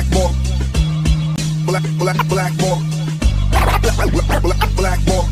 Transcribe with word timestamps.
black 0.00 0.12
more. 0.14 0.30
Black, 1.66 1.82
black, 1.98 2.28
black 2.28 2.52
more. 2.60 2.78
Black, 3.50 4.12
black, 4.12 4.42
black, 4.42 4.76
black 4.76 5.00
more. 5.06 5.26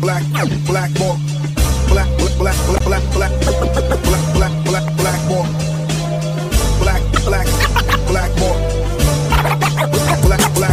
Black, 0.00 0.22
black, 0.30 0.60
black 0.66 0.98
more. 0.98 1.16
Black, 1.88 2.08
black, 2.38 2.38
black, 2.38 2.56
black, 2.84 3.02
black, 3.12 3.32
black, 3.40 3.62
black, 4.34 4.64
black, 4.64 4.96
black 4.96 5.20
more. 5.28 5.46
Black, 6.80 7.02
black, 7.24 7.46
black 8.06 8.30
more. 8.38 8.58
Black, 10.22 10.54
black 10.54 10.71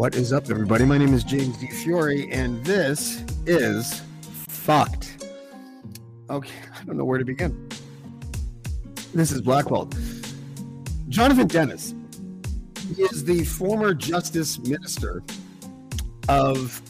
What 0.00 0.14
is 0.14 0.32
up, 0.32 0.48
everybody? 0.48 0.86
My 0.86 0.96
name 0.96 1.12
is 1.12 1.22
James 1.22 1.58
Di 1.58 1.66
Fiore, 1.66 2.26
and 2.30 2.64
this 2.64 3.22
is 3.44 4.00
Fucked. 4.48 5.26
Okay, 6.30 6.54
I 6.74 6.84
don't 6.86 6.96
know 6.96 7.04
where 7.04 7.18
to 7.18 7.24
begin. 7.26 7.68
This 9.12 9.30
is 9.30 9.42
Blackwell. 9.42 9.90
Jonathan 11.10 11.46
Denis 11.48 11.94
he 12.96 13.02
is 13.02 13.24
the 13.26 13.44
former 13.44 13.92
Justice 13.92 14.58
Minister 14.60 15.22
of 16.30 16.80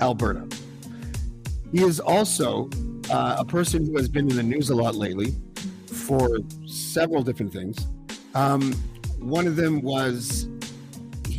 Alberta. 0.00 0.46
He 1.72 1.82
is 1.82 1.98
also 1.98 2.70
uh, 3.10 3.34
a 3.40 3.44
person 3.44 3.84
who 3.84 3.96
has 3.96 4.08
been 4.08 4.30
in 4.30 4.36
the 4.36 4.44
news 4.44 4.70
a 4.70 4.76
lot 4.76 4.94
lately 4.94 5.34
for 5.88 6.38
several 6.66 7.24
different 7.24 7.52
things. 7.52 7.88
Um, 8.36 8.72
one 9.18 9.48
of 9.48 9.56
them 9.56 9.82
was 9.82 10.46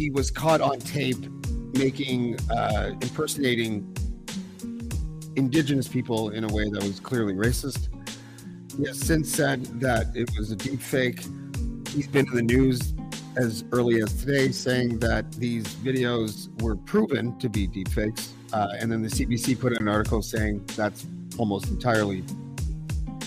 he 0.01 0.09
was 0.09 0.31
caught 0.31 0.61
on 0.61 0.79
tape 0.79 1.29
making 1.73 2.35
uh, 2.49 2.89
impersonating 3.01 3.95
indigenous 5.35 5.87
people 5.87 6.31
in 6.31 6.43
a 6.43 6.47
way 6.47 6.67
that 6.71 6.81
was 6.81 6.99
clearly 6.99 7.35
racist. 7.35 7.87
He 8.75 8.87
has 8.87 8.99
since 8.99 9.31
said 9.31 9.63
that 9.79 10.07
it 10.15 10.31
was 10.35 10.49
a 10.49 10.55
deep 10.55 10.81
fake. 10.81 11.19
He's 11.89 12.07
been 12.07 12.27
in 12.29 12.33
the 12.33 12.41
news 12.41 12.95
as 13.37 13.63
early 13.71 14.01
as 14.01 14.11
today 14.13 14.51
saying 14.51 14.97
that 14.99 15.31
these 15.33 15.65
videos 15.75 16.49
were 16.63 16.75
proven 16.75 17.37
to 17.37 17.47
be 17.47 17.67
deep 17.67 17.89
fakes. 17.89 18.33
Uh, 18.51 18.69
and 18.79 18.91
then 18.91 19.03
the 19.03 19.07
CBC 19.07 19.59
put 19.59 19.79
an 19.79 19.87
article 19.87 20.23
saying 20.23 20.65
that's 20.75 21.05
almost 21.37 21.67
entirely 21.67 22.23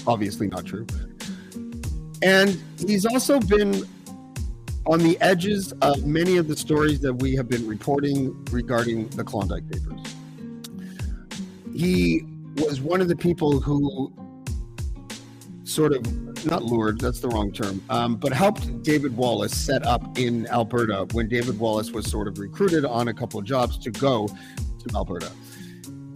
obviously 0.08 0.48
not 0.48 0.66
true. 0.66 0.86
And 2.20 2.60
he's 2.84 3.06
also 3.06 3.38
been 3.38 3.86
on 4.86 4.98
the 5.00 5.18
edges 5.20 5.72
of 5.80 6.04
many 6.04 6.36
of 6.36 6.48
the 6.48 6.56
stories 6.56 7.00
that 7.00 7.14
we 7.14 7.34
have 7.34 7.48
been 7.48 7.66
reporting 7.66 8.44
regarding 8.50 9.08
the 9.10 9.24
Klondike 9.24 9.68
Papers. 9.70 10.00
He 11.74 12.24
was 12.56 12.80
one 12.80 13.00
of 13.00 13.08
the 13.08 13.16
people 13.16 13.60
who 13.60 14.12
sort 15.64 15.92
of 15.92 16.46
not 16.46 16.62
lured, 16.62 17.00
that's 17.00 17.20
the 17.20 17.28
wrong 17.28 17.50
term, 17.50 17.82
um, 17.88 18.16
but 18.16 18.32
helped 18.32 18.82
David 18.82 19.16
Wallace 19.16 19.56
set 19.56 19.84
up 19.86 20.18
in 20.18 20.46
Alberta 20.48 21.06
when 21.12 21.28
David 21.28 21.58
Wallace 21.58 21.90
was 21.90 22.08
sort 22.10 22.28
of 22.28 22.38
recruited 22.38 22.84
on 22.84 23.08
a 23.08 23.14
couple 23.14 23.40
of 23.40 23.46
jobs 23.46 23.78
to 23.78 23.90
go 23.90 24.28
to 24.28 24.94
Alberta. 24.94 25.30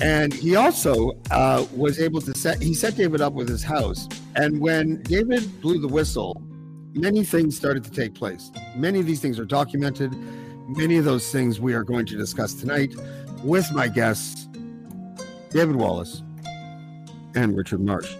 And 0.01 0.33
he 0.33 0.55
also 0.55 1.19
uh, 1.31 1.67
was 1.75 1.99
able 1.99 2.21
to 2.21 2.35
set, 2.37 2.63
he 2.63 2.75
set 2.75 2.97
David 2.97 3.21
up 3.21 3.33
with 3.33 3.49
his 3.49 3.65
house. 3.65 4.07
And 4.37 4.61
when 4.61 5.03
David 5.03 5.61
blew 5.61 5.81
the 5.81 5.89
whistle, 5.89 6.41
many 6.95 7.25
things 7.25 7.57
started 7.57 7.85
to 7.85 7.91
take 7.91 8.15
place. 8.15 8.51
Many 8.77 9.01
of 9.01 9.07
these 9.07 9.21
things 9.21 9.39
are 9.39 9.45
documented. 9.45 10.15
Many 10.69 10.97
of 10.97 11.05
those 11.05 11.31
things 11.31 11.61
we 11.61 11.75
are 11.75 11.85
going 11.85 12.07
to 12.07 12.17
discuss 12.17 12.55
tonight 12.55 12.95
with 13.43 13.73
my 13.73 13.89
guests, 13.89 14.49
David 15.51 15.77
Wallace 15.77 16.23
and 17.35 17.57
Richard 17.57 17.81
Marsh. 17.81 18.15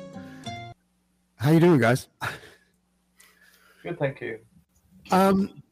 How 1.37 1.51
are 1.51 1.55
you 1.55 1.61
doing, 1.61 1.81
guys? 1.81 2.09
Good, 3.83 3.99
thank 3.99 4.21
you. 4.21 4.39
Um, 5.11 5.63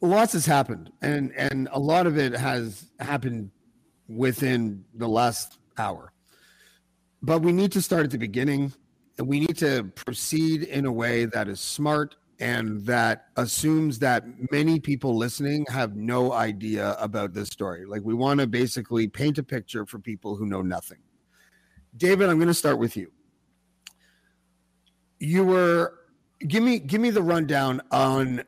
lots 0.00 0.32
has 0.32 0.46
happened, 0.46 0.92
and 1.02 1.32
and 1.36 1.68
a 1.72 1.78
lot 1.78 2.06
of 2.06 2.18
it 2.18 2.32
has 2.32 2.86
happened 3.00 3.50
within 4.08 4.84
the 4.94 5.08
last 5.08 5.58
hour. 5.78 6.12
But 7.22 7.40
we 7.40 7.52
need 7.52 7.72
to 7.72 7.82
start 7.82 8.04
at 8.04 8.10
the 8.10 8.18
beginning, 8.18 8.72
we 9.18 9.40
need 9.40 9.56
to 9.58 9.84
proceed 9.94 10.62
in 10.62 10.86
a 10.86 10.92
way 10.92 11.24
that 11.26 11.48
is 11.48 11.60
smart 11.60 12.16
and 12.40 12.84
that 12.84 13.26
assumes 13.36 14.00
that 14.00 14.24
many 14.50 14.80
people 14.80 15.16
listening 15.16 15.64
have 15.68 15.94
no 15.94 16.32
idea 16.32 16.96
about 16.98 17.32
this 17.32 17.48
story. 17.48 17.84
Like 17.86 18.02
we 18.02 18.14
want 18.14 18.40
to 18.40 18.46
basically 18.46 19.06
paint 19.06 19.38
a 19.38 19.42
picture 19.42 19.86
for 19.86 19.98
people 19.98 20.36
who 20.36 20.46
know 20.46 20.62
nothing. 20.62 20.98
David, 21.96 22.28
I'm 22.28 22.38
going 22.38 22.48
to 22.48 22.54
start 22.54 22.78
with 22.78 22.96
you 22.96 23.12
you 25.24 25.44
were 25.44 26.00
give 26.46 26.62
me 26.62 26.78
give 26.78 27.00
me 27.00 27.10
the 27.10 27.22
rundown 27.22 27.80
on 27.90 28.42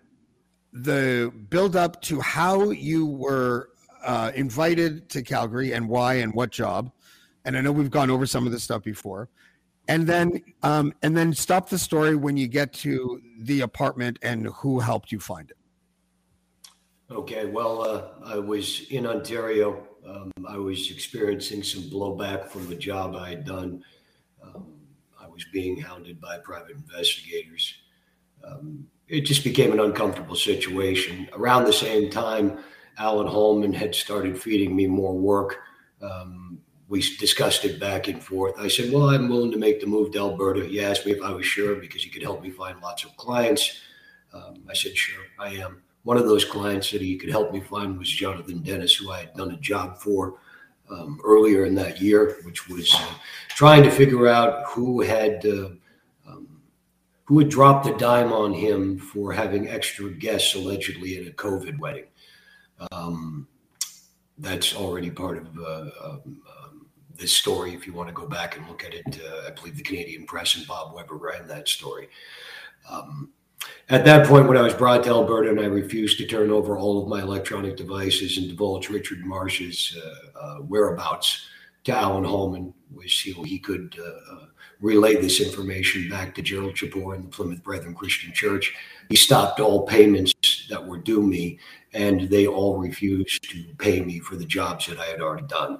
the 0.72 1.32
build 1.48 1.74
up 1.74 2.02
to 2.02 2.20
how 2.20 2.70
you 2.70 3.06
were 3.06 3.70
uh, 4.04 4.30
invited 4.34 5.08
to 5.08 5.22
Calgary 5.22 5.72
and 5.72 5.88
why 5.88 6.14
and 6.14 6.34
what 6.34 6.50
job. 6.50 6.92
And 7.44 7.56
I 7.56 7.60
know 7.60 7.72
we've 7.72 7.90
gone 7.90 8.10
over 8.10 8.26
some 8.26 8.44
of 8.44 8.52
this 8.52 8.62
stuff 8.62 8.82
before. 8.82 9.30
And 9.88 10.06
then 10.06 10.42
um, 10.62 10.92
and 11.02 11.16
then 11.16 11.32
stop 11.32 11.68
the 11.68 11.78
story 11.78 12.16
when 12.16 12.36
you 12.36 12.48
get 12.48 12.72
to 12.74 13.20
the 13.38 13.60
apartment 13.60 14.18
and 14.22 14.46
who 14.46 14.80
helped 14.80 15.12
you 15.12 15.20
find 15.20 15.50
it. 15.50 15.56
Okay, 17.08 17.46
well, 17.46 17.82
uh, 17.82 18.08
I 18.24 18.38
was 18.38 18.86
in 18.90 19.06
Ontario. 19.06 19.86
Um, 20.04 20.32
I 20.48 20.56
was 20.58 20.90
experiencing 20.90 21.62
some 21.62 21.84
blowback 21.84 22.48
from 22.48 22.68
the 22.68 22.74
job 22.74 23.14
I 23.14 23.30
had 23.30 23.44
done. 23.44 23.84
Um, 24.42 24.66
I 25.20 25.28
was 25.28 25.44
being 25.52 25.80
hounded 25.80 26.20
by 26.20 26.38
private 26.38 26.72
investigators. 26.72 27.74
Um, 28.44 28.86
it 29.08 29.20
just 29.20 29.44
became 29.44 29.72
an 29.72 29.78
uncomfortable 29.78 30.34
situation. 30.34 31.28
Around 31.32 31.64
the 31.64 31.72
same 31.72 32.10
time, 32.10 32.58
Alan 32.98 33.26
Hallman 33.26 33.72
had 33.72 33.94
started 33.94 34.40
feeding 34.40 34.74
me 34.74 34.86
more 34.86 35.14
work. 35.14 35.58
Um, 36.02 36.58
we 36.88 37.00
discussed 37.18 37.64
it 37.64 37.80
back 37.80 38.08
and 38.08 38.22
forth. 38.22 38.54
I 38.58 38.68
said, 38.68 38.92
Well, 38.92 39.10
I'm 39.10 39.28
willing 39.28 39.50
to 39.52 39.58
make 39.58 39.80
the 39.80 39.86
move 39.86 40.12
to 40.12 40.18
Alberta. 40.18 40.64
He 40.64 40.82
asked 40.82 41.06
me 41.06 41.12
if 41.12 41.22
I 41.22 41.32
was 41.32 41.46
sure 41.46 41.76
because 41.76 42.02
he 42.02 42.10
could 42.10 42.22
help 42.22 42.42
me 42.42 42.50
find 42.50 42.80
lots 42.80 43.04
of 43.04 43.16
clients. 43.16 43.80
Um, 44.32 44.62
I 44.68 44.74
said, 44.74 44.96
Sure, 44.96 45.24
I 45.38 45.54
am. 45.54 45.82
One 46.04 46.16
of 46.16 46.26
those 46.26 46.44
clients 46.44 46.92
that 46.92 47.00
he 47.00 47.16
could 47.16 47.30
help 47.30 47.52
me 47.52 47.60
find 47.60 47.98
was 47.98 48.08
Jonathan 48.08 48.62
Denis, 48.62 48.94
who 48.94 49.10
I 49.10 49.20
had 49.20 49.34
done 49.34 49.50
a 49.50 49.56
job 49.56 49.98
for 49.98 50.38
um, 50.88 51.20
earlier 51.24 51.64
in 51.64 51.74
that 51.74 52.00
year, 52.00 52.38
which 52.44 52.68
was 52.68 52.94
uh, 52.94 53.14
trying 53.48 53.82
to 53.82 53.90
figure 53.90 54.28
out 54.28 54.66
who 54.68 55.00
had 55.00 55.44
uh, 55.44 55.70
um, 56.28 56.62
who 57.24 57.40
had 57.40 57.48
dropped 57.48 57.86
the 57.86 57.94
dime 57.94 58.32
on 58.32 58.52
him 58.52 58.96
for 58.98 59.32
having 59.32 59.68
extra 59.68 60.10
guests 60.10 60.54
allegedly 60.54 61.18
at 61.18 61.26
a 61.26 61.34
COVID 61.34 61.80
wedding. 61.80 62.06
Um, 62.92 63.48
that's 64.38 64.76
already 64.76 65.10
part 65.10 65.38
of 65.38 65.58
uh, 65.58 65.90
um, 66.04 66.42
this 67.18 67.32
story. 67.32 67.74
If 67.74 67.86
you 67.86 67.92
want 67.92 68.08
to 68.08 68.14
go 68.14 68.26
back 68.26 68.56
and 68.56 68.66
look 68.68 68.84
at 68.84 68.94
it, 68.94 69.20
uh, 69.24 69.48
I 69.48 69.50
believe 69.50 69.76
the 69.76 69.82
Canadian 69.82 70.26
Press 70.26 70.56
and 70.56 70.66
Bob 70.66 70.94
Weber 70.94 71.16
ran 71.16 71.46
that 71.48 71.68
story. 71.68 72.08
Um, 72.90 73.30
at 73.88 74.04
that 74.04 74.26
point, 74.26 74.48
when 74.48 74.56
I 74.56 74.62
was 74.62 74.74
brought 74.74 75.04
to 75.04 75.10
Alberta 75.10 75.50
and 75.50 75.60
I 75.60 75.64
refused 75.66 76.18
to 76.18 76.26
turn 76.26 76.50
over 76.50 76.76
all 76.76 77.02
of 77.02 77.08
my 77.08 77.22
electronic 77.22 77.76
devices 77.76 78.38
and 78.38 78.48
divulge 78.48 78.88
Richard 78.88 79.24
Marsh's 79.24 79.96
uh, 79.96 80.38
uh, 80.38 80.56
whereabouts 80.58 81.46
to 81.84 81.92
Alan 81.92 82.24
Hallman, 82.24 82.74
was 82.94 83.18
he, 83.20 83.32
he 83.44 83.58
could 83.58 83.96
uh, 83.98 84.34
uh, 84.34 84.46
relay 84.80 85.16
this 85.16 85.40
information 85.40 86.08
back 86.08 86.34
to 86.34 86.42
Gerald 86.42 86.74
Chipeur 86.74 87.14
and 87.14 87.24
the 87.24 87.28
Plymouth 87.28 87.62
Brethren 87.62 87.94
Christian 87.94 88.32
Church. 88.32 88.74
He 89.08 89.16
stopped 89.16 89.60
all 89.60 89.86
payments 89.86 90.34
that 90.68 90.84
were 90.84 90.98
due 90.98 91.22
me, 91.22 91.58
and 91.92 92.22
they 92.22 92.46
all 92.46 92.76
refused 92.76 93.48
to 93.50 93.64
pay 93.78 94.00
me 94.00 94.18
for 94.18 94.36
the 94.36 94.44
jobs 94.44 94.86
that 94.86 94.98
I 94.98 95.06
had 95.06 95.20
already 95.20 95.46
done. 95.46 95.78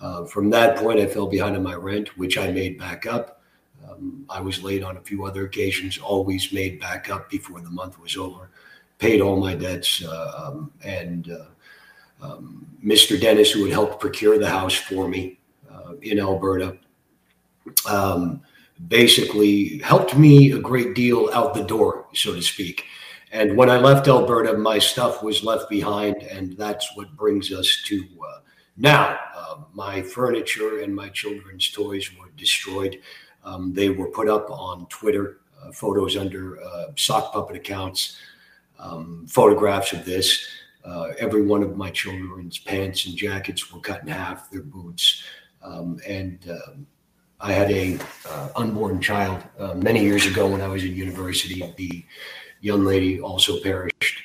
Uh, 0.00 0.24
from 0.24 0.48
that 0.50 0.78
point, 0.78 0.98
I 0.98 1.06
fell 1.06 1.26
behind 1.26 1.56
on 1.56 1.62
my 1.62 1.74
rent, 1.74 2.16
which 2.16 2.38
I 2.38 2.50
made 2.50 2.78
back 2.78 3.06
up. 3.06 3.42
Um, 3.88 4.24
I 4.28 4.40
was 4.40 4.62
late 4.62 4.82
on 4.82 4.96
a 4.96 5.00
few 5.00 5.24
other 5.24 5.44
occasions, 5.44 5.98
always 5.98 6.52
made 6.52 6.80
back 6.80 7.10
up 7.10 7.28
before 7.28 7.60
the 7.60 7.70
month 7.70 7.98
was 7.98 8.16
over, 8.16 8.50
paid 8.98 9.20
all 9.20 9.38
my 9.38 9.54
debts. 9.54 10.02
Uh, 10.04 10.32
um, 10.36 10.72
and 10.82 11.30
uh, 11.30 12.24
um, 12.24 12.66
Mr. 12.84 13.20
Denis, 13.20 13.50
who 13.50 13.64
had 13.64 13.72
helped 13.72 14.00
procure 14.00 14.38
the 14.38 14.48
house 14.48 14.74
for 14.74 15.08
me 15.08 15.38
uh, 15.70 15.94
in 16.02 16.18
Alberta, 16.18 16.76
um, 17.88 18.40
basically 18.88 19.78
helped 19.78 20.16
me 20.16 20.52
a 20.52 20.58
great 20.58 20.94
deal 20.94 21.28
out 21.32 21.54
the 21.54 21.64
door, 21.64 22.06
so 22.14 22.34
to 22.34 22.42
speak. 22.42 22.84
And 23.32 23.56
when 23.56 23.70
I 23.70 23.76
left 23.76 24.08
Alberta, 24.08 24.56
my 24.56 24.78
stuff 24.78 25.22
was 25.22 25.44
left 25.44 25.70
behind, 25.70 26.22
and 26.22 26.56
that's 26.56 26.96
what 26.96 27.14
brings 27.16 27.52
us 27.52 27.82
to 27.86 28.04
uh, 28.26 28.40
now. 28.80 29.18
Uh, 29.36 29.56
my 29.72 30.02
furniture 30.02 30.80
and 30.80 30.94
my 30.94 31.08
children's 31.10 31.70
toys 31.70 32.10
were 32.18 32.30
destroyed. 32.36 33.00
Um, 33.44 33.72
they 33.72 33.88
were 33.90 34.10
put 34.10 34.28
up 34.28 34.50
on 34.50 34.86
Twitter, 34.86 35.38
uh, 35.62 35.72
photos 35.72 36.16
under 36.16 36.62
uh, 36.62 36.86
sock 36.96 37.32
puppet 37.32 37.56
accounts. 37.56 38.16
um, 38.80 39.26
photographs 39.28 39.92
of 39.92 40.04
this. 40.04 40.46
Uh, 40.84 41.08
every 41.18 41.42
one 41.42 41.62
of 41.62 41.76
my 41.76 41.90
children's 41.90 42.58
pants 42.58 43.06
and 43.06 43.16
jackets 43.16 43.72
were 43.72 43.80
cut 43.80 44.02
in 44.02 44.08
half, 44.08 44.50
their 44.50 44.62
boots. 44.62 45.22
Um, 45.62 45.98
and 46.06 46.38
um, 46.50 46.86
I 47.40 47.52
had 47.52 47.70
a 47.70 47.98
uh, 48.28 48.48
unborn 48.56 49.00
child 49.00 49.42
uh, 49.58 49.74
many 49.74 50.02
years 50.02 50.26
ago 50.26 50.46
when 50.46 50.62
I 50.62 50.68
was 50.68 50.84
in 50.84 50.94
university. 50.94 51.62
The 51.76 52.04
young 52.60 52.84
lady 52.84 53.20
also 53.20 53.60
perished. 53.60 54.22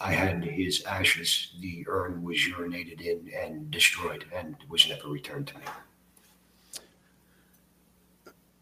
I 0.00 0.12
had 0.12 0.44
his 0.44 0.84
ashes. 0.84 1.52
The 1.60 1.84
urn 1.88 2.22
was 2.22 2.36
urinated 2.38 3.00
in 3.00 3.30
and 3.36 3.70
destroyed, 3.70 4.24
and 4.34 4.56
was 4.68 4.88
never 4.88 5.08
returned 5.08 5.48
to 5.48 5.58
me. 5.58 5.64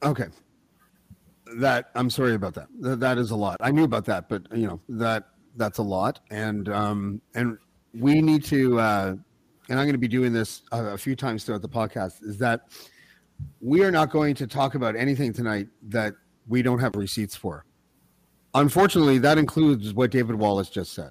Okay. 0.02 0.26
That 1.58 1.90
I'm 1.94 2.10
sorry 2.10 2.34
about 2.34 2.54
that. 2.54 2.68
that. 2.80 3.00
That 3.00 3.18
is 3.18 3.30
a 3.30 3.36
lot. 3.36 3.56
I 3.60 3.70
knew 3.70 3.84
about 3.84 4.04
that, 4.06 4.28
but 4.28 4.42
you 4.54 4.66
know 4.66 4.80
that 4.88 5.28
that's 5.56 5.78
a 5.78 5.82
lot, 5.82 6.20
and 6.30 6.68
um 6.68 7.20
and 7.34 7.58
we 7.94 8.20
need 8.20 8.44
to. 8.44 8.78
uh 8.80 9.16
and 9.68 9.80
I'm 9.80 9.86
going 9.86 9.94
to 9.94 9.98
be 9.98 10.08
doing 10.08 10.32
this 10.32 10.62
a, 10.70 10.84
a 10.84 10.98
few 10.98 11.16
times 11.16 11.44
throughout 11.44 11.62
the 11.62 11.68
podcast. 11.68 12.22
Is 12.22 12.38
that 12.38 12.68
we 13.60 13.82
are 13.82 13.90
not 13.90 14.10
going 14.10 14.34
to 14.36 14.46
talk 14.46 14.74
about 14.74 14.96
anything 14.96 15.32
tonight 15.32 15.68
that 15.88 16.14
we 16.48 16.62
don't 16.62 16.78
have 16.78 16.94
receipts 16.94 17.34
for. 17.34 17.64
Unfortunately, 18.54 19.18
that 19.18 19.38
includes 19.38 19.92
what 19.92 20.10
David 20.10 20.36
Wallace 20.36 20.70
just 20.70 20.92
said. 20.92 21.10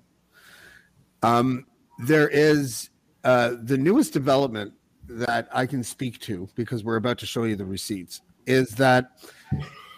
Um, 1.25 1.66
there 2.00 2.30
is 2.30 2.89
uh, 3.24 3.56
the 3.63 3.77
newest 3.77 4.13
development 4.13 4.74
that 5.07 5.48
I 5.51 5.66
can 5.66 5.83
speak 5.83 6.19
to 6.22 6.48
because 6.56 6.83
we're 6.83 6.98
about 6.98 7.18
to 7.19 7.25
show 7.25 7.44
you 7.44 7.56
the 7.56 7.66
receipts 7.66 8.22
is 8.45 8.69
that 8.72 9.12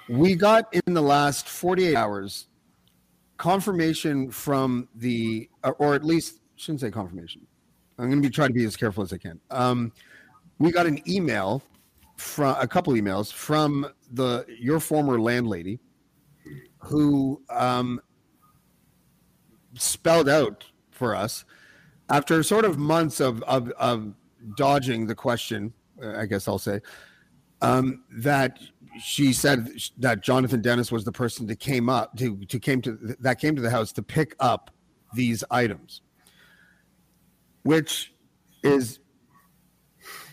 we 0.09 0.35
got 0.35 0.73
in 0.73 0.93
the 0.93 1.01
last 1.01 1.49
48 1.49 1.95
hours 1.95 2.47
confirmation 3.35 4.31
from 4.31 4.87
the, 4.95 5.49
or 5.79 5.95
at 5.95 6.05
least 6.05 6.39
shouldn't 6.55 6.81
say 6.81 6.91
confirmation. 6.91 7.45
I'm 7.99 8.09
going 8.09 8.21
to 8.21 8.27
be 8.27 8.33
trying 8.33 8.49
to 8.49 8.53
be 8.53 8.65
as 8.65 8.77
careful 8.77 9.03
as 9.03 9.11
I 9.11 9.17
can. 9.17 9.39
Um, 9.51 9.91
we 10.59 10.71
got 10.71 10.85
an 10.85 11.01
email 11.09 11.61
from 12.15 12.55
a 12.59 12.67
couple 12.67 12.93
emails 12.93 13.31
from 13.31 13.87
the 14.13 14.45
your 14.59 14.79
former 14.79 15.19
landlady 15.19 15.79
who 16.79 17.41
um, 17.49 18.01
spelled 19.75 20.29
out 20.29 20.65
for 20.97 21.15
us 21.15 21.45
after 22.09 22.41
sort 22.43 22.65
of 22.65 22.77
months 22.77 23.19
of 23.19 23.41
of, 23.43 23.69
of 23.71 24.13
dodging 24.55 25.07
the 25.07 25.15
question. 25.15 25.73
I 26.03 26.25
guess 26.25 26.47
I'll 26.47 26.59
say 26.59 26.81
um, 27.61 28.03
that 28.11 28.59
she 28.99 29.33
said 29.33 29.69
that 29.97 30.21
Jonathan 30.21 30.61
Denis 30.61 30.91
was 30.91 31.05
the 31.05 31.11
person 31.11 31.47
that 31.47 31.59
came 31.59 31.89
up 31.89 32.15
to 32.17 32.37
to 32.45 32.59
came 32.59 32.81
to 32.81 33.15
that 33.19 33.39
came 33.39 33.55
to 33.55 33.61
the 33.61 33.69
house 33.69 33.91
to 33.93 34.03
pick 34.03 34.35
up 34.39 34.71
these 35.13 35.43
items, 35.51 36.01
which 37.63 38.13
is 38.63 38.99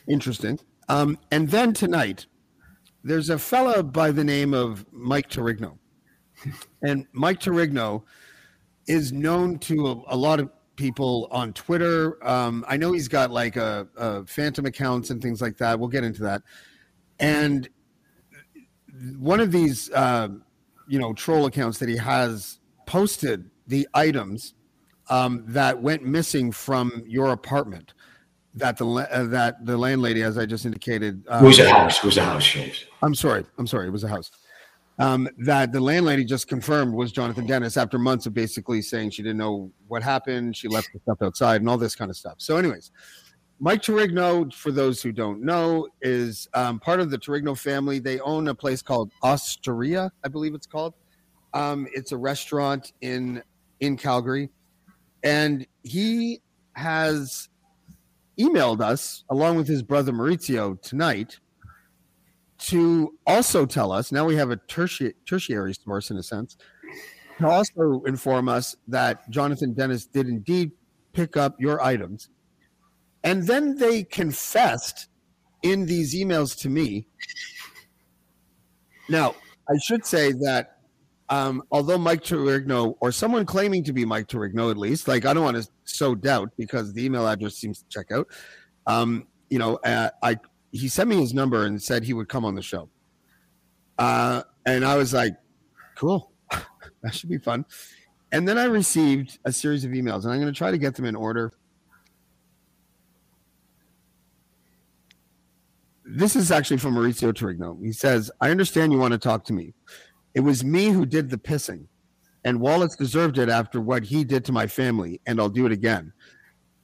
interesting. 0.08 0.58
Um, 0.88 1.18
and 1.30 1.48
then 1.48 1.72
tonight, 1.72 2.26
there's 3.02 3.30
a 3.30 3.38
fella 3.38 3.82
by 3.82 4.10
the 4.10 4.24
name 4.24 4.52
of 4.52 4.84
Mike 4.92 5.30
Terrigno, 5.30 5.78
and 6.82 7.06
Mike 7.12 7.40
Terrigno 7.40 8.02
is 8.86 9.12
known 9.12 9.58
to 9.58 9.86
a, 9.86 10.14
a 10.14 10.16
lot 10.16 10.40
of 10.40 10.50
people 10.76 11.28
on 11.30 11.52
Twitter. 11.52 12.24
Um, 12.26 12.64
I 12.68 12.76
know 12.76 12.92
he's 12.92 13.08
got 13.08 13.30
like 13.30 13.56
a, 13.56 13.86
a 13.96 14.26
phantom 14.26 14.66
accounts 14.66 15.10
and 15.10 15.22
things 15.22 15.40
like 15.40 15.56
that. 15.58 15.78
We'll 15.78 15.88
get 15.88 16.04
into 16.04 16.22
that 16.22 16.42
and 17.18 17.68
one 19.18 19.40
of 19.40 19.52
these, 19.52 19.90
uh, 19.90 20.28
you 20.88 20.98
know, 20.98 21.12
troll 21.12 21.46
accounts 21.46 21.78
that 21.78 21.88
he 21.88 21.96
has 21.96 22.58
posted 22.86 23.50
the 23.66 23.88
items 23.94 24.54
um, 25.08 25.44
that 25.48 25.80
went 25.80 26.04
missing 26.04 26.52
from 26.52 27.02
your 27.06 27.32
apartment. 27.32 27.94
That 28.56 28.76
the 28.76 28.86
uh, 28.86 29.24
that 29.24 29.66
the 29.66 29.76
landlady, 29.76 30.22
as 30.22 30.38
I 30.38 30.46
just 30.46 30.64
indicated, 30.64 31.24
um, 31.28 31.44
it 31.44 31.48
was 31.48 31.58
a 31.58 31.68
house. 31.68 31.98
It 31.98 32.04
was 32.04 32.16
a 32.18 32.24
house, 32.24 32.44
James. 32.44 32.84
I'm 33.02 33.14
sorry. 33.14 33.44
I'm 33.58 33.66
sorry. 33.66 33.88
It 33.88 33.90
was 33.90 34.04
a 34.04 34.08
house. 34.08 34.30
Um, 34.98 35.28
that 35.38 35.72
the 35.72 35.80
landlady 35.80 36.24
just 36.24 36.46
confirmed 36.46 36.94
was 36.94 37.10
Jonathan 37.10 37.46
Denis 37.46 37.76
after 37.76 37.98
months 37.98 38.26
of 38.26 38.34
basically 38.34 38.80
saying 38.80 39.10
she 39.10 39.22
didn't 39.22 39.38
know 39.38 39.72
what 39.88 40.04
happened. 40.04 40.56
She 40.56 40.68
left 40.68 40.88
the 40.92 41.00
stuff 41.00 41.18
outside 41.20 41.60
and 41.60 41.68
all 41.68 41.76
this 41.76 41.96
kind 41.96 42.12
of 42.12 42.16
stuff. 42.16 42.34
So, 42.38 42.56
anyways, 42.58 42.92
Mike 43.58 43.82
Terrigno, 43.82 44.52
for 44.54 44.70
those 44.70 45.02
who 45.02 45.10
don't 45.10 45.42
know, 45.42 45.88
is 46.00 46.48
um, 46.54 46.78
part 46.78 47.00
of 47.00 47.10
the 47.10 47.18
Terrigno 47.18 47.58
family. 47.58 47.98
They 47.98 48.20
own 48.20 48.48
a 48.48 48.54
place 48.54 48.82
called 48.82 49.10
Osteria, 49.22 50.12
I 50.24 50.28
believe 50.28 50.54
it's 50.54 50.66
called. 50.66 50.94
Um, 51.54 51.86
it's 51.92 52.12
a 52.12 52.16
restaurant 52.16 52.92
in 53.00 53.42
in 53.80 53.96
Calgary, 53.96 54.50
and 55.22 55.66
he 55.82 56.40
has 56.74 57.48
emailed 58.38 58.80
us 58.80 59.24
along 59.30 59.56
with 59.56 59.68
his 59.68 59.82
brother 59.82 60.12
Maurizio 60.12 60.80
tonight 60.82 61.38
to 62.68 63.14
also 63.26 63.66
tell 63.66 63.92
us. 63.92 64.12
Now 64.12 64.24
we 64.24 64.36
have 64.36 64.50
a 64.50 64.56
tertiary, 64.56 65.14
tertiary 65.26 65.74
source 65.74 66.10
in 66.10 66.16
a 66.16 66.22
sense 66.22 66.56
to 67.38 67.48
also 67.48 68.02
inform 68.06 68.48
us 68.48 68.76
that 68.88 69.28
Jonathan 69.30 69.72
Denis 69.72 70.06
did 70.06 70.28
indeed 70.28 70.72
pick 71.12 71.36
up 71.36 71.60
your 71.60 71.82
items 71.82 72.28
and 73.24 73.46
then 73.46 73.76
they 73.76 74.04
confessed 74.04 75.08
in 75.62 75.86
these 75.86 76.14
emails 76.14 76.56
to 76.60 76.68
me. 76.68 77.06
Now, 79.08 79.34
I 79.68 79.78
should 79.78 80.04
say 80.04 80.32
that 80.32 80.78
um, 81.30 81.62
although 81.72 81.98
Mike 81.98 82.22
Terrigno, 82.22 82.96
or 83.00 83.10
someone 83.10 83.46
claiming 83.46 83.82
to 83.84 83.92
be 83.94 84.04
Mike 84.04 84.28
Terrigno 84.28 84.70
at 84.70 84.76
least, 84.76 85.08
like 85.08 85.24
I 85.24 85.32
don't 85.32 85.42
want 85.42 85.56
to 85.56 85.68
sow 85.84 86.14
doubt 86.14 86.50
because 86.58 86.92
the 86.92 87.04
email 87.04 87.26
address 87.26 87.56
seems 87.56 87.82
to 87.82 87.88
check 87.88 88.12
out. 88.12 88.28
Um, 88.86 89.26
you 89.48 89.58
know, 89.58 89.76
uh, 89.76 90.10
I 90.22 90.38
he 90.74 90.88
sent 90.88 91.08
me 91.08 91.16
his 91.16 91.32
number 91.32 91.64
and 91.64 91.80
said 91.80 92.02
he 92.02 92.12
would 92.12 92.28
come 92.28 92.44
on 92.44 92.54
the 92.54 92.62
show. 92.62 92.88
Uh, 93.96 94.42
and 94.66 94.84
I 94.84 94.96
was 94.96 95.14
like, 95.14 95.34
cool, 95.94 96.32
that 97.02 97.14
should 97.14 97.30
be 97.30 97.38
fun. 97.38 97.64
And 98.32 98.48
then 98.48 98.58
I 98.58 98.64
received 98.64 99.38
a 99.44 99.52
series 99.52 99.84
of 99.84 99.92
emails, 99.92 100.24
and 100.24 100.32
I'm 100.32 100.40
going 100.40 100.52
to 100.52 100.58
try 100.58 100.72
to 100.72 100.78
get 100.78 100.96
them 100.96 101.04
in 101.04 101.14
order. 101.14 101.52
this 106.06 106.36
is 106.36 106.50
actually 106.50 106.76
from 106.76 106.94
Maurizio 106.94 107.32
Terrigno. 107.32 107.82
He 107.82 107.90
says, 107.90 108.30
I 108.40 108.50
understand 108.50 108.92
you 108.92 108.98
want 108.98 109.12
to 109.12 109.18
talk 109.18 109.42
to 109.46 109.52
me. 109.52 109.72
It 110.34 110.40
was 110.40 110.62
me 110.62 110.88
who 110.88 111.06
did 111.06 111.30
the 111.30 111.38
pissing, 111.38 111.86
and 112.44 112.60
Wallace 112.60 112.94
deserved 112.94 113.38
it 113.38 113.48
after 113.48 113.80
what 113.80 114.04
he 114.04 114.22
did 114.22 114.44
to 114.44 114.52
my 114.52 114.66
family, 114.66 115.20
and 115.26 115.40
I'll 115.40 115.48
do 115.48 115.64
it 115.64 115.72
again. 115.72 116.12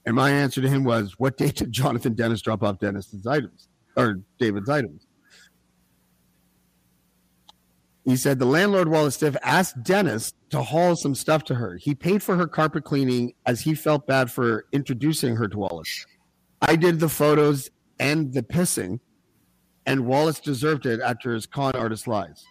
And 0.05 0.15
my 0.15 0.31
answer 0.31 0.59
to 0.61 0.67
him 0.67 0.83
was, 0.83 1.19
What 1.19 1.37
date 1.37 1.57
did 1.57 1.71
Jonathan 1.71 2.13
Denis 2.13 2.41
drop 2.41 2.63
off 2.63 2.79
Denis's 2.79 3.27
items 3.27 3.67
or 3.95 4.21
David's 4.39 4.69
items? 4.69 5.05
He 8.05 8.15
said 8.15 8.39
the 8.39 8.45
landlord 8.45 8.89
Wallace 8.89 9.15
Stiff 9.15 9.35
asked 9.43 9.83
Denis 9.83 10.33
to 10.49 10.61
haul 10.61 10.95
some 10.95 11.13
stuff 11.13 11.43
to 11.45 11.55
her. 11.55 11.77
He 11.77 11.93
paid 11.93 12.23
for 12.23 12.35
her 12.35 12.47
carpet 12.47 12.83
cleaning 12.83 13.33
as 13.45 13.61
he 13.61 13.75
felt 13.75 14.07
bad 14.07 14.31
for 14.31 14.65
introducing 14.71 15.35
her 15.35 15.47
to 15.47 15.57
Wallace. 15.57 16.05
I 16.61 16.75
did 16.75 16.99
the 16.99 17.09
photos 17.09 17.69
and 17.99 18.33
the 18.33 18.41
pissing 18.41 18.99
and 19.85 20.05
Wallace 20.05 20.39
deserved 20.39 20.85
it 20.85 20.99
after 20.99 21.33
his 21.33 21.45
con 21.45 21.73
artist 21.75 22.07
lies. 22.07 22.45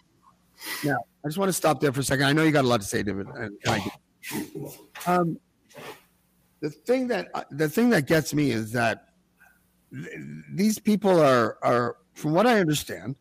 Now, 0.83 0.97
I 1.23 1.27
just 1.27 1.37
want 1.37 1.49
to 1.49 1.53
stop 1.53 1.79
there 1.79 1.91
for 1.91 2.01
a 2.01 2.03
second. 2.03 2.25
I 2.25 2.33
know 2.33 2.43
you 2.43 2.51
got 2.51 2.65
a 2.65 2.67
lot 2.67 2.81
to 2.81 2.87
say, 2.87 3.03
David. 3.03 3.27
Um, 5.07 5.39
the 6.59 6.69
thing 6.69 7.07
that 7.07 7.29
the 7.51 7.67
thing 7.67 7.89
that 7.89 8.05
gets 8.05 8.33
me 8.33 8.51
is 8.51 8.71
that 8.73 8.97
th- 8.97 9.10
these 10.53 10.79
people 10.79 11.19
are 11.19 11.57
are, 11.61 11.97
from 12.13 12.33
what 12.33 12.47
I 12.47 12.59
understand, 12.59 13.15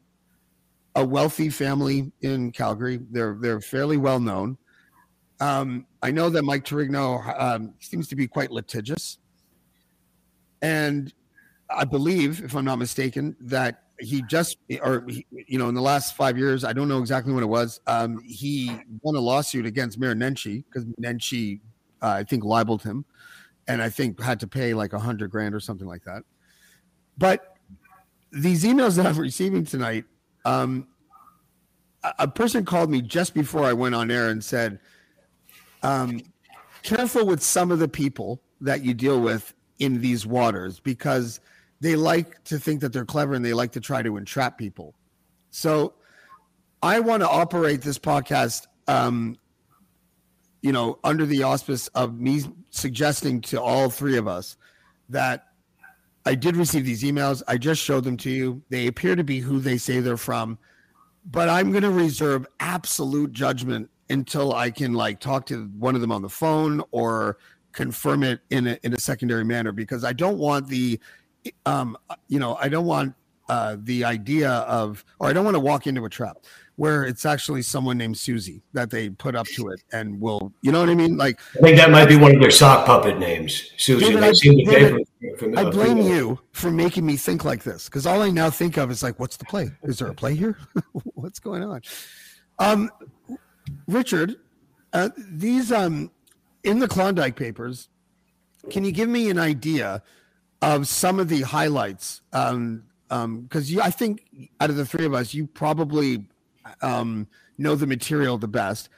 a 0.94 1.04
wealthy 1.04 1.48
family 1.48 2.12
in 2.22 2.52
Calgary. 2.52 3.00
They're 3.10 3.36
they're 3.40 3.60
fairly 3.60 3.96
well 3.96 4.20
known. 4.20 4.56
Um, 5.40 5.86
I 6.02 6.10
know 6.10 6.28
that 6.30 6.42
Mike 6.42 6.64
Terrigno 6.64 7.40
um, 7.40 7.74
seems 7.80 8.08
to 8.08 8.16
be 8.16 8.26
quite 8.26 8.50
litigious, 8.50 9.18
and 10.62 11.12
I 11.70 11.84
believe, 11.84 12.42
if 12.42 12.54
I'm 12.54 12.64
not 12.64 12.78
mistaken, 12.78 13.36
that 13.40 13.84
he 14.00 14.22
just 14.22 14.56
or 14.82 15.04
he, 15.08 15.26
you 15.30 15.58
know 15.58 15.68
in 15.68 15.74
the 15.74 15.80
last 15.80 16.16
five 16.16 16.38
years 16.38 16.64
i 16.64 16.72
don't 16.72 16.88
know 16.88 17.00
exactly 17.00 17.32
when 17.32 17.42
it 17.42 17.48
was 17.48 17.80
um, 17.86 18.18
he 18.24 18.74
won 19.02 19.14
a 19.14 19.20
lawsuit 19.20 19.66
against 19.66 19.98
mayor 19.98 20.14
nenshi 20.14 20.64
because 20.64 20.84
nenshi 21.00 21.60
uh, 22.02 22.08
i 22.08 22.24
think 22.24 22.42
libeled 22.44 22.82
him 22.82 23.04
and 23.68 23.82
i 23.82 23.88
think 23.88 24.20
had 24.20 24.40
to 24.40 24.46
pay 24.46 24.74
like 24.74 24.92
a 24.92 24.98
hundred 24.98 25.30
grand 25.30 25.54
or 25.54 25.60
something 25.60 25.86
like 25.86 26.02
that 26.04 26.22
but 27.20 27.56
these 28.32 28.64
emails 28.64 28.96
that 28.96 29.06
i'm 29.06 29.16
receiving 29.16 29.64
tonight 29.64 30.04
um, 30.44 30.88
a, 32.18 32.26
person 32.26 32.64
called 32.64 32.90
me 32.90 33.02
just 33.02 33.34
before 33.34 33.64
i 33.64 33.72
went 33.72 33.94
on 33.94 34.10
air 34.10 34.30
and 34.30 34.42
said 34.42 34.80
um, 35.82 36.20
careful 36.82 37.26
with 37.26 37.42
some 37.42 37.70
of 37.70 37.78
the 37.78 37.88
people 37.88 38.42
that 38.60 38.82
you 38.82 38.94
deal 38.94 39.20
with 39.20 39.54
in 39.78 40.00
these 40.00 40.26
waters 40.26 40.80
because 40.80 41.40
they 41.80 41.96
like 41.96 42.42
to 42.44 42.58
think 42.58 42.80
that 42.80 42.92
they're 42.92 43.04
clever 43.04 43.34
and 43.34 43.44
they 43.44 43.54
like 43.54 43.72
to 43.72 43.80
try 43.80 44.02
to 44.02 44.16
entrap 44.18 44.58
people. 44.58 44.94
So 45.50 45.94
I 46.82 47.00
want 47.00 47.22
to 47.22 47.28
operate 47.28 47.80
this 47.80 47.98
podcast 47.98 48.66
um, 48.86 49.38
you 50.62 50.72
know, 50.72 50.98
under 51.04 51.24
the 51.24 51.42
auspice 51.42 51.88
of 51.88 52.18
me 52.18 52.42
suggesting 52.70 53.40
to 53.40 53.60
all 53.60 53.88
three 53.88 54.16
of 54.16 54.28
us 54.28 54.56
that 55.08 55.46
I 56.30 56.36
did 56.36 56.56
receive 56.56 56.84
these 56.84 57.02
emails. 57.02 57.42
I 57.48 57.58
just 57.58 57.82
showed 57.82 58.04
them 58.04 58.16
to 58.18 58.30
you. 58.30 58.62
They 58.68 58.86
appear 58.86 59.16
to 59.16 59.24
be 59.24 59.40
who 59.40 59.58
they 59.58 59.76
say 59.76 59.98
they're 59.98 60.16
from, 60.16 60.60
but 61.28 61.48
I'm 61.48 61.72
going 61.72 61.82
to 61.82 61.90
reserve 61.90 62.46
absolute 62.60 63.32
judgment 63.32 63.90
until 64.10 64.54
I 64.54 64.70
can 64.70 64.92
like 64.94 65.18
talk 65.18 65.44
to 65.46 65.64
one 65.76 65.96
of 65.96 66.00
them 66.00 66.12
on 66.12 66.22
the 66.22 66.28
phone 66.28 66.84
or 66.92 67.38
confirm 67.72 68.22
it 68.22 68.42
in 68.50 68.68
a, 68.68 68.78
in 68.84 68.94
a 68.94 69.00
secondary 69.00 69.44
manner 69.44 69.72
because 69.72 70.04
I 70.04 70.12
don't 70.12 70.38
want 70.38 70.68
the 70.68 71.00
um 71.66 71.96
you 72.28 72.38
know 72.38 72.54
I 72.60 72.68
don't 72.68 72.86
want 72.86 73.14
uh 73.48 73.76
the 73.80 74.04
idea 74.04 74.50
of 74.50 75.04
or 75.18 75.28
I 75.28 75.32
don't 75.32 75.44
want 75.44 75.56
to 75.56 75.60
walk 75.60 75.88
into 75.88 76.04
a 76.04 76.08
trap 76.08 76.38
where 76.80 77.04
it's 77.04 77.26
actually 77.26 77.60
someone 77.60 77.98
named 77.98 78.16
Susie 78.16 78.62
that 78.72 78.88
they 78.88 79.10
put 79.10 79.36
up 79.36 79.46
to 79.48 79.68
it 79.68 79.82
and 79.92 80.18
will 80.18 80.50
you 80.62 80.72
know 80.72 80.80
what 80.80 80.88
I 80.88 80.94
mean 80.94 81.18
like 81.18 81.38
I 81.58 81.60
think 81.60 81.76
that 81.76 81.90
might 81.90 82.08
be 82.08 82.16
one 82.16 82.34
of 82.34 82.40
their 82.40 82.50
sock 82.50 82.86
puppet 82.86 83.18
names, 83.18 83.70
Susie. 83.76 84.06
David, 84.06 84.24
I- 84.24 84.32
David, 84.32 85.08
from- 85.38 85.58
I 85.58 85.64
blame 85.68 85.98
you 85.98 86.40
for 86.52 86.70
making 86.70 87.04
me 87.04 87.18
think 87.18 87.44
like 87.44 87.64
this 87.64 87.84
because 87.84 88.06
all 88.06 88.22
I 88.22 88.30
now 88.30 88.48
think 88.48 88.78
of 88.78 88.90
is 88.90 89.02
like, 89.02 89.20
what's 89.20 89.36
the 89.36 89.44
play? 89.44 89.70
Is 89.82 89.98
there 89.98 90.08
a 90.08 90.14
play 90.14 90.34
here? 90.34 90.56
what's 91.14 91.38
going 91.38 91.62
on? 91.62 91.82
Um, 92.58 92.90
Richard, 93.86 94.36
uh, 94.94 95.10
these 95.18 95.70
um, 95.72 96.10
in 96.64 96.78
the 96.78 96.88
Klondike 96.88 97.36
Papers, 97.36 97.90
can 98.70 98.86
you 98.86 98.92
give 98.92 99.10
me 99.10 99.28
an 99.28 99.38
idea 99.38 100.02
of 100.62 100.88
some 100.88 101.20
of 101.20 101.28
the 101.28 101.42
highlights? 101.42 102.22
Um, 102.32 102.84
um, 103.10 103.42
because 103.42 103.70
you, 103.70 103.82
I 103.82 103.90
think 103.90 104.48
out 104.62 104.70
of 104.70 104.76
the 104.76 104.86
three 104.86 105.04
of 105.04 105.12
us, 105.12 105.34
you 105.34 105.46
probably 105.46 106.24
um, 106.82 107.28
know 107.58 107.74
the 107.74 107.86
material 107.86 108.38
the 108.38 108.48
best. 108.48 108.88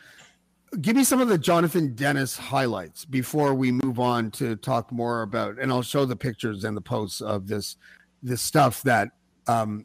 Give 0.81 0.97
me 0.97 1.05
some 1.05 1.21
of 1.21 1.29
the 1.29 1.37
Jonathan 1.37 1.95
Denis 1.95 2.37
highlights 2.37 3.05
before 3.05 3.55
we 3.55 3.73
move 3.73 4.01
on 4.01 4.31
to 4.33 4.57
talk 4.57 4.91
more 4.91 5.23
about, 5.23 5.59
and 5.59 5.71
I'll 5.71 5.83
show 5.83 6.05
the 6.07 6.17
pictures 6.17 6.65
and 6.65 6.77
the 6.77 6.81
posts 6.81 7.21
of 7.21 7.47
this 7.47 7.77
this 8.23 8.41
stuff 8.41 8.83
that 8.85 9.09
um, 9.49 9.85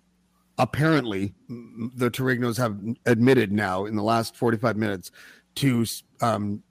apparently 0.58 1.34
the 1.50 2.10
Terrignos 2.10 2.58
have 2.58 2.79
admitted 3.06 3.51
now 3.51 3.86
in 3.86 3.96
the 3.96 4.03
last 4.03 4.36
45 4.36 4.77
minutes 4.77 5.12
to 5.56 5.86
um, 6.22 6.62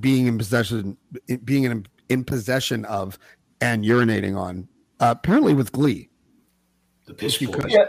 being 0.00 0.26
in 0.26 0.38
possession, 0.38 0.96
being 1.44 1.64
in, 1.64 1.86
in 2.08 2.24
possession 2.24 2.84
of 2.86 3.18
and 3.60 3.84
urinating 3.84 4.36
on, 4.36 4.68
uh, 5.00 5.14
apparently 5.16 5.54
with 5.54 5.72
glee. 5.72 6.08
The 7.06 7.14
piss 7.14 7.40
You 7.40 7.48
boys. 7.48 7.56
could. 7.56 7.70
Yeah. 7.70 7.84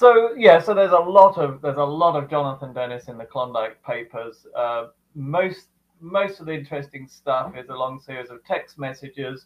So 0.00 0.32
yeah, 0.34 0.60
so 0.60 0.72
there's 0.72 0.92
a 0.92 0.98
lot 0.98 1.36
of 1.36 1.60
there's 1.60 1.76
a 1.76 1.84
lot 1.84 2.16
of 2.16 2.30
Jonathan 2.30 2.72
Denis 2.72 3.08
in 3.08 3.18
the 3.18 3.26
Klondike 3.26 3.82
Papers. 3.82 4.46
Uh, 4.56 4.86
most 5.14 5.66
most 6.00 6.40
of 6.40 6.46
the 6.46 6.54
interesting 6.54 7.06
stuff 7.06 7.54
is 7.54 7.68
a 7.68 7.74
long 7.74 8.00
series 8.00 8.30
of 8.30 8.42
text 8.46 8.78
messages 8.78 9.44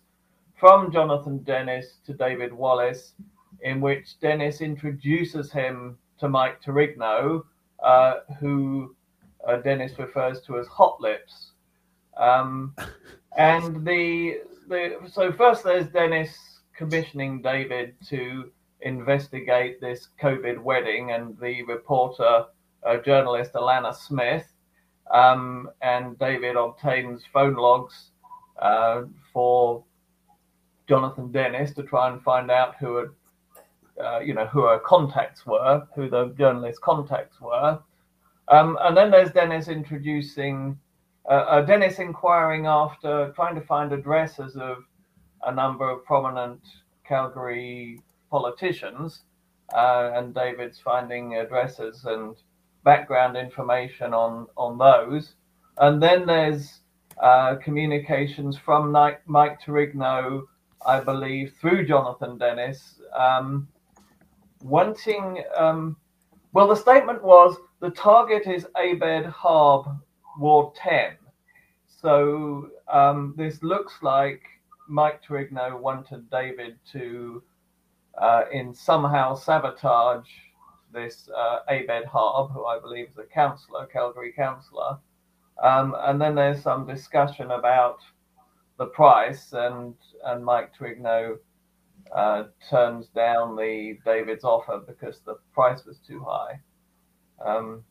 from 0.54 0.92
Jonathan 0.92 1.38
Denis 1.38 1.99
to 2.06 2.14
David 2.14 2.52
Wallace, 2.52 3.14
in 3.62 3.80
which 3.80 4.20
Denis 4.20 4.61
introduces 4.61 5.50
him 5.50 5.99
to 6.20 6.28
Mike 6.28 6.62
Terrigno, 6.62 7.42
uh, 7.82 8.14
who 8.38 8.94
uh, 9.49 9.56
Denis 9.56 9.99
refers 9.99 10.40
to 10.42 10.61
as 10.61 10.68
Hot 10.68 11.00
Lips. 11.00 11.50
Um, 12.16 12.76
and 13.37 13.84
the 13.84 14.42
the 14.68 14.99
so 15.11 15.32
first 15.32 15.64
there's 15.64 15.88
Denis 15.88 16.61
commissioning 16.76 17.42
David 17.42 17.96
to 18.08 18.52
investigate 18.85 19.81
this 19.81 20.09
COVID 20.21 20.62
wedding, 20.62 21.11
and 21.11 21.37
the 21.41 21.62
reporter, 21.64 22.45
uh, 22.87 22.97
journalist 22.99 23.55
Alanna 23.55 23.95
Smith, 23.95 24.47
um, 25.11 25.71
and 25.83 26.19
David 26.19 26.57
obtains 26.57 27.25
phone 27.33 27.55
logs 27.55 28.11
uh, 28.61 29.03
for 29.33 29.85
Jonathan 30.88 31.33
Denis 31.33 31.75
to 31.75 31.83
try 31.83 32.11
and 32.11 32.23
find 32.23 32.50
out 32.50 32.76
who 32.79 32.97
had, 32.97 33.09
uh, 34.05 34.21
you 34.21 34.35
know, 34.35 34.47
who 34.47 34.62
her 34.62 34.79
contacts 34.79 35.47
were, 35.47 35.87
who 35.95 36.09
the 36.09 36.29
journalist's 36.38 36.79
contacts 36.79 37.41
were. 37.41 37.79
Um, 38.49 38.79
and 38.83 38.97
then 38.97 39.11
there's 39.11 39.33
Denis 39.33 39.69
introducing, 39.69 40.79
uh, 41.31 41.45
uh, 41.49 41.61
Denis 41.62 41.99
inquiring 41.99 42.67
after, 42.67 43.33
trying 43.35 43.55
to 43.55 43.62
find 43.62 43.93
addresses 43.93 44.57
of 44.57 44.85
a 45.47 45.55
number 45.55 45.88
of 45.88 46.05
prominent 46.05 46.61
Calgary 47.07 48.00
politicians, 48.35 49.23
uh, 49.73 50.11
and 50.14 50.35
David's 50.35 50.81
finding 50.81 51.37
addresses 51.37 52.05
and 52.05 52.37
background 52.83 53.37
information 53.37 54.12
on 54.12 54.47
on 54.57 54.76
those. 54.76 55.35
And 55.79 56.03
then 56.03 56.26
there's 56.26 56.81
uh, 57.23 57.55
communications 57.67 58.59
from 58.59 58.91
Mike, 58.91 59.23
Mike 59.26 59.61
Terrigno, 59.62 60.43
I 60.85 60.99
believe, 61.00 61.55
through 61.61 61.87
Jonathan 61.87 62.37
Denis, 62.38 63.00
um, 63.17 63.69
wanting. 64.62 65.45
Um, 65.57 65.97
well, 66.53 66.69
the 66.69 66.83
statement 66.87 67.23
was 67.23 67.57
the 67.81 67.91
target 67.91 68.47
is 68.47 68.67
Abed 68.76 69.26
Harb, 69.26 69.87
Ward 70.38 70.75
10. 70.75 71.17
So 72.00 72.69
um, 72.93 73.35
this 73.37 73.62
looks 73.62 73.95
like 74.03 74.43
Mike 74.88 75.21
Terrigno 75.26 75.81
wanted 75.81 76.31
David 76.31 76.76
to, 76.93 77.43
uh, 78.18 78.44
in 78.52 78.75
somehow 78.75 79.35
sabotage 79.35 80.28
this 80.92 81.28
uh, 81.37 81.61
Abed 81.68 82.04
Harb, 82.06 82.52
who 82.52 82.64
I 82.66 82.78
believe 82.78 83.09
is 83.09 83.18
a 83.18 83.25
councillor, 83.25 83.87
Calgary 83.87 84.33
councillor. 84.33 84.99
Um, 85.62 85.97
and 86.00 86.21
then 86.21 86.35
there's 86.35 86.62
some 86.62 86.87
discussion 86.87 87.50
about 87.50 87.99
the 88.78 88.87
price, 88.87 89.52
and 89.52 89.94
and 90.25 90.44
Mike 90.44 90.73
Terrigno 90.76 91.37
uh, 92.14 92.44
turns 92.71 93.09
down 93.09 93.56
the 93.56 93.99
David's 94.04 94.44
offer 94.44 94.83
because 94.87 95.21
the 95.21 95.37
price 95.52 95.85
was 95.85 95.99
too 95.99 96.25
high. 96.26 96.61
Um, 97.44 97.85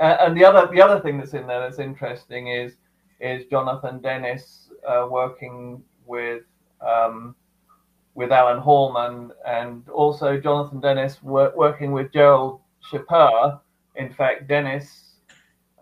and 0.00 0.36
the 0.36 0.44
other 0.44 0.72
the 0.72 0.82
other 0.82 1.00
thing 1.00 1.18
that's 1.18 1.34
in 1.34 1.46
there 1.46 1.60
that's 1.60 1.78
interesting 1.78 2.48
is 2.48 2.76
is 3.20 3.46
Jonathan 3.46 4.00
Denis 4.00 4.70
uh, 4.86 5.06
working 5.08 5.82
with 6.06 6.42
um, 6.80 7.34
with 8.14 8.30
Alan 8.30 8.60
Hallman 8.60 9.32
and 9.46 9.88
also 9.88 10.38
Jonathan 10.38 10.80
Denis 10.80 11.22
wor- 11.22 11.52
working 11.56 11.92
with 11.92 12.12
Gerald 12.12 12.60
Chipeur. 12.90 13.60
In 13.96 14.12
fact, 14.12 14.48
Denis 14.48 15.16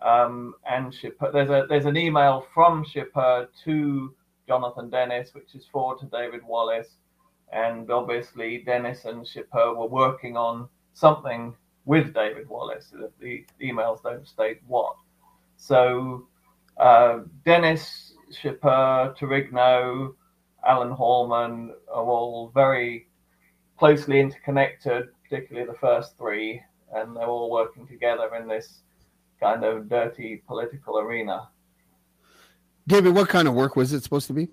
um, 0.01 0.55
and 0.69 0.91
Chipeur, 0.91 1.31
there's 1.31 1.49
a 1.49 1.65
there's 1.69 1.85
an 1.85 1.97
email 1.97 2.45
from 2.53 2.83
Chipeur 2.83 3.47
to 3.63 4.13
Jonathan 4.47 4.89
Denis, 4.89 5.33
which 5.33 5.55
is 5.55 5.65
forwarded 5.71 6.11
to 6.11 6.17
David 6.17 6.43
Wallace, 6.43 6.97
and 7.51 7.89
obviously 7.89 8.59
Denis 8.59 9.05
and 9.05 9.25
Chipeur 9.25 9.75
were 9.75 9.87
working 9.87 10.35
on 10.35 10.67
something 10.93 11.55
with 11.85 12.13
David 12.13 12.47
Wallace. 12.49 12.91
The, 12.91 13.11
the 13.19 13.45
emails 13.61 14.01
don't 14.03 14.27
state 14.27 14.61
what. 14.67 14.95
So 15.55 16.27
uh, 16.77 17.19
Denis 17.45 18.13
Chipeur, 18.31 19.15
Terrigno, 19.17 20.15
Alan 20.67 20.91
Hallman 20.91 21.73
are 21.91 22.05
all 22.05 22.51
very 22.53 23.07
closely 23.77 24.19
interconnected, 24.19 25.09
particularly 25.23 25.67
the 25.67 25.77
first 25.77 26.17
three, 26.17 26.61
and 26.93 27.15
they're 27.15 27.25
all 27.25 27.49
working 27.51 27.87
together 27.87 28.29
in 28.39 28.47
this 28.47 28.81
kind 29.39 29.63
of 29.63 29.89
dirty 29.89 30.41
political 30.47 30.99
arena. 30.99 31.49
David, 32.87 33.15
what 33.15 33.29
kind 33.29 33.47
of 33.47 33.53
work 33.53 33.75
was 33.75 33.93
it 33.93 34.03
supposed 34.03 34.27
to 34.27 34.33
be? 34.33 34.49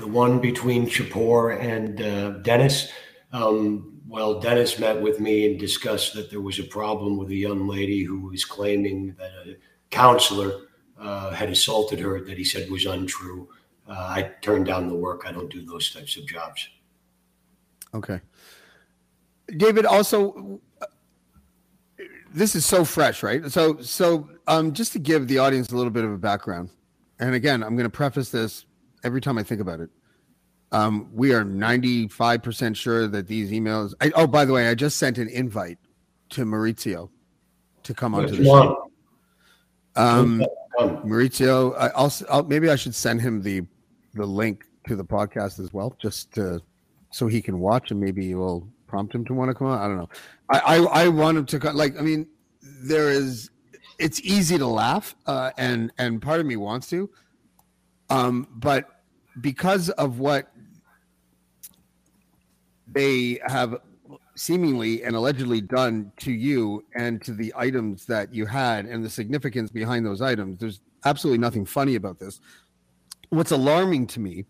the 0.00 0.06
one 0.06 0.40
between 0.40 0.88
Chipeur 0.88 1.50
and 1.60 2.00
uh, 2.00 2.30
Denis. 2.40 2.90
Um, 3.32 4.00
well, 4.08 4.40
Denis 4.40 4.78
met 4.78 5.00
with 5.00 5.20
me 5.20 5.46
and 5.46 5.60
discussed 5.60 6.14
that 6.14 6.30
there 6.30 6.40
was 6.40 6.58
a 6.58 6.64
problem 6.64 7.16
with 7.16 7.28
a 7.28 7.36
young 7.36 7.68
lady 7.68 8.02
who 8.02 8.20
was 8.28 8.44
claiming 8.44 9.14
that 9.18 9.30
a 9.46 9.56
counselor 9.90 10.62
uh, 10.98 11.30
had 11.30 11.50
assaulted 11.50 12.00
her 12.00 12.20
that 12.24 12.36
he 12.36 12.44
said 12.44 12.70
was 12.70 12.86
untrue. 12.86 13.48
Uh, 13.90 13.94
I 13.94 14.30
turn 14.40 14.62
down 14.62 14.88
the 14.88 14.94
work. 14.94 15.24
I 15.26 15.32
don't 15.32 15.50
do 15.50 15.62
those 15.62 15.92
types 15.92 16.16
of 16.16 16.24
jobs. 16.24 16.68
Okay. 17.92 18.20
David, 19.56 19.84
also, 19.84 20.60
this 22.32 22.54
is 22.54 22.64
so 22.64 22.84
fresh, 22.84 23.24
right? 23.24 23.50
So, 23.50 23.80
so 23.80 24.28
um, 24.46 24.72
just 24.72 24.92
to 24.92 25.00
give 25.00 25.26
the 25.26 25.38
audience 25.38 25.72
a 25.72 25.76
little 25.76 25.90
bit 25.90 26.04
of 26.04 26.12
a 26.12 26.18
background, 26.18 26.70
and 27.18 27.34
again, 27.34 27.64
I'm 27.64 27.74
going 27.74 27.84
to 27.84 27.90
preface 27.90 28.30
this 28.30 28.64
every 29.02 29.20
time 29.20 29.36
I 29.38 29.42
think 29.42 29.60
about 29.60 29.80
it. 29.80 29.90
Um, 30.70 31.10
we 31.12 31.34
are 31.34 31.44
95% 31.44 32.76
sure 32.76 33.08
that 33.08 33.26
these 33.26 33.50
emails. 33.50 33.92
I, 34.00 34.12
oh, 34.14 34.28
by 34.28 34.44
the 34.44 34.52
way, 34.52 34.68
I 34.68 34.76
just 34.76 34.98
sent 34.98 35.18
an 35.18 35.28
invite 35.28 35.78
to 36.30 36.44
Maurizio 36.44 37.10
to 37.82 37.94
come 37.94 38.14
onto 38.14 38.36
the 38.36 38.44
show. 38.44 38.90
Um, 39.96 40.44
Maurizio, 40.78 41.74
I, 41.76 41.88
I'll, 41.88 42.12
I'll 42.30 42.44
maybe 42.44 42.70
I 42.70 42.76
should 42.76 42.94
send 42.94 43.20
him 43.20 43.42
the 43.42 43.62
the 44.14 44.26
link 44.26 44.64
to 44.88 44.96
the 44.96 45.04
podcast 45.04 45.60
as 45.60 45.72
well, 45.72 45.96
just 46.00 46.32
to, 46.34 46.60
so 47.10 47.26
he 47.26 47.40
can 47.40 47.60
watch 47.60 47.90
and 47.90 48.00
maybe 48.00 48.34
will 48.34 48.66
prompt 48.86 49.14
him 49.14 49.24
to 49.24 49.34
want 49.34 49.50
to 49.50 49.54
come 49.54 49.68
on. 49.68 49.78
I 49.78 49.86
don't 49.86 49.98
know. 49.98 50.08
I 50.50 50.58
I, 50.58 51.04
I 51.04 51.08
want 51.08 51.38
him 51.38 51.46
to 51.46 51.72
like. 51.72 51.98
I 51.98 52.02
mean, 52.02 52.26
there 52.62 53.10
is 53.10 53.50
it's 53.98 54.20
easy 54.22 54.58
to 54.58 54.66
laugh, 54.66 55.14
uh, 55.26 55.50
and 55.58 55.92
and 55.98 56.20
part 56.20 56.40
of 56.40 56.46
me 56.46 56.56
wants 56.56 56.88
to, 56.90 57.08
um, 58.08 58.48
but 58.56 59.02
because 59.40 59.90
of 59.90 60.18
what 60.18 60.50
they 62.92 63.38
have 63.46 63.76
seemingly 64.34 65.04
and 65.04 65.14
allegedly 65.14 65.60
done 65.60 66.10
to 66.16 66.32
you 66.32 66.84
and 66.96 67.22
to 67.22 67.32
the 67.34 67.52
items 67.56 68.06
that 68.06 68.34
you 68.34 68.46
had 68.46 68.86
and 68.86 69.04
the 69.04 69.10
significance 69.10 69.70
behind 69.70 70.04
those 70.04 70.22
items, 70.22 70.58
there's 70.58 70.80
absolutely 71.04 71.38
nothing 71.38 71.64
funny 71.64 71.94
about 71.94 72.18
this. 72.18 72.40
What's 73.30 73.50
alarming 73.50 74.08
to 74.08 74.20
me 74.20 74.44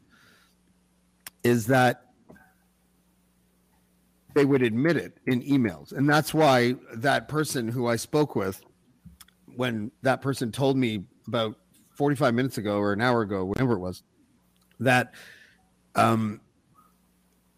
is 1.42 1.66
that 1.66 2.06
they 4.34 4.44
would 4.44 4.62
admit 4.62 4.96
it 4.96 5.18
in 5.26 5.42
emails. 5.42 5.92
And 5.92 6.08
that's 6.08 6.32
why 6.32 6.76
that 6.94 7.28
person 7.28 7.68
who 7.68 7.86
I 7.86 7.96
spoke 7.96 8.36
with, 8.36 8.62
when 9.56 9.90
that 10.02 10.22
person 10.22 10.52
told 10.52 10.76
me 10.76 11.04
about 11.26 11.56
45 11.94 12.34
minutes 12.34 12.58
ago 12.58 12.78
or 12.78 12.92
an 12.92 13.00
hour 13.00 13.22
ago, 13.22 13.44
whatever 13.44 13.74
it 13.74 13.80
was, 13.80 14.02
that 14.78 15.12
um, 15.94 16.40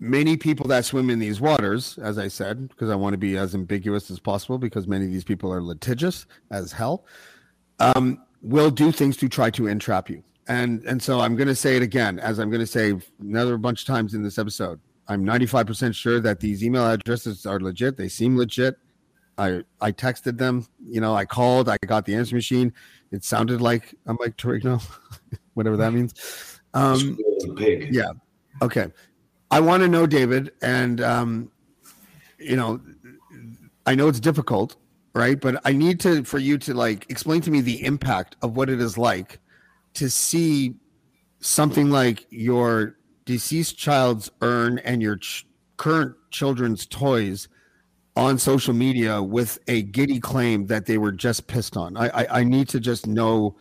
many 0.00 0.36
people 0.36 0.66
that 0.68 0.84
swim 0.84 1.10
in 1.10 1.18
these 1.18 1.40
waters, 1.40 1.98
as 1.98 2.18
I 2.18 2.28
said, 2.28 2.68
because 2.68 2.90
I 2.90 2.96
want 2.96 3.14
to 3.14 3.18
be 3.18 3.36
as 3.36 3.54
ambiguous 3.54 4.10
as 4.10 4.18
possible, 4.18 4.58
because 4.58 4.88
many 4.88 5.04
of 5.04 5.12
these 5.12 5.24
people 5.24 5.52
are 5.52 5.62
litigious 5.62 6.26
as 6.50 6.72
hell, 6.72 7.04
um, 7.78 8.20
will 8.40 8.70
do 8.70 8.90
things 8.90 9.16
to 9.18 9.28
try 9.28 9.50
to 9.50 9.68
entrap 9.68 10.10
you. 10.10 10.24
And 10.48 10.82
and 10.84 11.02
so 11.02 11.20
I'm 11.20 11.36
going 11.36 11.48
to 11.48 11.54
say 11.54 11.76
it 11.76 11.82
again, 11.82 12.18
as 12.18 12.38
I'm 12.38 12.50
going 12.50 12.60
to 12.60 12.66
say 12.66 12.94
another 13.20 13.56
bunch 13.56 13.82
of 13.82 13.86
times 13.86 14.14
in 14.14 14.22
this 14.22 14.38
episode. 14.38 14.80
I'm 15.08 15.24
95% 15.24 15.94
sure 15.94 16.20
that 16.20 16.40
these 16.40 16.64
email 16.64 16.88
addresses 16.88 17.44
are 17.44 17.60
legit. 17.60 17.96
They 17.96 18.08
seem 18.08 18.36
legit. 18.36 18.76
I 19.38 19.62
I 19.80 19.92
texted 19.92 20.38
them. 20.38 20.66
You 20.84 21.00
know, 21.00 21.14
I 21.14 21.24
called. 21.24 21.68
I 21.68 21.76
got 21.86 22.04
the 22.04 22.14
answer 22.14 22.34
machine. 22.34 22.72
It 23.10 23.24
sounded 23.24 23.60
like 23.60 23.94
I'm 24.06 24.16
like 24.20 24.36
Torino, 24.36 24.80
whatever 25.54 25.76
that 25.76 25.92
means. 25.92 26.60
Um, 26.74 27.18
yeah. 27.90 28.12
Okay. 28.60 28.86
I 29.50 29.60
want 29.60 29.82
to 29.82 29.88
know, 29.88 30.06
David, 30.06 30.52
and 30.62 31.00
um, 31.00 31.50
you 32.38 32.56
know, 32.56 32.80
I 33.86 33.94
know 33.94 34.08
it's 34.08 34.20
difficult, 34.20 34.76
right? 35.14 35.38
But 35.38 35.60
I 35.64 35.72
need 35.72 36.00
to 36.00 36.24
for 36.24 36.38
you 36.38 36.58
to 36.58 36.74
like 36.74 37.10
explain 37.10 37.40
to 37.42 37.50
me 37.50 37.60
the 37.60 37.84
impact 37.84 38.36
of 38.42 38.56
what 38.56 38.70
it 38.70 38.80
is 38.80 38.96
like 38.96 39.38
to 39.94 40.08
see 40.08 40.74
something 41.40 41.90
like 41.90 42.26
your 42.30 42.96
deceased 43.24 43.76
child's 43.76 44.30
urn 44.40 44.78
and 44.80 45.02
your 45.02 45.16
ch- 45.16 45.46
current 45.76 46.14
children's 46.30 46.86
toys 46.86 47.48
on 48.14 48.38
social 48.38 48.74
media 48.74 49.22
with 49.22 49.58
a 49.68 49.82
giddy 49.82 50.20
claim 50.20 50.66
that 50.66 50.86
they 50.86 50.98
were 50.98 51.12
just 51.12 51.46
pissed 51.46 51.76
on. 51.76 51.96
I 51.96 52.08
I, 52.08 52.40
I 52.40 52.44
need 52.44 52.68
to 52.70 52.80
just 52.80 53.06
know 53.06 53.56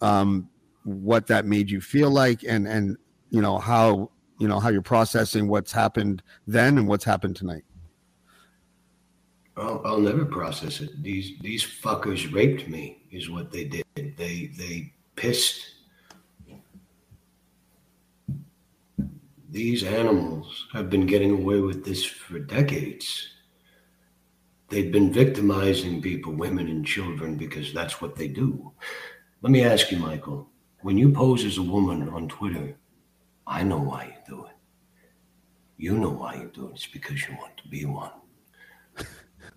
um, 0.00 0.48
what 0.84 1.26
that 1.28 1.46
made 1.46 1.70
you 1.70 1.80
feel 1.80 2.10
like, 2.10 2.44
and 2.44 2.68
and 2.68 2.96
you 3.30 3.40
know 3.40 3.58
how 3.58 4.10
you 4.38 4.48
know 4.48 4.60
how 4.60 4.68
you're 4.68 4.82
processing 4.82 5.48
what's 5.48 5.72
happened 5.72 6.22
then 6.46 6.78
and 6.78 6.86
what's 6.86 7.04
happened 7.04 7.36
tonight. 7.36 7.64
I'll, 9.56 9.80
I'll 9.84 10.00
never 10.00 10.24
process 10.24 10.80
it. 10.80 11.02
These 11.02 11.38
these 11.40 11.64
fuckers 11.64 12.32
raped 12.32 12.68
me, 12.68 13.02
is 13.10 13.30
what 13.30 13.50
they 13.50 13.64
did. 13.64 13.84
They 13.94 14.50
they 14.56 14.92
pissed 15.16 15.73
These 19.54 19.84
animals 19.84 20.66
have 20.72 20.90
been 20.90 21.06
getting 21.06 21.30
away 21.30 21.60
with 21.60 21.84
this 21.84 22.04
for 22.04 22.40
decades. 22.40 23.28
They've 24.68 24.90
been 24.90 25.12
victimizing 25.12 26.02
people, 26.02 26.32
women 26.32 26.66
and 26.66 26.84
children, 26.84 27.36
because 27.36 27.72
that's 27.72 28.00
what 28.00 28.16
they 28.16 28.26
do. 28.26 28.72
Let 29.42 29.52
me 29.52 29.62
ask 29.62 29.92
you, 29.92 29.98
Michael, 29.98 30.50
when 30.80 30.98
you 30.98 31.12
pose 31.12 31.44
as 31.44 31.58
a 31.58 31.62
woman 31.62 32.08
on 32.08 32.26
Twitter, 32.26 32.76
I 33.46 33.62
know 33.62 33.78
why 33.78 34.06
you 34.06 34.36
do 34.36 34.44
it. 34.44 34.56
You 35.76 35.98
know 35.98 36.10
why 36.10 36.34
you 36.34 36.50
do 36.52 36.70
it. 36.70 36.72
It's 36.72 36.88
because 36.88 37.22
you 37.28 37.36
want 37.36 37.56
to 37.58 37.68
be 37.68 37.84
one. 37.84 38.10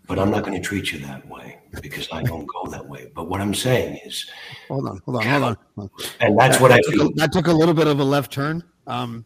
But 0.05 0.19
I'm 0.19 0.29
not 0.29 0.43
going 0.43 0.61
to 0.61 0.63
treat 0.63 0.91
you 0.91 0.99
that 1.07 1.27
way 1.27 1.57
because 1.81 2.07
I 2.11 2.21
don't 2.21 2.45
go 2.45 2.69
that 2.69 2.87
way. 2.87 3.11
But 3.15 3.29
what 3.29 3.41
I'm 3.41 3.55
saying 3.55 3.99
is, 4.05 4.29
hold 4.67 4.87
on, 4.89 5.01
hold 5.05 5.17
on, 5.17 5.23
hold 5.23 5.43
on. 5.43 5.57
Hold 5.75 5.91
on. 5.97 6.05
And 6.19 6.37
that's 6.37 6.59
what 6.59 6.71
I 6.71 6.81
feel. 6.81 7.11
That 7.15 7.33
took 7.33 7.47
a 7.47 7.51
little 7.51 7.73
bit 7.73 7.87
of 7.87 7.99
a 7.99 8.03
left 8.03 8.31
turn. 8.31 8.63
Um, 8.85 9.25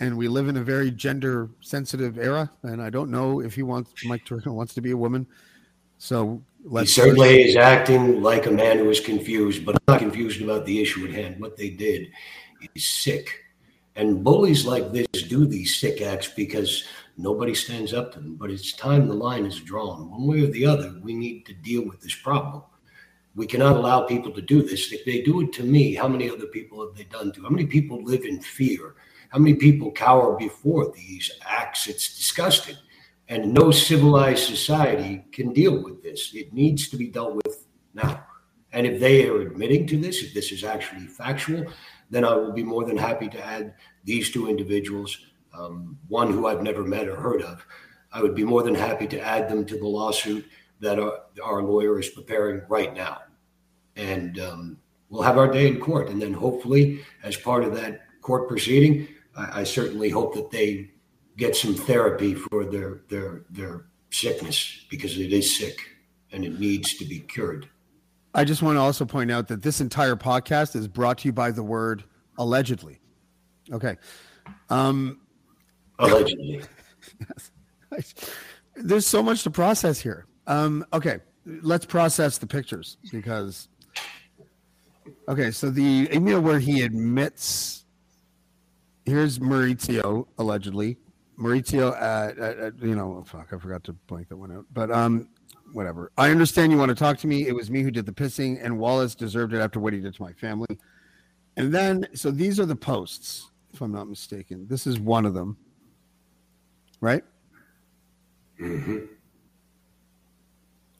and 0.00 0.16
we 0.16 0.28
live 0.28 0.48
in 0.48 0.56
a 0.56 0.62
very 0.62 0.90
gender 0.90 1.50
sensitive 1.60 2.18
era. 2.18 2.50
And 2.62 2.80
I 2.80 2.90
don't 2.90 3.10
know 3.10 3.40
if 3.40 3.54
he 3.54 3.62
wants 3.62 3.92
Mike 4.04 4.24
Turner 4.24 4.52
wants 4.52 4.74
to 4.74 4.80
be 4.80 4.92
a 4.92 4.96
woman. 4.96 5.26
So 5.98 6.42
let's. 6.64 6.94
He 6.94 7.00
certainly 7.00 7.42
is 7.42 7.56
acting 7.56 8.22
like 8.22 8.46
a 8.46 8.50
man 8.50 8.78
who 8.78 8.88
is 8.90 9.00
confused, 9.00 9.64
but 9.64 9.74
I'm 9.74 9.94
not 9.94 10.00
confused 10.00 10.40
about 10.40 10.64
the 10.66 10.80
issue 10.80 11.04
at 11.06 11.12
hand. 11.12 11.40
What 11.40 11.56
they 11.56 11.70
did 11.70 12.08
is 12.74 12.86
sick. 12.86 13.44
And 13.96 14.22
bullies 14.22 14.64
like 14.64 14.92
this 14.92 15.24
do 15.24 15.44
these 15.44 15.76
sick 15.76 16.00
acts 16.00 16.28
because 16.28 16.84
nobody 17.16 17.52
stands 17.52 17.92
up 17.92 18.12
to 18.12 18.20
them. 18.20 18.36
But 18.36 18.52
it's 18.52 18.72
time 18.72 19.08
the 19.08 19.14
line 19.14 19.44
is 19.44 19.58
drawn. 19.58 20.08
One 20.08 20.26
way 20.28 20.42
or 20.42 20.46
the 20.46 20.66
other, 20.66 20.94
we 21.02 21.14
need 21.14 21.44
to 21.46 21.54
deal 21.54 21.84
with 21.84 22.00
this 22.00 22.14
problem. 22.14 22.62
We 23.34 23.46
cannot 23.46 23.76
allow 23.76 24.02
people 24.02 24.30
to 24.32 24.40
do 24.40 24.62
this. 24.62 24.92
If 24.92 25.04
they 25.04 25.22
do 25.22 25.40
it 25.40 25.52
to 25.54 25.64
me, 25.64 25.94
how 25.94 26.06
many 26.06 26.30
other 26.30 26.46
people 26.46 26.84
have 26.86 26.96
they 26.96 27.04
done 27.04 27.32
to? 27.32 27.42
How 27.42 27.50
many 27.50 27.66
people 27.66 28.02
live 28.04 28.24
in 28.24 28.40
fear? 28.40 28.94
How 29.28 29.38
many 29.38 29.54
people 29.54 29.90
cower 29.92 30.36
before 30.36 30.92
these 30.92 31.30
acts? 31.44 31.86
It's 31.86 32.16
disgusting. 32.16 32.76
And 33.28 33.52
no 33.52 33.70
civilized 33.70 34.46
society 34.46 35.24
can 35.32 35.52
deal 35.52 35.82
with 35.82 36.02
this. 36.02 36.34
It 36.34 36.54
needs 36.54 36.88
to 36.88 36.96
be 36.96 37.08
dealt 37.08 37.34
with 37.34 37.66
now. 37.92 38.24
And 38.72 38.86
if 38.86 39.00
they 39.00 39.28
are 39.28 39.42
admitting 39.42 39.86
to 39.88 39.98
this, 39.98 40.22
if 40.22 40.32
this 40.32 40.50
is 40.50 40.64
actually 40.64 41.06
factual, 41.06 41.66
then 42.10 42.24
I 42.24 42.34
will 42.34 42.52
be 42.52 42.62
more 42.62 42.84
than 42.84 42.96
happy 42.96 43.28
to 43.28 43.44
add 43.44 43.74
these 44.04 44.30
two 44.30 44.48
individuals, 44.48 45.18
um, 45.52 45.98
one 46.08 46.32
who 46.32 46.46
I've 46.46 46.62
never 46.62 46.82
met 46.82 47.08
or 47.08 47.16
heard 47.16 47.42
of. 47.42 47.64
I 48.12 48.22
would 48.22 48.34
be 48.34 48.44
more 48.44 48.62
than 48.62 48.74
happy 48.74 49.06
to 49.08 49.20
add 49.20 49.48
them 49.50 49.66
to 49.66 49.78
the 49.78 49.86
lawsuit 49.86 50.46
that 50.80 50.98
our, 50.98 51.20
our 51.42 51.62
lawyer 51.62 51.98
is 51.98 52.08
preparing 52.08 52.62
right 52.68 52.94
now. 52.94 53.22
And 53.96 54.38
um, 54.38 54.78
we'll 55.10 55.22
have 55.22 55.36
our 55.36 55.50
day 55.50 55.66
in 55.68 55.80
court. 55.80 56.08
And 56.08 56.20
then 56.20 56.32
hopefully, 56.32 57.04
as 57.22 57.36
part 57.36 57.64
of 57.64 57.74
that 57.74 58.06
court 58.22 58.48
proceeding, 58.48 59.08
I, 59.38 59.60
I 59.60 59.64
certainly 59.64 60.10
hope 60.10 60.34
that 60.34 60.50
they 60.50 60.90
get 61.36 61.56
some 61.56 61.74
therapy 61.74 62.34
for 62.34 62.64
their 62.64 63.02
their 63.08 63.44
their 63.48 63.86
sickness 64.10 64.84
because 64.90 65.18
it 65.18 65.32
is 65.32 65.56
sick 65.56 65.78
and 66.32 66.44
it 66.44 66.58
needs 66.58 66.94
to 66.98 67.04
be 67.04 67.20
cured. 67.20 67.68
I 68.34 68.44
just 68.44 68.62
want 68.62 68.76
to 68.76 68.80
also 68.80 69.06
point 69.06 69.30
out 69.30 69.48
that 69.48 69.62
this 69.62 69.80
entire 69.80 70.16
podcast 70.16 70.76
is 70.76 70.86
brought 70.86 71.18
to 71.18 71.28
you 71.28 71.32
by 71.32 71.50
the 71.50 71.62
word 71.62 72.04
allegedly. 72.36 73.00
Okay. 73.72 73.96
Um, 74.68 75.20
allegedly. 75.98 76.62
There's 78.76 79.06
so 79.06 79.22
much 79.22 79.42
to 79.44 79.50
process 79.50 80.00
here. 80.00 80.26
Um, 80.46 80.84
okay, 80.92 81.18
let's 81.44 81.86
process 81.86 82.38
the 82.38 82.46
pictures 82.46 82.98
because. 83.10 83.68
Okay, 85.26 85.50
so 85.50 85.70
the 85.70 86.08
email 86.12 86.40
where 86.40 86.58
he 86.58 86.82
admits 86.82 87.77
here's 89.08 89.38
Maurizio 89.38 90.26
allegedly. 90.38 90.98
Maurizio, 91.38 92.82
you 92.82 92.94
know, 92.94 93.18
oh, 93.20 93.24
fuck, 93.24 93.52
I 93.52 93.58
forgot 93.58 93.84
to 93.84 93.92
blank 93.92 94.28
that 94.28 94.36
one 94.36 94.52
out. 94.52 94.66
But 94.72 94.90
um, 94.90 95.28
whatever. 95.72 96.10
I 96.18 96.30
understand 96.30 96.72
you 96.72 96.78
want 96.78 96.90
to 96.90 96.94
talk 96.94 97.18
to 97.18 97.26
me. 97.26 97.46
It 97.46 97.54
was 97.54 97.70
me 97.70 97.82
who 97.82 97.90
did 97.90 98.06
the 98.06 98.12
pissing, 98.12 98.58
and 98.62 98.78
Wallace 98.78 99.14
deserved 99.14 99.54
it 99.54 99.60
after 99.60 99.80
what 99.80 99.92
he 99.92 100.00
did 100.00 100.14
to 100.14 100.22
my 100.22 100.32
family. 100.32 100.78
And 101.56 101.72
then, 101.72 102.06
so 102.14 102.30
these 102.30 102.60
are 102.60 102.66
the 102.66 102.76
posts, 102.76 103.50
if 103.72 103.80
I'm 103.80 103.92
not 103.92 104.08
mistaken. 104.08 104.66
This 104.68 104.86
is 104.86 105.00
one 105.00 105.26
of 105.26 105.34
them, 105.34 105.56
right? 107.00 107.22
Mm-hmm. 108.60 108.98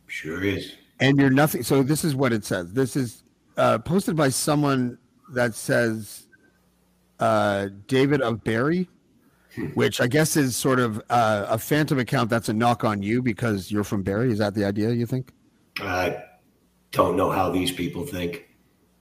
Sure 0.06 0.42
is. 0.42 0.74
And 1.00 1.18
you're 1.18 1.30
nothing. 1.30 1.62
So 1.62 1.82
this 1.82 2.04
is 2.04 2.16
what 2.16 2.32
it 2.32 2.44
says. 2.44 2.72
This 2.72 2.96
is 2.96 3.22
uh, 3.56 3.78
posted 3.78 4.16
by 4.16 4.30
someone 4.30 4.98
that 5.32 5.54
says 5.54 6.27
uh, 7.20 7.68
David 7.86 8.20
of 8.22 8.44
Barry, 8.44 8.88
which 9.74 10.00
I 10.00 10.06
guess 10.06 10.36
is 10.36 10.56
sort 10.56 10.80
of 10.80 11.02
uh, 11.10 11.46
a 11.48 11.58
phantom 11.58 11.98
account 11.98 12.30
that's 12.30 12.48
a 12.48 12.52
knock 12.52 12.84
on 12.84 13.02
you 13.02 13.22
because 13.22 13.70
you're 13.70 13.84
from 13.84 14.02
Barrie. 14.02 14.32
Is 14.32 14.38
that 14.38 14.54
the 14.54 14.64
idea 14.64 14.90
you 14.90 15.06
think? 15.06 15.32
I 15.80 16.16
don't 16.92 17.16
know 17.16 17.30
how 17.30 17.50
these 17.50 17.72
people 17.72 18.06
think. 18.06 18.48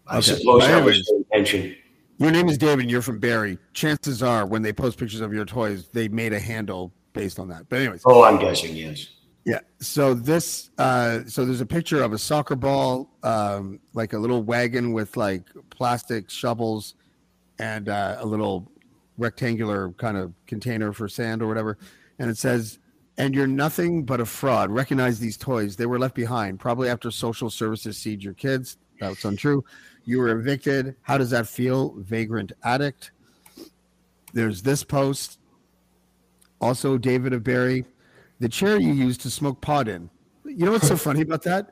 I 0.08 0.18
okay. 0.18 0.36
suppose 0.36 0.62
that 0.64 0.84
was 0.84 1.10
intention. 1.10 1.76
Your 2.20 2.32
name 2.32 2.50
is 2.50 2.58
David 2.58 2.82
and 2.82 2.92
you're 2.92 3.02
from 3.02 3.20
Barrie. 3.20 3.60
Chances 3.74 4.24
are 4.24 4.46
when 4.46 4.62
they 4.62 4.74
post 4.74 4.98
pictures 4.98 5.22
of 5.22 5.34
your 5.34 5.46
toys, 5.46 5.90
they 5.90 6.08
made 6.08 6.34
a 6.34 6.40
handle 6.40 6.92
based 7.14 7.40
on 7.40 7.48
that. 7.50 7.70
But 7.70 7.80
anyways. 7.80 8.02
Oh, 8.06 8.24
I'm 8.24 8.40
guessing, 8.40 8.76
yes. 8.76 9.08
Yeah. 9.46 9.60
So 9.80 10.14
this, 10.14 10.72
uh, 10.78 11.22
so 11.28 11.46
there's 11.46 11.62
a 11.62 11.66
picture 11.66 12.02
of 12.02 12.14
a 12.14 12.18
soccer 12.18 12.56
ball, 12.56 13.10
um, 13.24 13.80
like 13.94 14.14
a 14.14 14.18
little 14.18 14.44
wagon 14.44 14.94
with 14.94 15.16
like 15.16 15.44
plastic 15.70 16.30
shovels 16.30 16.96
and 17.60 17.90
uh, 17.90 18.18
a 18.20 18.26
little 18.26 18.72
rectangular 19.18 19.92
kind 19.94 20.18
of 20.18 20.34
container 20.46 20.94
for 20.94 21.08
sand 21.08 21.42
or 21.42 21.48
whatever. 21.48 21.78
And 22.20 22.30
it 22.30 22.38
says, 22.38 22.80
and 23.18 23.34
you're 23.34 23.48
nothing 23.48 24.04
but 24.04 24.20
a 24.20 24.26
fraud. 24.26 24.70
Recognize 24.70 25.20
these 25.20 25.38
toys. 25.38 25.76
They 25.76 25.88
were 25.88 25.98
left 25.98 26.16
behind, 26.16 26.60
probably 26.60 26.90
after 26.90 27.10
social 27.10 27.50
services 27.50 27.98
seed 27.98 28.24
your 28.24 28.34
kids. 28.34 28.78
That's 29.00 29.26
untrue. 29.26 29.64
You 30.06 30.20
were 30.20 30.30
evicted. 30.30 30.96
How 31.02 31.18
does 31.18 31.32
that 31.32 31.48
feel? 31.48 31.96
Vagrant 31.98 32.52
addict. 32.64 33.12
There's 34.34 34.62
this 34.62 34.84
post. 34.84 35.40
Also, 36.62 36.98
David 36.98 37.34
of 37.34 37.44
Barry, 37.44 37.86
the 38.40 38.50
chair 38.50 38.80
you 38.80 38.94
used 38.94 39.22
to 39.22 39.30
smoke 39.30 39.62
pot 39.62 39.88
in. 39.88 40.10
You 40.46 40.66
know 40.66 40.72
what's 40.72 40.88
so 40.88 40.98
funny 40.98 41.22
about 41.22 41.44
that? 41.44 41.72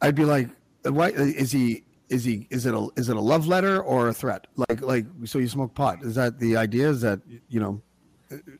I'd 0.00 0.14
be 0.14 0.24
like, 0.24 0.48
why 0.82 1.10
is 1.10 1.52
he 1.52 1.84
is 2.12 2.24
he 2.24 2.46
is 2.50 2.66
it 2.66 2.74
a 2.74 2.88
is 2.96 3.08
it 3.08 3.16
a 3.16 3.20
love 3.20 3.46
letter 3.46 3.82
or 3.82 4.08
a 4.08 4.12
threat? 4.12 4.46
Like 4.56 4.82
like 4.82 5.06
so 5.24 5.38
you 5.38 5.48
smoke 5.48 5.74
pot? 5.74 6.02
Is 6.02 6.14
that 6.14 6.38
the 6.38 6.56
idea? 6.56 6.88
Is 6.90 7.00
that 7.00 7.20
you 7.48 7.58
know? 7.58 7.82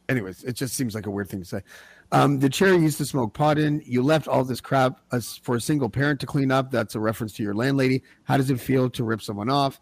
Anyways, 0.08 0.42
it 0.44 0.54
just 0.54 0.74
seems 0.74 0.94
like 0.94 1.06
a 1.06 1.10
weird 1.10 1.28
thing 1.28 1.40
to 1.40 1.46
say. 1.46 1.62
Um, 2.10 2.40
the 2.40 2.48
chair 2.48 2.74
used 2.74 2.98
to 2.98 3.06
smoke 3.06 3.32
pot 3.32 3.58
in. 3.58 3.82
You 3.86 4.02
left 4.02 4.28
all 4.28 4.44
this 4.44 4.60
crap 4.60 5.00
for 5.42 5.56
a 5.56 5.60
single 5.60 5.88
parent 5.88 6.20
to 6.20 6.26
clean 6.26 6.50
up. 6.50 6.70
That's 6.70 6.94
a 6.94 7.00
reference 7.00 7.32
to 7.34 7.42
your 7.42 7.54
landlady. 7.54 8.02
How 8.24 8.36
does 8.36 8.50
it 8.50 8.60
feel 8.60 8.90
to 8.90 9.04
rip 9.04 9.22
someone 9.22 9.48
off? 9.48 9.80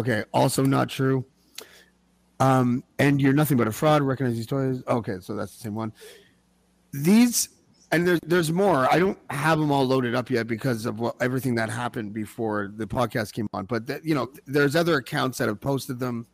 Okay, 0.00 0.24
also 0.34 0.64
not 0.64 0.90
true. 0.90 1.24
Um, 2.40 2.84
and 2.98 3.20
you're 3.22 3.32
nothing 3.32 3.56
but 3.56 3.68
a 3.68 3.72
fraud. 3.72 4.02
Recognize 4.02 4.36
these 4.36 4.46
toys. 4.46 4.82
Okay, 4.86 5.16
so 5.20 5.34
that's 5.34 5.54
the 5.56 5.60
same 5.60 5.74
one. 5.74 5.92
These 6.92 7.48
and 7.96 8.06
there's 8.06 8.20
there's 8.26 8.52
more. 8.52 8.86
I 8.92 8.98
don't 8.98 9.18
have 9.30 9.58
them 9.58 9.72
all 9.72 9.86
loaded 9.86 10.14
up 10.14 10.28
yet 10.28 10.46
because 10.46 10.84
of 10.84 11.00
what, 11.00 11.16
everything 11.22 11.54
that 11.54 11.70
happened 11.70 12.12
before 12.12 12.70
the 12.76 12.86
podcast 12.86 13.32
came 13.32 13.48
on. 13.54 13.64
But 13.64 13.86
that, 13.86 14.04
you 14.04 14.14
know, 14.14 14.30
there's 14.44 14.76
other 14.76 14.96
accounts 14.96 15.38
that 15.38 15.48
have 15.48 15.62
posted 15.62 15.98
them, 15.98 16.26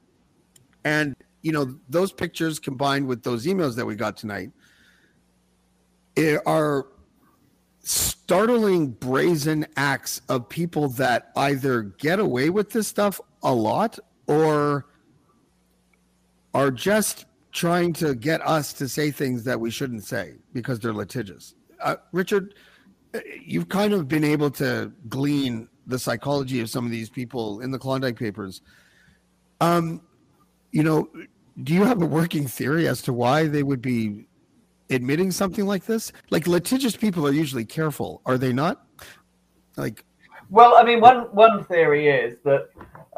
and 0.85 1.15
you 1.43 1.53
know, 1.53 1.79
those 1.89 2.13
pictures 2.13 2.59
combined 2.59 3.07
with 3.07 3.23
those 3.23 3.47
emails 3.47 3.77
that 3.77 3.87
we 3.87 3.95
got 3.95 4.17
tonight 4.17 4.51
eh, 6.17 6.39
are 6.47 6.89
startling 7.79 8.89
brazen 8.89 9.65
acts 9.77 10.21
of 10.29 10.49
people 10.49 10.89
that 10.89 11.31
either 11.37 11.83
get 11.83 12.19
away 12.19 12.51
with 12.51 12.71
this 12.71 12.89
stuff 12.89 13.21
a 13.45 13.55
lot 13.55 14.01
or 14.27 14.87
are 16.55 16.73
just 16.73 17.27
trying 17.53 17.93
to 17.93 18.15
get 18.15 18.41
us 18.47 18.73
to 18.73 18.89
say 18.89 19.11
things 19.11 19.45
that 19.45 19.61
we 19.61 19.71
shouldn't 19.71 20.05
say 20.05 20.35
because 20.53 20.81
they're 20.81 20.93
litigious. 20.93 21.55
Uh, 21.81 21.97
Richard, 22.13 22.55
uh, 23.15 23.21
you've 23.45 23.69
kind 23.69 23.93
of 23.93 24.09
been 24.09 24.25
able 24.25 24.51
to 24.51 24.91
glean 25.09 25.69
the 25.87 25.99
psychology 25.99 26.61
of 26.61 26.71
some 26.71 26.85
of 26.85 26.91
these 26.91 27.11
people 27.11 27.61
in 27.61 27.71
the 27.71 27.79
Klondike 27.79 28.19
Papers. 28.19 28.63
Um, 29.61 30.01
you 30.71 30.83
know, 30.83 31.09
do 31.63 31.75
you 31.75 31.85
have 31.85 32.01
a 32.01 32.07
working 32.07 32.47
theory 32.47 32.89
as 32.89 33.03
to 33.03 33.13
why 33.13 33.47
they 33.47 33.63
would 33.63 33.83
be 33.83 34.27
admitting 34.91 35.31
something 35.31 35.67
like 35.67 35.85
this? 35.85 36.13
Like 36.31 36.47
litigious 36.47 36.97
people 36.97 37.27
are 37.27 37.33
usually 37.33 37.65
careful, 37.65 38.23
are 38.25 38.39
they 38.39 38.53
not? 38.53 38.87
Like, 39.77 40.05
well, 40.51 40.77
I 40.77 40.85
mean, 40.85 41.01
one 41.01 41.23
one 41.33 41.65
theory 41.65 42.09
is 42.09 42.37
that 42.45 42.69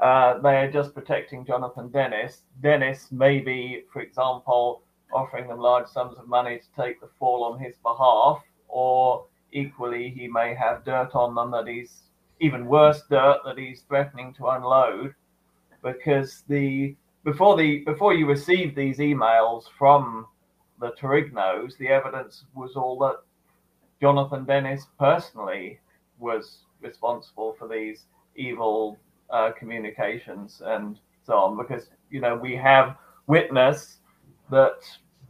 uh, 0.00 0.38
they 0.38 0.56
are 0.56 0.70
just 0.70 0.94
protecting 0.94 1.44
Jonathan 1.44 1.88
Denis. 1.90 2.42
Denis 2.60 3.12
may 3.12 3.38
be, 3.38 3.82
for 3.92 4.02
example, 4.02 4.82
offering 5.12 5.46
them 5.48 5.58
large 5.58 5.86
sums 5.86 6.18
of 6.18 6.26
money 6.26 6.58
to 6.58 6.82
take 6.82 7.00
the 7.00 7.08
fall 7.18 7.44
on 7.44 7.58
his 7.58 7.76
behalf, 7.82 8.42
or 8.68 9.26
equally, 9.52 10.10
he 10.10 10.26
may 10.26 10.54
have 10.54 10.84
dirt 10.84 11.10
on 11.14 11.34
them 11.34 11.50
that 11.52 11.68
he's 11.68 12.10
even 12.40 12.66
worse 12.66 13.02
dirt 13.08 13.38
that 13.44 13.56
he's 13.56 13.82
threatening 13.82 14.34
to 14.34 14.48
unload, 14.48 15.14
because 15.82 16.42
the 16.48 16.96
before 17.24 17.56
the 17.56 17.78
before 17.84 18.12
you 18.14 18.26
received 18.26 18.74
these 18.74 18.98
emails 18.98 19.64
from 19.78 20.26
the 20.80 20.90
Terrignos, 21.00 21.78
the 21.78 21.88
evidence 21.88 22.44
was 22.54 22.74
all 22.74 22.98
that 22.98 23.18
Jonathan 24.00 24.44
Denis 24.44 24.86
personally 24.98 25.78
was 26.18 26.64
responsible 26.82 27.54
for 27.58 27.68
these 27.68 28.06
evil 28.34 28.98
uh, 29.30 29.52
communications 29.52 30.62
and 30.64 30.98
so 31.24 31.34
on, 31.34 31.56
because 31.56 31.90
you 32.10 32.20
know 32.20 32.36
we 32.36 32.54
have 32.54 32.96
witness 33.26 33.98
that 34.50 34.80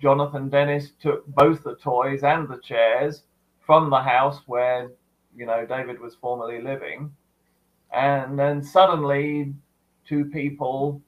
Jonathan 0.01 0.49
Denis 0.49 0.93
took 1.01 1.27
both 1.29 1.63
the 1.63 1.77
toys 1.77 2.23
and 2.23 2.49
the 2.49 2.59
chairs 2.59 3.23
from 3.61 3.91
the 3.91 4.01
house 4.01 4.41
where 4.47 4.91
you 5.37 5.47
know 5.47 5.65
David 5.65 6.01
was 6.01 6.15
formerly 6.17 6.61
living, 6.61 7.11
and 7.93 8.39
then 8.39 8.63
suddenly 8.63 9.55
two 10.07 10.27
people 10.27 11.01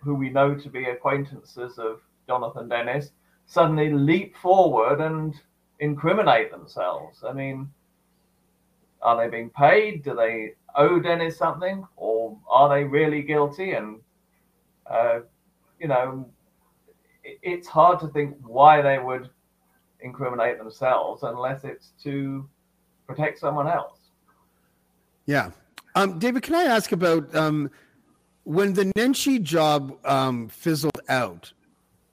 who 0.00 0.14
we 0.14 0.30
know 0.30 0.54
to 0.54 0.68
be 0.68 0.84
acquaintances 0.84 1.78
of 1.78 2.00
Jonathan 2.26 2.68
Denis 2.68 3.12
suddenly 3.46 3.92
leap 3.92 4.36
forward 4.36 5.00
and 5.00 5.34
incriminate 5.80 6.50
themselves. 6.50 7.22
I 7.24 7.32
mean, 7.32 7.68
are 9.02 9.16
they 9.16 9.28
being 9.28 9.50
paid? 9.50 10.02
Do 10.02 10.14
they 10.14 10.54
owe 10.76 11.00
Denis 11.00 11.36
something, 11.36 11.84
or 11.96 12.38
are 12.48 12.68
they 12.68 12.84
really 12.84 13.22
guilty? 13.22 13.72
And 13.72 14.00
uh, 14.90 15.20
you 15.80 15.88
know, 15.88 16.28
it, 17.24 17.38
it's 17.42 17.68
hard 17.68 18.00
to 18.00 18.08
think 18.08 18.36
why 18.42 18.82
they 18.82 18.98
would 18.98 19.30
incriminate 20.00 20.58
themselves 20.58 21.22
unless 21.22 21.64
it's 21.64 21.92
to 22.02 22.48
protect 23.06 23.38
someone 23.38 23.66
else. 23.66 23.98
Yeah, 25.26 25.50
um, 25.96 26.18
David, 26.18 26.42
can 26.42 26.54
I 26.54 26.64
ask 26.64 26.92
about 26.92 27.34
um, 27.34 27.70
when 28.44 28.74
the 28.74 28.84
Nenshi 28.96 29.42
job 29.42 29.98
um, 30.04 30.48
fizzled 30.48 31.00
out? 31.08 31.52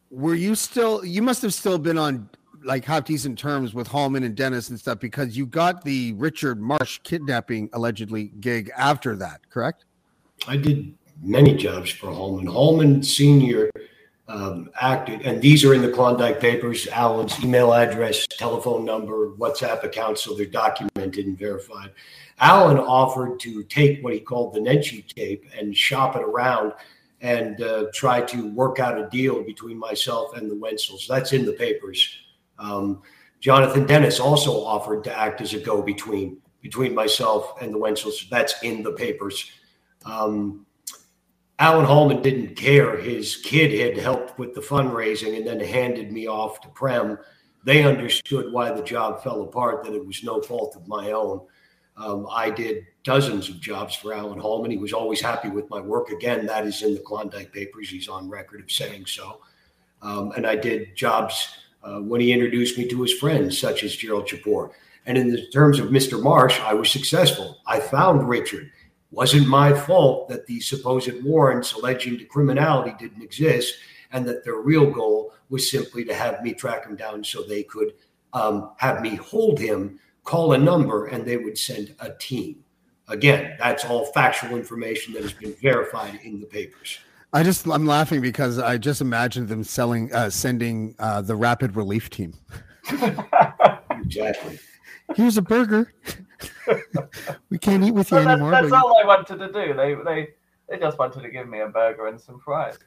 Were 0.10 0.36
you 0.36 0.56
still? 0.56 1.04
You 1.04 1.22
must 1.22 1.42
have 1.42 1.54
still 1.54 1.78
been 1.78 1.98
on 1.98 2.30
like 2.64 2.86
have 2.86 3.06
decent 3.06 3.38
terms 3.38 3.74
with 3.74 3.88
Hallman 3.88 4.24
and 4.24 4.36
Denis 4.36 4.70
and 4.70 4.80
stuff 4.80 5.00
because 5.00 5.38
you 5.38 5.46
got 5.46 5.84
the 5.84 6.14
Richard 6.14 6.62
Marsh 6.62 7.00
kidnapping 7.04 7.70
allegedly 7.74 8.32
gig 8.40 8.72
after 8.78 9.16
that, 9.18 9.42
correct? 9.50 9.86
I 10.48 10.58
did 10.58 10.94
many 11.22 11.56
jobs 11.56 11.90
for 11.90 12.12
Hallman. 12.12 12.48
Hallman 12.48 13.04
Senior 13.04 13.70
um, 14.28 14.70
acted, 14.80 15.22
and 15.22 15.42
these 15.42 15.64
are 15.64 15.74
in 15.74 15.82
the 15.82 15.92
Klondike 15.92 16.40
Papers. 16.40 16.88
Alan's 16.88 17.42
email 17.44 17.74
address, 17.74 18.26
telephone 18.28 18.86
number, 18.86 19.32
WhatsApp 19.32 19.84
account, 19.84 20.18
so 20.18 20.34
they're 20.34 20.46
documented 20.46 21.26
and 21.26 21.38
verified. 21.38 21.92
Alan 22.40 22.78
offered 22.78 23.40
to 23.42 23.64
take 23.64 24.04
what 24.04 24.14
he 24.14 24.20
called 24.20 24.54
the 24.54 24.60
Nenshi 24.60 25.06
tape 25.08 25.46
and 25.58 25.76
shop 25.76 26.16
it 26.16 26.24
around 26.24 26.74
and 27.22 27.62
uh, 27.62 27.86
try 27.94 28.22
to 28.22 28.50
work 28.50 28.80
out 28.80 29.00
a 29.00 29.08
deal 29.10 29.44
between 29.44 29.78
myself 29.78 30.36
and 30.36 30.50
the 30.50 30.56
Wenzels. 30.56 31.08
That's 31.08 31.32
in 31.32 31.46
the 31.46 31.54
papers. 31.54 32.23
Um, 32.60 33.02
Jonathan 33.40 33.86
Denis 33.86 34.20
also 34.20 34.64
offered 34.64 35.04
to 35.04 35.18
act 35.18 35.42
as 35.42 35.54
a 35.54 35.60
go 35.60 35.82
between 35.82 36.38
between 36.62 36.96
myself 36.96 37.62
and 37.62 37.74
the 37.74 37.78
Wenzels. 37.78 38.30
That's 38.30 38.56
in 38.64 38.84
the 38.84 38.94
papers. 38.94 39.52
Um, 40.06 40.66
Alan 41.60 41.86
Hallman 41.86 42.22
didn't 42.22 42.56
care. 42.56 42.98
His 42.98 43.36
kid 43.38 43.78
had 43.78 44.02
helped 44.02 44.40
with 44.40 44.54
the 44.54 44.62
fundraising 44.62 45.38
and 45.38 45.46
then 45.46 45.60
handed 45.60 46.12
me 46.12 46.28
off 46.28 46.62
to 46.62 46.70
Prem. 46.70 47.18
They 47.66 47.84
understood 47.84 48.52
why 48.52 48.72
the 48.72 48.82
job 48.82 49.22
fell 49.22 49.42
apart, 49.44 49.84
that 49.84 49.94
it 49.94 50.06
was 50.06 50.24
no 50.24 50.42
fault 50.42 50.76
of 50.76 50.88
my 50.88 51.12
own. 51.12 51.42
Um, 51.96 52.28
I 52.32 52.50
did 52.50 52.86
dozens 53.04 53.50
of 53.50 53.60
jobs 53.60 53.96
for 53.96 54.14
Alan 54.14 54.40
Hallman. 54.40 54.72
He 54.72 54.78
was 54.78 54.94
always 54.94 55.22
happy 55.22 55.50
with 55.50 55.70
my 55.70 55.80
work. 55.80 56.10
Again, 56.10 56.46
that 56.48 56.66
is 56.66 56.82
in 56.82 56.96
the 56.96 57.02
Klondike 57.02 57.54
Papers. 57.54 57.90
He's 57.90 58.08
on 58.08 58.30
record 58.30 58.62
of 58.62 58.72
saying 58.72 59.06
so. 59.06 59.42
Um, 60.02 60.32
and 60.32 60.48
I 60.48 60.56
did 60.56 60.96
jobs 60.96 61.56
uh, 61.84 62.00
when 62.00 62.22
he 62.22 62.32
introduced 62.32 62.78
me 62.78 62.88
to 62.88 63.02
his 63.02 63.14
friends, 63.14 63.58
such 63.58 63.84
as 63.84 63.96
Gerald 63.96 64.28
Chipeur. 64.28 64.72
And 65.06 65.18
in 65.18 65.30
the 65.30 65.48
terms 65.48 65.80
of 65.80 65.90
Mr. 65.90 66.22
Marsh, 66.22 66.60
I 66.62 66.74
was 66.74 66.90
successful. 66.90 67.60
I 67.66 67.80
found 67.80 68.28
Richard. 68.28 68.72
Wasn't 69.12 69.48
my 69.48 69.74
fault 69.74 70.30
that 70.30 70.48
the 70.48 70.60
supposed 70.60 71.24
warrants 71.24 71.74
alleging 71.74 72.18
the 72.18 72.26
criminality 72.26 72.96
didn't 72.98 73.22
exist, 73.22 73.76
and 74.12 74.26
that 74.28 74.44
their 74.44 74.56
real 74.56 74.90
goal 74.90 75.34
was 75.50 75.70
simply 75.70 76.04
to 76.06 76.14
have 76.14 76.42
me 76.42 76.54
track 76.54 76.86
him 76.86 76.96
down 76.96 77.24
so 77.24 77.44
they 77.44 77.64
could 77.64 77.94
um, 78.34 78.72
have 78.78 79.02
me 79.02 79.16
hold 79.16 79.60
him, 79.60 80.00
call 80.24 80.54
a 80.54 80.58
number, 80.58 81.08
and 81.08 81.26
they 81.26 81.38
would 81.38 81.58
send 81.58 81.94
a 82.00 82.12
team. 82.14 82.64
Again, 83.08 83.56
that's 83.60 83.86
all 83.86 84.06
factual 84.08 84.58
information 84.58 85.14
that 85.14 85.24
has 85.24 85.34
been 85.34 85.54
verified 85.62 86.20
in 86.24 86.40
the 86.40 86.48
papers. 86.48 87.00
I 87.34 87.42
just 87.42 87.68
I'm 87.68 87.88
laughing 87.88 88.22
because 88.22 88.60
I 88.60 88.78
just 88.78 89.02
imagined 89.02 89.48
them 89.48 89.64
selling 89.64 90.14
uh, 90.14 90.30
sending 90.30 90.96
uh, 91.00 91.22
the 91.22 91.36
rapid 91.36 91.76
relief 91.76 92.10
team. 92.10 92.36
exactly. 93.90 94.60
Here's 95.16 95.38
a 95.38 95.42
burger. 95.42 95.92
we 97.50 97.58
can't 97.58 97.84
eat 97.84 97.92
with 97.92 98.12
you 98.12 98.18
well, 98.18 98.30
anymore. 98.30 98.52
That's, 98.52 98.70
that's 98.70 98.84
all 98.84 98.96
I 99.02 99.06
wanted 99.06 99.40
to 99.40 99.48
do. 99.48 99.74
They 99.74 99.96
they 100.06 100.28
they 100.70 100.78
just 100.78 101.00
wanted 101.00 101.24
to 101.24 101.30
give 101.30 101.50
me 101.50 101.62
a 101.62 101.68
burger 101.68 102.08
and 102.08 102.22
some 102.22 102.40
fries. 102.40 102.78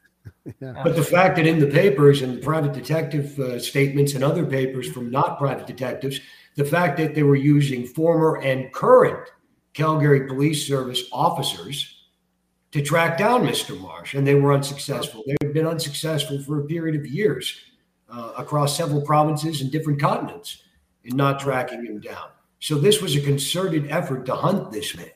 Yeah. 0.61 0.81
But 0.83 0.97
the 0.97 1.05
fact 1.05 1.37
that 1.37 1.47
in 1.47 1.59
the 1.59 1.67
papers 1.67 2.23
and 2.23 2.43
private 2.43 2.73
detective 2.73 3.39
uh, 3.39 3.59
statements 3.59 4.15
and 4.15 4.23
other 4.23 4.45
papers 4.45 4.89
from 4.91 5.11
not 5.11 5.39
private 5.39 5.67
detectives, 5.67 6.21
the 6.55 6.65
fact 6.65 6.97
that 6.99 7.15
they 7.15 7.23
were 7.23 7.37
using 7.37 7.85
former 7.85 8.41
and 8.43 8.73
current 8.73 9.29
Calgary 9.73 10.27
Police 10.27 10.67
Service 10.67 11.03
officers 11.13 11.96
to 12.77 12.83
track 12.83 13.17
down 13.19 13.47
Mr. 13.47 13.79
Marsh, 13.81 14.15
and 14.15 14.27
they 14.27 14.35
were 14.35 14.53
unsuccessful. 14.53 15.23
They 15.27 15.37
had 15.43 15.53
been 15.55 15.67
unsuccessful 15.67 16.43
for 16.43 16.61
a 16.61 16.65
period 16.67 16.95
of 16.97 17.07
years. 17.07 17.61
uh, 18.09 18.33
across 18.37 18.77
several 18.77 19.03
provinces 19.03 19.61
and 19.61 19.73
different 19.73 20.01
continents 20.01 20.63
in 21.05 21.17
not 21.17 21.41
tracking 21.41 21.85
him 21.85 21.99
down. 22.01 22.29
So 22.61 22.77
this 22.77 23.03
was 23.03 23.17
a 23.17 23.21
concerted 23.21 23.91
effort 23.91 24.27
to 24.27 24.35
hunt 24.35 24.71
this 24.71 24.97
man. 24.97 25.11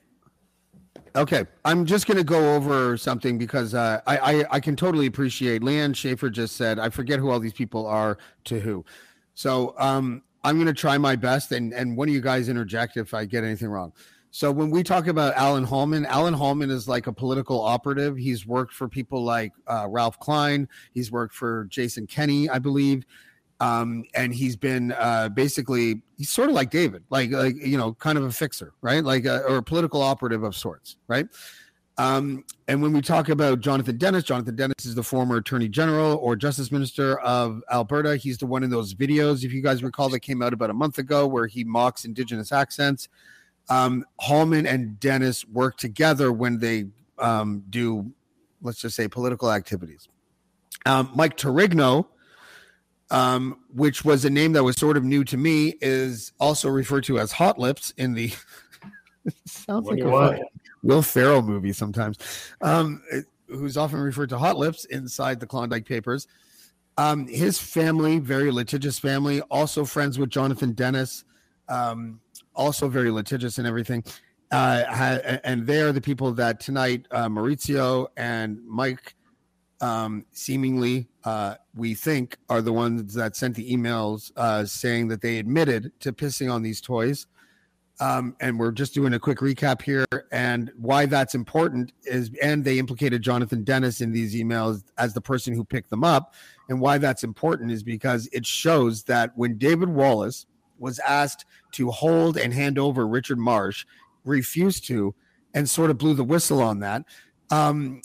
Okay, 1.16 1.44
I'm 1.64 1.86
just 1.86 2.06
going 2.06 2.18
to 2.18 2.24
go 2.24 2.54
over 2.54 2.96
something 2.96 3.38
because 3.38 3.74
uh, 3.74 4.00
I, 4.06 4.18
I, 4.18 4.44
I 4.52 4.60
can 4.60 4.76
totally 4.76 5.06
appreciate. 5.06 5.62
Leanne 5.62 5.94
Schaefer 5.94 6.30
just 6.30 6.56
said, 6.56 6.78
"I 6.78 6.88
forget 6.88 7.18
who 7.18 7.30
all 7.30 7.40
these 7.40 7.52
people 7.52 7.86
are 7.86 8.18
to 8.44 8.60
who." 8.60 8.84
So 9.34 9.74
um, 9.78 10.22
I'm 10.44 10.56
going 10.56 10.66
to 10.66 10.72
try 10.72 10.98
my 10.98 11.16
best, 11.16 11.50
and 11.50 11.72
and 11.72 11.96
one 11.96 12.08
of 12.08 12.14
you 12.14 12.20
guys 12.20 12.48
interject 12.48 12.96
if 12.96 13.12
I 13.12 13.24
get 13.24 13.42
anything 13.42 13.68
wrong. 13.68 13.92
So 14.30 14.52
when 14.52 14.70
we 14.70 14.82
talk 14.82 15.08
about 15.08 15.34
Alan 15.34 15.64
Hallman, 15.64 16.06
Alan 16.06 16.34
Hallman 16.34 16.70
is 16.70 16.86
like 16.86 17.08
a 17.08 17.12
political 17.12 17.60
operative. 17.60 18.16
He's 18.16 18.46
worked 18.46 18.72
for 18.72 18.88
people 18.88 19.24
like 19.24 19.52
uh, 19.66 19.86
Ralph 19.88 20.20
Klein. 20.20 20.68
He's 20.94 21.10
worked 21.10 21.34
for 21.34 21.64
Jason 21.64 22.06
Kenney, 22.06 22.48
I 22.48 22.60
believe. 22.60 23.04
Um, 23.58 24.04
and 24.14 24.32
he's 24.32 24.56
been 24.56 24.92
uh, 24.92 25.28
basically 25.28 26.00
he's 26.16 26.30
sort 26.30 26.48
of 26.48 26.54
like 26.54 26.70
David, 26.70 27.02
like 27.10 27.30
like 27.30 27.56
you 27.56 27.76
know, 27.76 27.92
kind 27.94 28.16
of 28.16 28.24
a 28.24 28.32
fixer, 28.32 28.72
right? 28.80 29.04
Like 29.04 29.26
a, 29.26 29.42
or 29.42 29.58
a 29.58 29.62
political 29.62 30.00
operative 30.00 30.44
of 30.44 30.56
sorts, 30.56 30.96
right? 31.08 31.26
Um, 31.98 32.44
and 32.68 32.80
when 32.80 32.94
we 32.94 33.02
talk 33.02 33.28
about 33.28 33.60
Jonathan 33.60 33.98
Denis, 33.98 34.24
Jonathan 34.24 34.56
Denis 34.56 34.86
is 34.86 34.94
the 34.94 35.02
former 35.02 35.36
Attorney 35.36 35.68
General 35.68 36.16
or 36.22 36.36
Justice 36.36 36.72
Minister 36.72 37.18
of 37.18 37.62
Alberta. 37.70 38.16
He's 38.16 38.38
the 38.38 38.46
one 38.46 38.62
in 38.62 38.70
those 38.70 38.94
videos, 38.94 39.44
if 39.44 39.52
you 39.52 39.60
guys 39.60 39.82
recall, 39.82 40.08
that 40.08 40.20
came 40.20 40.40
out 40.40 40.54
about 40.54 40.70
a 40.70 40.74
month 40.74 40.96
ago, 40.96 41.26
where 41.26 41.46
he 41.46 41.62
mocks 41.62 42.06
Indigenous 42.06 42.52
accents 42.52 43.08
um, 43.70 44.04
Hallman 44.18 44.66
and 44.66 44.98
Denis 45.00 45.46
work 45.46 45.76
together 45.76 46.32
when 46.32 46.58
they 46.58 46.86
um, 47.18 47.64
do, 47.70 48.12
let's 48.60 48.80
just 48.80 48.96
say, 48.96 49.08
political 49.08 49.50
activities. 49.50 50.08
Um, 50.84 51.10
Mike 51.14 51.36
Terrigno, 51.36 52.06
um, 53.10 53.60
which 53.72 54.04
was 54.04 54.24
a 54.24 54.30
name 54.30 54.52
that 54.52 54.64
was 54.64 54.76
sort 54.76 54.96
of 54.96 55.04
new 55.04 55.24
to 55.24 55.36
me, 55.36 55.76
is 55.80 56.32
also 56.40 56.68
referred 56.68 57.04
to 57.04 57.18
as 57.18 57.32
Hot 57.32 57.58
Lips 57.58 57.94
in 57.96 58.14
the. 58.14 58.32
sounds 59.46 59.86
like 59.86 60.00
a 60.00 60.40
Will 60.82 61.02
Ferrell 61.02 61.42
movie 61.42 61.72
sometimes. 61.72 62.18
Um, 62.60 63.02
who's 63.48 63.76
often 63.76 64.00
referred 64.00 64.30
to 64.30 64.38
Hot 64.38 64.56
Lips 64.56 64.84
inside 64.86 65.38
the 65.38 65.46
Klondike 65.46 65.84
Papers. 65.84 66.26
Um, 66.96 67.26
his 67.28 67.58
family, 67.58 68.18
very 68.18 68.50
litigious 68.50 68.98
family, 68.98 69.40
also 69.42 69.84
friends 69.84 70.18
with 70.18 70.30
Jonathan 70.30 70.72
Denis. 70.72 71.24
Um, 71.68 72.20
also 72.54 72.88
very 72.88 73.10
litigious 73.10 73.58
and 73.58 73.66
everything. 73.66 74.04
Uh, 74.50 75.38
and 75.44 75.66
they 75.66 75.80
are 75.80 75.92
the 75.92 76.00
people 76.00 76.32
that 76.32 76.58
tonight 76.58 77.06
uh, 77.12 77.28
Maurizio 77.28 78.08
and 78.16 78.58
Mike 78.66 79.14
um, 79.80 80.26
seemingly 80.32 81.08
uh, 81.24 81.54
we 81.74 81.94
think 81.94 82.36
are 82.48 82.60
the 82.60 82.72
ones 82.72 83.14
that 83.14 83.36
sent 83.36 83.54
the 83.54 83.70
emails 83.70 84.32
uh, 84.36 84.64
saying 84.64 85.08
that 85.08 85.20
they 85.22 85.38
admitted 85.38 85.92
to 86.00 86.12
pissing 86.12 86.52
on 86.52 86.62
these 86.62 86.80
toys. 86.80 87.26
Um, 88.00 88.34
and 88.40 88.58
we're 88.58 88.72
just 88.72 88.94
doing 88.94 89.12
a 89.12 89.18
quick 89.18 89.38
recap 89.38 89.82
here. 89.82 90.06
And 90.32 90.72
why 90.76 91.04
that's 91.04 91.34
important 91.34 91.92
is, 92.04 92.30
and 92.42 92.64
they 92.64 92.78
implicated 92.78 93.20
Jonathan 93.20 93.62
Denis 93.62 94.00
in 94.00 94.10
these 94.10 94.34
emails 94.34 94.84
as 94.96 95.12
the 95.12 95.20
person 95.20 95.54
who 95.54 95.64
picked 95.64 95.90
them 95.90 96.02
up. 96.02 96.34
And 96.70 96.80
why 96.80 96.96
that's 96.96 97.24
important 97.24 97.70
is 97.70 97.82
because 97.82 98.26
it 98.32 98.46
shows 98.46 99.02
that 99.04 99.36
when 99.36 99.58
David 99.58 99.90
Wallace 99.90 100.46
was 100.80 100.98
asked 101.00 101.44
to 101.72 101.90
hold 101.90 102.36
and 102.36 102.52
hand 102.52 102.78
over 102.78 103.06
Richard 103.06 103.38
Marsh, 103.38 103.84
refused 104.24 104.86
to, 104.88 105.14
and 105.54 105.68
sort 105.68 105.90
of 105.90 105.98
blew 105.98 106.14
the 106.14 106.24
whistle 106.24 106.60
on 106.60 106.80
that. 106.80 107.04
Um, 107.50 108.02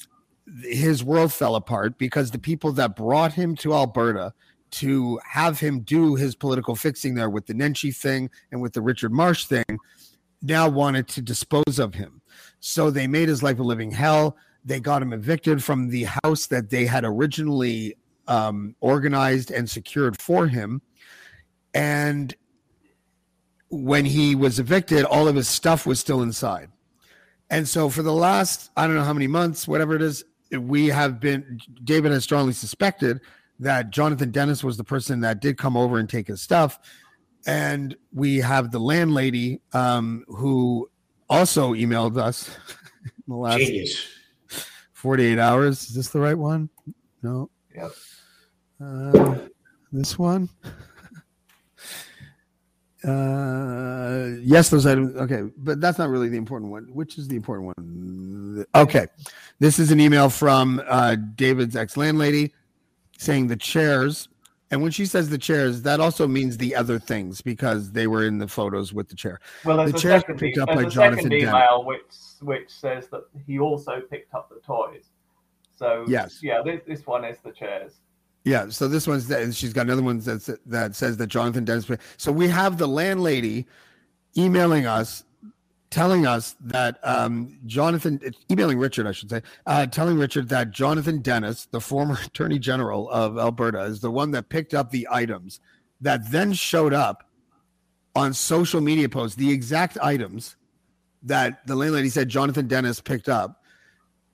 his 0.61 1.03
world 1.03 1.33
fell 1.33 1.55
apart 1.55 1.97
because 1.97 2.31
the 2.31 2.39
people 2.39 2.71
that 2.73 2.95
brought 2.95 3.33
him 3.33 3.55
to 3.57 3.73
Alberta 3.73 4.33
to 4.71 5.19
have 5.23 5.59
him 5.59 5.79
do 5.79 6.15
his 6.15 6.35
political 6.35 6.75
fixing 6.75 7.15
there 7.15 7.29
with 7.29 7.45
the 7.45 7.53
Nenshi 7.53 7.95
thing 7.95 8.29
and 8.51 8.61
with 8.61 8.73
the 8.73 8.81
Richard 8.81 9.11
Marsh 9.11 9.45
thing 9.45 9.79
now 10.41 10.67
wanted 10.67 11.07
to 11.09 11.21
dispose 11.21 11.79
of 11.79 11.95
him. 11.95 12.21
So 12.59 12.89
they 12.91 13.07
made 13.07 13.29
his 13.29 13.41
life 13.41 13.59
a 13.59 13.63
living 13.63 13.91
hell. 13.91 14.37
They 14.63 14.79
got 14.79 15.01
him 15.01 15.13
evicted 15.13 15.63
from 15.63 15.89
the 15.89 16.07
house 16.23 16.47
that 16.47 16.69
they 16.69 16.85
had 16.85 17.05
originally 17.05 17.95
um, 18.27 18.75
organized 18.81 19.51
and 19.51 19.69
secured 19.69 20.21
for 20.21 20.47
him. 20.47 20.81
And 21.73 22.35
when 23.69 24.05
he 24.05 24.35
was 24.35 24.59
evicted, 24.59 25.05
all 25.05 25.27
of 25.27 25.35
his 25.35 25.47
stuff 25.47 25.85
was 25.85 25.99
still 25.99 26.21
inside. 26.21 26.69
And 27.49 27.67
so 27.67 27.89
for 27.89 28.01
the 28.01 28.13
last, 28.13 28.71
I 28.75 28.87
don't 28.87 28.95
know 28.95 29.03
how 29.03 29.13
many 29.13 29.27
months, 29.27 29.67
whatever 29.67 29.95
it 29.95 30.01
is, 30.01 30.23
we 30.51 30.87
have 30.87 31.19
been, 31.19 31.59
David 31.83 32.11
has 32.11 32.23
strongly 32.23 32.53
suspected 32.53 33.21
that 33.59 33.89
Jonathan 33.89 34.31
Denis 34.31 34.63
was 34.63 34.77
the 34.77 34.83
person 34.83 35.21
that 35.21 35.41
did 35.41 35.57
come 35.57 35.77
over 35.77 35.97
and 35.97 36.09
take 36.09 36.27
his 36.27 36.41
stuff. 36.41 36.79
And 37.47 37.95
we 38.13 38.37
have 38.37 38.71
the 38.71 38.79
landlady 38.79 39.61
um, 39.73 40.25
who 40.27 40.89
also 41.29 41.73
emailed 41.73 42.17
us 42.17 42.49
in 43.03 43.11
the 43.27 43.35
last 43.35 43.59
Genius. 43.59 44.07
48 44.93 45.37
hours. 45.37 45.83
Is 45.83 45.95
this 45.95 46.09
the 46.09 46.19
right 46.19 46.37
one? 46.37 46.69
No. 47.21 47.49
Yep. 47.75 47.91
Uh, 48.83 49.35
this 49.91 50.17
one? 50.17 50.49
Uh, 53.05 54.37
yes, 54.41 54.69
those 54.69 54.85
items. 54.85 55.15
Okay, 55.15 55.43
but 55.57 55.79
that's 55.79 55.97
not 55.97 56.09
really 56.09 56.29
the 56.29 56.37
important 56.37 56.71
one. 56.71 56.85
Which 56.85 57.17
is 57.17 57.27
the 57.27 57.35
important 57.35 57.67
one? 57.67 58.65
Okay, 58.73 59.07
this 59.59 59.79
is 59.79 59.91
an 59.91 59.99
email 59.99 60.29
from 60.29 60.81
uh, 60.87 61.15
David's 61.35 61.75
ex 61.75 61.97
landlady 61.97 62.53
saying 63.17 63.47
the 63.47 63.55
chairs. 63.55 64.29
And 64.71 64.81
when 64.81 64.91
she 64.91 65.05
says 65.05 65.29
the 65.29 65.37
chairs, 65.37 65.83
that 65.83 65.99
also 65.99 66.27
means 66.27 66.57
the 66.57 66.75
other 66.75 66.97
things 66.97 67.41
because 67.41 67.91
they 67.91 68.07
were 68.07 68.25
in 68.25 68.39
the 68.39 68.47
photos 68.47 68.93
with 68.93 69.07
the 69.07 69.15
chair. 69.15 69.39
Well, 69.63 69.85
the 69.85 69.93
chairs 69.93 70.23
were 70.27 70.33
picked 70.33 70.57
up 70.57 70.69
by 70.69 70.85
Jonathan 70.85 71.31
email 71.31 71.83
which 71.85 72.01
which 72.41 72.69
says 72.69 73.07
that 73.09 73.25
he 73.45 73.59
also 73.59 74.01
picked 74.01 74.33
up 74.33 74.49
the 74.49 74.59
toys. 74.65 75.11
So 75.75 76.05
yes, 76.07 76.39
yeah, 76.41 76.61
this, 76.63 76.81
this 76.87 77.05
one 77.05 77.23
is 77.23 77.37
the 77.43 77.51
chairs. 77.51 77.99
Yeah, 78.45 78.69
so 78.69 78.87
this 78.87 79.07
one's 79.07 79.27
that 79.27 79.55
she's 79.55 79.73
got 79.73 79.87
another 79.87 80.03
one 80.03 80.19
that 80.19 80.59
that 80.67 80.95
says 80.95 81.17
that 81.17 81.27
Jonathan 81.27 81.65
Denis. 81.65 81.89
So 82.17 82.31
we 82.31 82.47
have 82.47 82.77
the 82.77 82.87
landlady 82.87 83.65
emailing 84.37 84.85
us, 84.85 85.23
telling 85.89 86.27
us 86.27 86.55
that 86.61 86.99
um, 87.01 87.57
Jonathan, 87.65 88.21
emailing 88.51 88.77
Richard, 88.77 89.07
I 89.07 89.13
should 89.13 89.31
say, 89.31 89.41
uh, 89.65 89.87
telling 89.87 90.19
Richard 90.19 90.49
that 90.49 90.69
Jonathan 90.69 91.21
Denis, 91.21 91.65
the 91.71 91.81
former 91.81 92.19
Attorney 92.25 92.59
General 92.59 93.09
of 93.09 93.39
Alberta, 93.39 93.81
is 93.81 94.01
the 94.01 94.11
one 94.11 94.29
that 94.31 94.49
picked 94.49 94.75
up 94.75 94.91
the 94.91 95.07
items 95.09 95.59
that 96.01 96.29
then 96.29 96.53
showed 96.53 96.93
up 96.93 97.27
on 98.15 98.31
social 98.31 98.79
media 98.79 99.09
posts, 99.09 99.35
the 99.35 99.51
exact 99.51 99.97
items 100.03 100.55
that 101.23 101.65
the 101.65 101.75
landlady 101.75 102.09
said 102.09 102.29
Jonathan 102.29 102.67
Denis 102.67 103.01
picked 103.01 103.27
up 103.27 103.63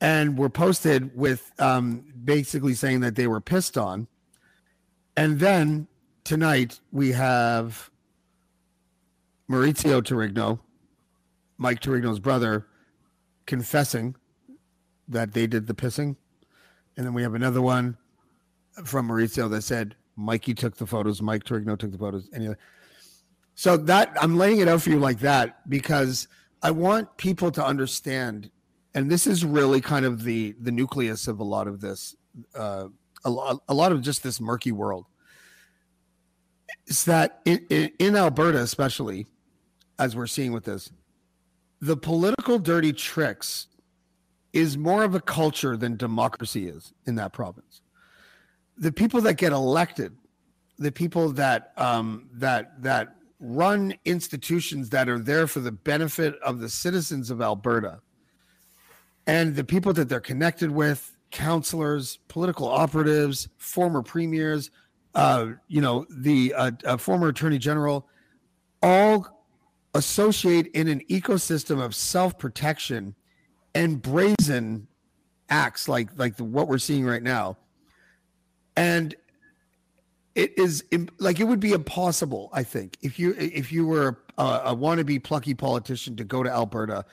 and 0.02 0.38
were 0.38 0.50
posted 0.50 1.16
with 1.16 1.52
um, 1.60 2.04
basically 2.26 2.74
saying 2.74 3.02
that 3.02 3.16
they 3.16 3.28
were 3.28 3.40
pissed 3.40 3.78
on. 3.78 4.08
And 5.16 5.40
then 5.40 5.88
tonight 6.24 6.80
we 6.92 7.12
have 7.12 7.92
Maurizio 9.50 10.02
Terrigno, 10.02 10.60
Mike 11.58 11.82
Terrigno's 11.82 12.20
brother, 12.20 12.66
confessing 13.46 14.16
that 15.08 15.34
they 15.34 15.46
did 15.46 15.68
the 15.68 15.76
pissing. 15.76 16.16
And 16.98 17.06
then 17.06 17.14
we 17.14 17.22
have 17.22 17.36
another 17.36 17.62
one 17.62 17.98
from 18.84 19.08
Maurizio 19.08 19.50
that 19.52 19.62
said 19.62 19.96
Mikey 20.16 20.56
took 20.56 20.78
the 20.78 20.88
photos, 20.88 21.22
Mike 21.22 21.44
Terrigno 21.44 21.78
took 21.78 21.92
the 21.92 21.98
photos. 21.98 22.28
Anyway, 22.34 22.56
so 23.54 23.78
that 23.78 24.12
I'm 24.20 24.38
laying 24.38 24.60
it 24.60 24.68
out 24.68 24.82
for 24.82 24.90
you 24.90 25.00
like 25.00 25.20
that 25.20 25.70
because 25.70 26.28
I 26.64 26.72
want 26.72 27.18
people 27.18 27.52
to 27.52 27.64
understand 27.66 28.50
and 28.93 29.10
this 29.10 29.27
is 29.27 29.45
really 29.45 29.82
kind 29.82 30.06
of 30.06 30.23
the 30.23 30.56
the 30.60 30.71
nucleus 30.71 31.27
of 31.27 31.39
a 31.39 31.43
lot 31.43 31.67
of 31.67 31.82
this 31.82 32.15
uh, 32.56 32.88
a, 33.23 33.30
lot, 33.30 33.62
a 33.67 33.73
lot 33.73 33.91
of 33.91 34.01
just 34.01 34.23
this 34.23 34.39
murky 34.41 34.71
world. 34.71 35.06
Is 36.88 37.06
that 37.06 37.41
in, 37.45 37.65
in, 37.69 37.91
in 37.99 38.15
alberta 38.15 38.60
especially 38.60 39.27
as 39.99 40.15
we're 40.15 40.27
seeing 40.27 40.51
with 40.51 40.65
this 40.65 40.91
the 41.80 41.97
political 41.97 42.60
dirty 42.60 42.93
tricks 42.93 43.67
is 44.54 44.77
more 44.77 45.04
of 45.04 45.15
a 45.15 45.21
culture 45.21 45.77
than 45.77 45.95
democracy 45.95 46.67
is 46.67 46.93
in 47.06 47.15
that 47.15 47.32
province. 47.32 47.82
The 48.77 48.91
people 48.91 49.21
that 49.21 49.36
get 49.36 49.54
elected 49.54 50.15
the 50.82 50.91
people 50.91 51.32
that 51.34 51.71
um, 51.77 52.27
that 52.34 52.82
that 52.82 53.15
run 53.39 53.93
institutions 54.04 54.89
that 54.89 55.08
are 55.08 55.19
there 55.19 55.47
for 55.47 55.60
the 55.60 55.71
benefit 55.71 56.36
of 56.43 56.60
the 56.60 56.69
citizens 56.69 57.30
of 57.30 57.41
alberta 57.41 57.99
and 59.32 59.56
the 59.56 59.63
people 59.63 59.94
that 59.94 60.10
they're 60.10 60.20
connected 60.20 60.70
with 60.70 61.15
counselors 61.32 62.20
political 62.28 62.67
operatives 62.67 63.48
former 63.58 64.02
premiers 64.02 64.70
uh, 65.15 65.48
you 65.67 65.80
know 65.80 66.06
the 66.10 66.54
uh, 66.54 66.72
uh, 66.86 66.98
former 66.98 67.30
attorney 67.30 67.58
general 67.58 68.08
all 68.84 69.46
associate 69.96 70.67
in 70.74 70.89
an 70.89 71.02
ecosystem 71.10 71.82
of 71.82 71.96
self-protection 71.96 73.15
and 73.74 74.02
brazen 74.02 74.86
acts 75.50 75.88
like 75.88 76.10
like 76.17 76.36
the, 76.36 76.44
what 76.44 76.67
we're 76.67 76.78
seeing 76.78 77.06
right 77.06 77.24
now 77.24 77.58
and 78.76 79.15
it 80.36 80.58
is 80.58 80.84
like 81.20 81.41
it 81.41 81.44
would 81.44 81.60
be 81.60 81.74
impossible. 81.74 82.50
I 82.54 82.63
think 82.63 82.98
if 83.02 83.20
you 83.20 83.36
if 83.38 83.70
you 83.70 83.86
were 83.86 84.24
a, 84.38 84.62
a 84.65 84.76
wannabe 84.76 85.22
plucky 85.22 85.54
politician 85.54 86.15
to 86.15 86.24
go 86.24 86.41
to 86.41 86.50
Alberta 86.50 87.04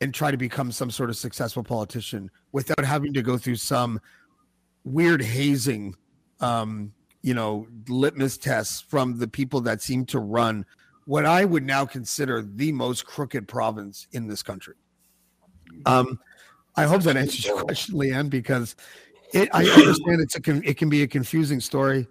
and 0.00 0.14
try 0.14 0.30
to 0.30 0.36
become 0.36 0.72
some 0.72 0.90
sort 0.90 1.10
of 1.10 1.16
successful 1.16 1.62
politician 1.62 2.30
without 2.52 2.84
having 2.84 3.12
to 3.12 3.22
go 3.22 3.36
through 3.36 3.56
some 3.56 4.00
weird 4.84 5.22
hazing, 5.22 5.94
um, 6.40 6.92
you 7.22 7.34
know, 7.34 7.66
litmus 7.88 8.38
tests 8.38 8.80
from 8.80 9.18
the 9.18 9.28
people 9.28 9.60
that 9.60 9.82
seem 9.82 10.06
to 10.06 10.18
run 10.18 10.64
what 11.04 11.26
I 11.26 11.44
would 11.44 11.64
now 11.64 11.84
consider 11.84 12.42
the 12.42 12.72
most 12.72 13.04
crooked 13.04 13.48
province 13.48 14.06
in 14.12 14.28
this 14.28 14.42
country. 14.42 14.74
Um, 15.86 16.18
I 16.76 16.84
hope 16.84 17.02
that 17.02 17.16
answers 17.16 17.44
your 17.44 17.62
question, 17.64 17.96
Leanne, 17.96 18.30
because 18.30 18.76
it, 19.32 19.48
I 19.52 19.64
understand 19.64 20.20
it's 20.20 20.36
a 20.36 20.68
it 20.68 20.76
can 20.76 20.88
be 20.88 21.02
a 21.02 21.08
confusing 21.08 21.60
story. 21.60 22.06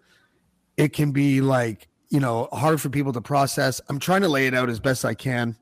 It 0.78 0.94
can 0.94 1.12
be 1.12 1.42
like 1.42 1.88
you 2.10 2.20
know 2.20 2.50
hard 2.52 2.82
for 2.82 2.90
people 2.90 3.14
to 3.14 3.22
process. 3.22 3.82
I'm 3.90 4.00
trying 4.00 4.22
to 4.22 4.30
lay 4.30 4.48
it 4.48 4.54
out 4.54 4.70
as 4.70 4.80
best 4.80 5.06
I 5.06 5.14
can. 5.14 5.56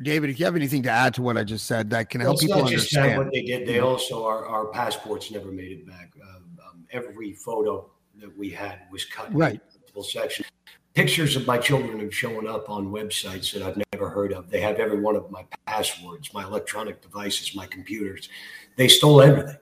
David, 0.00 0.30
if 0.30 0.38
you 0.38 0.44
have 0.44 0.54
anything 0.54 0.82
to 0.84 0.90
add 0.90 1.14
to 1.14 1.22
what 1.22 1.36
I 1.36 1.44
just 1.44 1.66
said, 1.66 1.90
that 1.90 2.08
can 2.08 2.20
help 2.20 2.36
well, 2.36 2.40
people 2.40 2.62
not 2.62 2.70
just 2.70 2.94
understand. 2.96 3.18
what 3.18 3.32
they 3.32 3.42
did; 3.42 3.66
they 3.66 3.80
also 3.80 4.24
our, 4.24 4.46
our 4.46 4.66
passports 4.66 5.30
never 5.30 5.50
made 5.50 5.72
it 5.72 5.86
back. 5.86 6.12
Um, 6.22 6.44
um, 6.64 6.84
every 6.92 7.32
photo 7.32 7.90
that 8.20 8.36
we 8.36 8.50
had 8.50 8.82
was 8.92 9.04
cut 9.04 9.34
right. 9.34 9.60
multiple 9.72 10.04
sections. 10.04 10.48
Pictures 10.94 11.36
of 11.36 11.46
my 11.46 11.58
children 11.58 12.00
have 12.00 12.14
shown 12.14 12.46
up 12.46 12.68
on 12.70 12.88
websites 12.88 13.52
that 13.52 13.62
I've 13.62 13.80
never 13.92 14.08
heard 14.08 14.32
of. 14.32 14.50
They 14.50 14.60
have 14.60 14.76
every 14.76 15.00
one 15.00 15.16
of 15.16 15.30
my 15.30 15.44
passwords, 15.66 16.32
my 16.32 16.44
electronic 16.44 17.00
devices, 17.00 17.54
my 17.54 17.66
computers. 17.66 18.28
They 18.76 18.88
stole 18.88 19.22
everything. 19.22 19.56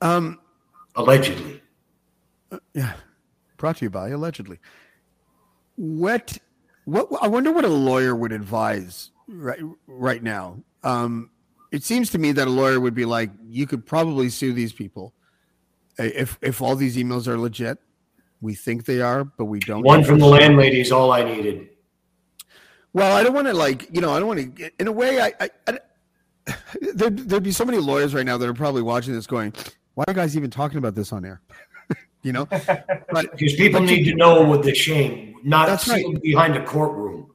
Um, 0.00 0.40
allegedly. 0.96 1.62
Uh, 2.50 2.58
yeah, 2.74 2.94
brought 3.56 3.78
to 3.78 3.84
you 3.86 3.90
by 3.90 4.10
allegedly. 4.10 4.58
What? 5.76 6.38
What? 6.84 7.08
I 7.20 7.28
wonder 7.28 7.52
what 7.52 7.64
a 7.64 7.68
lawyer 7.68 8.14
would 8.14 8.32
advise 8.32 9.10
right 9.28 9.60
right 9.86 10.22
now. 10.22 10.62
Um, 10.82 11.30
it 11.72 11.84
seems 11.84 12.10
to 12.10 12.18
me 12.18 12.32
that 12.32 12.48
a 12.48 12.50
lawyer 12.50 12.80
would 12.80 12.94
be 12.94 13.04
like, 13.04 13.30
you 13.48 13.66
could 13.66 13.86
probably 13.86 14.28
sue 14.28 14.52
these 14.52 14.72
people 14.72 15.14
if 15.98 16.38
if 16.42 16.60
all 16.60 16.76
these 16.76 16.96
emails 16.96 17.26
are 17.28 17.38
legit. 17.38 17.78
We 18.40 18.54
think 18.54 18.86
they 18.86 19.00
are, 19.02 19.24
but 19.24 19.44
we 19.44 19.60
don't. 19.60 19.82
One 19.82 20.02
from 20.02 20.18
the 20.18 20.26
landlady 20.26 20.80
is 20.80 20.90
all 20.90 21.12
I 21.12 21.22
needed. 21.22 21.68
Well, 22.92 23.14
I 23.14 23.22
don't 23.22 23.34
want 23.34 23.46
to 23.46 23.54
like 23.54 23.88
you 23.94 24.00
know 24.00 24.12
I 24.12 24.18
don't 24.18 24.28
want 24.28 24.56
to. 24.56 24.70
In 24.78 24.88
a 24.88 24.92
way, 24.92 25.20
I, 25.20 25.32
I, 25.40 25.50
I 25.68 25.78
there 26.94 27.10
there'd 27.10 27.42
be 27.42 27.52
so 27.52 27.64
many 27.64 27.78
lawyers 27.78 28.14
right 28.14 28.26
now 28.26 28.38
that 28.38 28.48
are 28.48 28.54
probably 28.54 28.82
watching 28.82 29.14
this 29.14 29.26
going, 29.26 29.52
why 29.94 30.04
are 30.08 30.14
guys 30.14 30.36
even 30.36 30.50
talking 30.50 30.78
about 30.78 30.94
this 30.94 31.12
on 31.12 31.24
air? 31.24 31.40
You 32.22 32.32
know, 32.32 32.44
but 33.10 33.30
because 33.32 33.54
people 33.54 33.80
but 33.80 33.86
need 33.86 34.06
you, 34.06 34.12
to 34.12 34.18
know 34.18 34.42
with 34.46 34.62
the 34.64 34.74
shame, 34.74 35.36
not 35.42 35.66
that's 35.66 35.88
right. 35.88 36.04
behind 36.22 36.56
a 36.56 36.64
courtroom. 36.64 37.30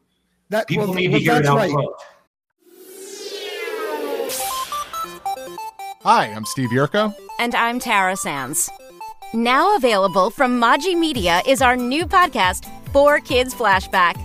That 0.50 0.68
people 0.68 0.86
well, 0.88 0.94
need 0.96 1.12
well, 1.12 1.20
to 1.20 1.24
hear 1.26 1.36
it 1.38 1.46
out 1.46 1.58
right. 1.58 1.72
front. 1.72 1.90
Hi, 6.04 6.26
I'm 6.28 6.46
Steve 6.46 6.70
Yerko. 6.70 7.16
And 7.40 7.56
I'm 7.56 7.80
Tara 7.80 8.16
Sands. 8.16 8.70
Now 9.34 9.76
available 9.76 10.30
from 10.30 10.62
Maji 10.62 10.98
Media 10.98 11.42
is 11.48 11.62
our 11.62 11.76
new 11.76 12.06
podcast, 12.06 12.70
Four 12.94 13.20
Kids 13.20 13.54
Flashback. 13.54 14.25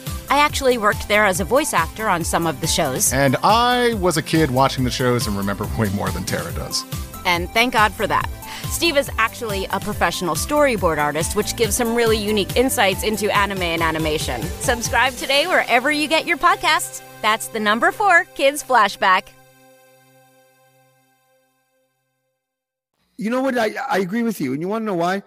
I 0.31 0.37
actually 0.37 0.77
worked 0.77 1.09
there 1.09 1.25
as 1.25 1.41
a 1.41 1.43
voice 1.43 1.73
actor 1.73 2.07
on 2.07 2.23
some 2.23 2.47
of 2.47 2.61
the 2.61 2.67
shows. 2.67 3.11
And 3.11 3.35
I 3.43 3.95
was 3.95 4.15
a 4.15 4.21
kid 4.21 4.49
watching 4.49 4.85
the 4.85 4.89
shows 4.89 5.27
and 5.27 5.35
remember 5.35 5.67
way 5.77 5.89
more 5.89 6.09
than 6.09 6.23
Tara 6.23 6.53
does. 6.53 6.85
And 7.25 7.49
thank 7.49 7.73
God 7.73 7.91
for 7.91 8.07
that. 8.07 8.29
Steve 8.69 8.95
is 8.95 9.11
actually 9.17 9.65
a 9.71 9.79
professional 9.81 10.35
storyboard 10.35 10.99
artist, 10.99 11.35
which 11.35 11.57
gives 11.57 11.75
some 11.75 11.95
really 11.95 12.15
unique 12.15 12.55
insights 12.55 13.03
into 13.03 13.29
anime 13.35 13.61
and 13.61 13.81
animation. 13.81 14.41
Subscribe 14.61 15.13
today 15.15 15.47
wherever 15.47 15.91
you 15.91 16.07
get 16.07 16.25
your 16.25 16.37
podcasts. 16.37 17.01
That's 17.21 17.47
the 17.47 17.59
number 17.59 17.91
four 17.91 18.23
Kids 18.33 18.63
Flashback. 18.63 19.23
You 23.17 23.29
know 23.29 23.41
what? 23.41 23.57
I, 23.57 23.73
I 23.89 23.97
agree 23.97 24.23
with 24.23 24.39
you. 24.39 24.53
And 24.53 24.61
you 24.61 24.69
want 24.69 24.83
to 24.83 24.85
know 24.85 24.95
why? 24.95 25.23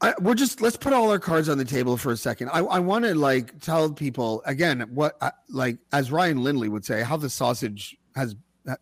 I, 0.00 0.14
we're 0.20 0.34
just 0.34 0.60
let's 0.60 0.76
put 0.76 0.92
all 0.92 1.10
our 1.10 1.18
cards 1.18 1.48
on 1.48 1.56
the 1.56 1.64
table 1.64 1.96
for 1.96 2.12
a 2.12 2.16
second. 2.16 2.50
I, 2.50 2.58
I 2.58 2.78
want 2.80 3.04
to 3.06 3.14
like 3.14 3.58
tell 3.60 3.90
people 3.90 4.42
again 4.44 4.82
what 4.92 5.16
uh, 5.20 5.30
like 5.48 5.78
as 5.92 6.12
Ryan 6.12 6.42
Lindley 6.42 6.68
would 6.68 6.84
say 6.84 7.02
how 7.02 7.16
the 7.16 7.30
sausage 7.30 7.96
has 8.14 8.36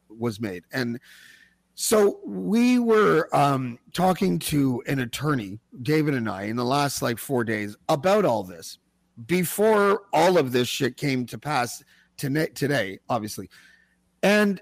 was 0.09 0.41
made, 0.41 0.65
and 0.73 0.99
so 1.77 2.21
we 2.25 2.79
were 2.79 3.29
um, 3.35 3.79
talking 3.93 4.39
to 4.41 4.83
an 4.87 5.01
attorney, 5.01 5.61
David 5.83 6.15
and 6.15 6.29
I, 6.29 6.45
in 6.45 6.57
the 6.57 6.65
last 6.65 7.03
like 7.03 7.19
four 7.19 7.45
days 7.45 7.77
about 7.89 8.25
all 8.25 8.43
this 8.43 8.79
before 9.27 10.03
all 10.13 10.37
of 10.37 10.51
this 10.51 10.67
shit 10.67 10.97
came 10.97 11.27
to 11.27 11.39
pass 11.39 11.83
today, 12.17 12.47
today, 12.47 12.99
obviously, 13.09 13.49
and 14.23 14.61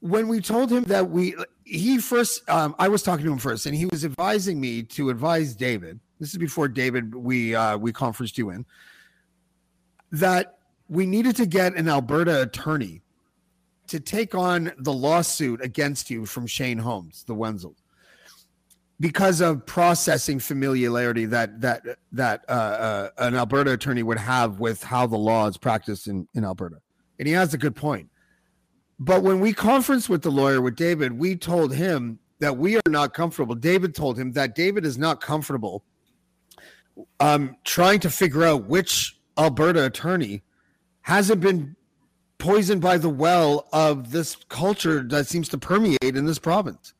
when 0.00 0.28
we 0.28 0.40
told 0.40 0.72
him 0.72 0.84
that 0.84 1.10
we 1.10 1.34
he 1.66 1.98
first 1.98 2.48
um, 2.48 2.74
i 2.78 2.88
was 2.88 3.02
talking 3.02 3.24
to 3.24 3.32
him 3.32 3.38
first 3.38 3.66
and 3.66 3.74
he 3.74 3.86
was 3.86 4.04
advising 4.04 4.60
me 4.60 4.82
to 4.82 5.10
advise 5.10 5.54
david 5.54 5.98
this 6.20 6.30
is 6.30 6.38
before 6.38 6.68
david 6.68 7.14
we 7.14 7.54
uh, 7.54 7.76
we 7.76 7.92
conferenced 7.92 8.38
you 8.38 8.50
in 8.50 8.64
that 10.12 10.58
we 10.88 11.04
needed 11.04 11.34
to 11.34 11.44
get 11.44 11.74
an 11.74 11.88
alberta 11.88 12.42
attorney 12.42 13.02
to 13.88 14.00
take 14.00 14.34
on 14.34 14.72
the 14.78 14.92
lawsuit 14.92 15.60
against 15.62 16.08
you 16.08 16.24
from 16.24 16.46
shane 16.46 16.78
holmes 16.78 17.24
the 17.24 17.34
wenzel 17.34 17.74
because 18.98 19.40
of 19.40 19.66
processing 19.66 20.38
familiarity 20.38 21.26
that 21.26 21.60
that 21.60 21.82
that 22.12 22.44
uh, 22.48 22.52
uh, 22.52 23.10
an 23.18 23.34
alberta 23.34 23.72
attorney 23.72 24.02
would 24.02 24.18
have 24.18 24.58
with 24.58 24.82
how 24.82 25.06
the 25.06 25.18
law 25.18 25.46
is 25.46 25.56
practiced 25.56 26.06
in 26.06 26.26
in 26.34 26.44
alberta. 26.44 26.76
And 27.18 27.28
he 27.28 27.34
has 27.34 27.54
a 27.54 27.58
good 27.58 27.76
point 27.76 28.10
but 28.98 29.22
when 29.22 29.40
we 29.40 29.52
conference 29.52 30.08
with 30.08 30.22
the 30.22 30.30
lawyer 30.30 30.60
with 30.60 30.76
David, 30.76 31.12
we 31.12 31.36
told 31.36 31.74
him 31.74 32.18
that 32.38 32.56
we 32.56 32.76
are 32.76 32.82
not 32.88 33.14
comfortable. 33.14 33.54
David 33.54 33.94
told 33.94 34.18
him 34.18 34.32
that 34.32 34.54
David 34.54 34.84
is 34.84 34.98
not 34.98 35.20
comfortable 35.20 35.84
um, 37.20 37.56
trying 37.64 38.00
to 38.00 38.10
figure 38.10 38.44
out 38.44 38.66
which 38.66 39.18
Alberta 39.38 39.84
attorney 39.84 40.42
hasn't 41.02 41.40
been 41.40 41.76
poisoned 42.38 42.80
by 42.80 42.98
the 42.98 43.08
well 43.08 43.68
of 43.72 44.10
this 44.10 44.36
culture 44.48 45.02
that 45.08 45.26
seems 45.26 45.48
to 45.50 45.58
permeate 45.58 46.16
in 46.16 46.26
this 46.26 46.38
province. 46.38 46.94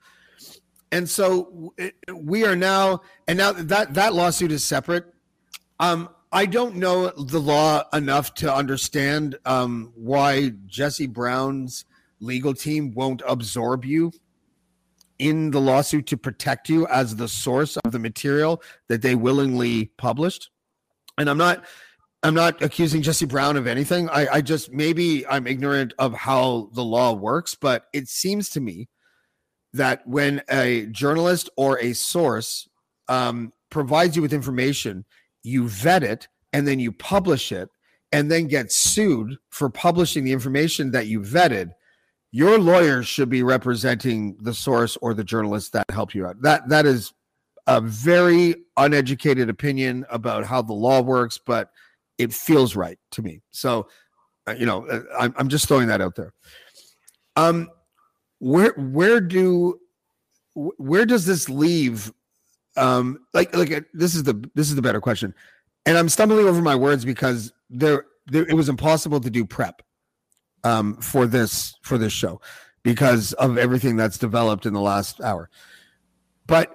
And 0.93 1.09
so 1.09 1.75
we 2.15 2.45
are 2.45 2.57
now, 2.57 3.01
and 3.27 3.39
now 3.39 3.53
that 3.53 3.95
that 3.95 4.15
lawsuit 4.15 4.53
is 4.53 4.65
separate. 4.65 5.13
Um, 5.81 6.09
I 6.33 6.47
don't 6.47 6.77
know 6.77 7.11
the 7.11 7.41
law 7.41 7.85
enough 7.93 8.35
to 8.35 8.53
understand 8.53 9.39
um, 9.45 9.93
why 9.95 10.53
Jesse 10.67 11.07
Brown's 11.07 11.85
legal 12.21 12.55
team 12.55 12.93
won't 12.95 13.23
absorb 13.27 13.85
you 13.85 14.13
in 15.19 15.51
the 15.51 15.61
lawsuit 15.61 16.07
to 16.07 16.17
protect 16.17 16.69
you 16.69 16.87
as 16.89 17.17
the 17.17 17.29
source 17.29 17.77
of 17.79 17.93
the 17.93 17.99
material 17.99 18.63
that 18.89 19.03
they 19.03 19.15
willingly 19.15 19.87
published. 19.97 20.51
And 21.17 21.31
I'm 21.31 21.39
not 21.39 21.65
I'm 22.23 22.35
not 22.35 22.61
accusing 22.61 23.03
Jesse 23.03 23.27
Brown 23.27 23.57
of 23.57 23.67
anything. 23.67 24.09
I, 24.09 24.27
I 24.27 24.41
just 24.41 24.73
maybe 24.73 25.27
I'm 25.27 25.47
ignorant 25.47 25.93
of 25.99 26.13
how 26.13 26.71
the 26.73 26.83
law 26.83 27.13
works, 27.13 27.55
but 27.55 27.87
it 27.93 28.09
seems 28.09 28.51
to 28.51 28.61
me 28.61 28.89
that 29.73 30.07
when 30.07 30.43
a 30.51 30.87
journalist 30.87 31.51
or 31.57 31.79
a 31.79 31.93
source 31.93 32.69
um, 33.09 33.53
provides 33.71 34.17
you 34.17 34.23
with 34.23 34.33
information, 34.33 35.05
you 35.47 35.69
vet 35.69 36.03
it 36.03 36.29
and 36.53 36.67
then 36.67 36.79
you 36.79 36.93
publish 36.93 37.53
it 37.53 37.69
and 38.13 38.31
then 38.31 38.47
get 38.47 38.73
sued 38.73 39.37
for 39.51 39.71
publishing 39.71 40.25
the 40.25 40.33
information 40.33 40.91
that 40.91 41.07
you 41.07 41.21
vetted 41.21 41.73
your 42.37 42.59
lawyer 42.59 43.03
should 43.03 43.31
be 43.31 43.43
representing 43.43 44.37
the 44.43 44.53
source 44.53 44.99
or 45.01 45.15
the 45.15 45.25
journalist 45.25 45.73
that 45.73 45.91
helped 45.91 46.15
you 46.15 46.27
out. 46.27 46.41
That 46.43 46.69
that 46.69 46.85
is 46.85 47.15
a 47.67 47.81
very 47.81 48.57
uneducated 48.77 49.49
opinion 49.49 50.05
about 50.11 50.45
how 50.45 50.61
the 50.61 50.75
law 50.75 51.01
works, 51.01 51.39
but 51.39 51.71
it 52.19 52.35
feels 52.35 52.77
right 52.77 52.99
to 53.13 53.23
me. 53.23 53.41
So, 53.53 53.89
uh, 54.47 54.53
you 54.53 54.67
know, 54.67 54.87
uh, 54.87 55.01
I'm 55.19 55.35
I'm 55.39 55.49
just 55.49 55.67
throwing 55.67 55.89
that 55.89 56.03
out 56.03 56.15
there. 56.15 56.35
Um, 57.37 57.71
where 58.39 58.75
where 58.77 59.21
do 59.21 59.81
where 60.55 61.07
does 61.07 61.25
this 61.25 61.49
leave? 61.49 62.13
Um, 62.77 63.21
like 63.33 63.55
like 63.57 63.73
uh, 63.73 63.81
this 63.95 64.15
is 64.15 64.25
the 64.25 64.35
this 64.55 64.69
is 64.69 64.75
the 64.75 64.83
better 64.83 65.01
question, 65.01 65.35
and 65.87 65.97
I'm 65.97 66.09
stumbling 66.09 66.47
over 66.47 66.61
my 66.61 66.77
words 66.77 67.05
because 67.05 67.53
there 67.71 68.07
there, 68.27 68.47
it 68.47 68.55
was 68.55 68.69
impossible 68.69 69.21
to 69.21 69.31
do 69.31 69.45
prep 69.45 69.83
um, 70.65 70.97
for 70.97 71.27
this 71.27 71.77
for 71.83 71.99
this 71.99 72.13
show 72.13 72.41
because 72.83 73.33
of 73.35 73.59
everything 73.59 73.97
that's 73.97 74.19
developed 74.19 74.67
in 74.67 74.73
the 74.73 74.81
last 74.81 75.21
hour. 75.21 75.49
But 76.47 76.75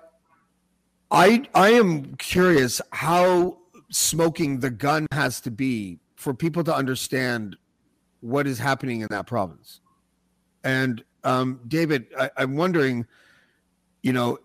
I 1.12 1.43
I 1.54 1.72
am 1.72 2.16
curious 2.16 2.82
how 2.91 3.58
smoking 3.89 4.60
the 4.60 4.70
gun 4.70 5.06
has 5.12 5.41
to 5.41 5.52
be 5.52 5.99
for 6.16 6.34
people 6.34 6.64
to 6.64 6.74
understand 6.74 7.58
what 8.22 8.47
is 8.47 8.60
happening 8.60 9.02
in 9.02 9.08
that 9.10 9.28
province. 9.28 9.82
And 10.64 11.04
um, 11.24 11.60
David, 11.68 12.08
I, 12.18 12.30
I'm 12.38 12.56
wondering, 12.56 13.06
you 14.04 14.14
know, 14.14 14.38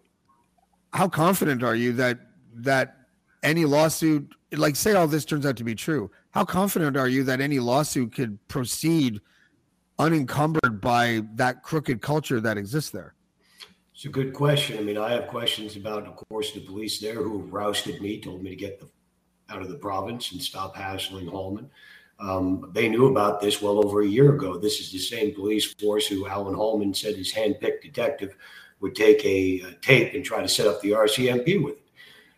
how 0.97 1.09
confident 1.09 1.63
are 1.63 1.75
you 1.75 1.93
that 1.93 2.19
that 2.55 2.97
any 3.43 3.67
lawsuit, 3.67 4.35
like 4.53 4.75
say 4.75 4.95
all 4.95 5.07
this 5.07 5.27
turns 5.27 5.45
out 5.45 5.57
to 5.59 5.65
be 5.65 5.75
true, 5.75 6.11
how 6.31 6.45
confident 6.45 6.97
are 6.97 7.07
you 7.07 7.23
that 7.25 7.41
any 7.41 7.59
lawsuit 7.59 8.15
could 8.15 8.39
proceed 8.49 9.21
unencumbered 9.99 10.81
by 10.81 11.23
that 11.35 11.63
crooked 11.63 12.01
culture 12.01 12.41
that 12.41 12.57
exists 12.57 12.91
there? 12.91 13.15
It's 13.95 14.07
a 14.07 14.09
good 14.09 14.33
question. 14.33 14.79
I 14.79 14.83
mean, 14.83 14.97
I 14.97 15.11
have 15.13 15.29
questions 15.29 15.77
about, 15.77 16.07
of 16.07 16.17
course, 16.29 16.53
the 16.53 16.61
police 16.61 16.99
there 16.99 17.23
who 17.23 17.41
rousted 17.41 18.01
me, 18.01 18.19
told 18.21 18.43
me 18.43 18.51
to 18.51 18.57
get 18.57 18.81
the, 18.81 18.89
out 19.51 19.63
of 19.63 19.69
the 19.69 19.77
province 19.77 20.33
and 20.33 20.43
stop 20.43 20.77
hassling 20.77 21.27
Hallman. 21.27 21.71
Um, 22.19 22.71
they 22.73 22.89
knew 22.89 23.07
about 23.07 23.41
this 23.41 23.61
well 23.61 23.85
over 23.85 24.01
a 24.01 24.07
year 24.07 24.35
ago. 24.35 24.57
This 24.57 24.81
is 24.81 24.91
the 24.91 24.99
same 24.99 25.35
police 25.35 25.75
force 25.75 26.07
who 26.07 26.27
Alan 26.27 26.55
Hallman 26.55 26.95
said 26.95 27.17
his 27.17 27.33
handpicked 27.33 27.83
detective 27.83 28.37
would 28.81 28.95
take 28.95 29.25
a, 29.25 29.61
a 29.61 29.73
tape 29.81 30.15
and 30.15 30.25
try 30.25 30.43
to 30.43 30.49
set 30.49 30.67
up 30.67 30.81
the 30.81 30.91
RCMP 30.91 31.63
with 31.63 31.75
it. 31.75 31.83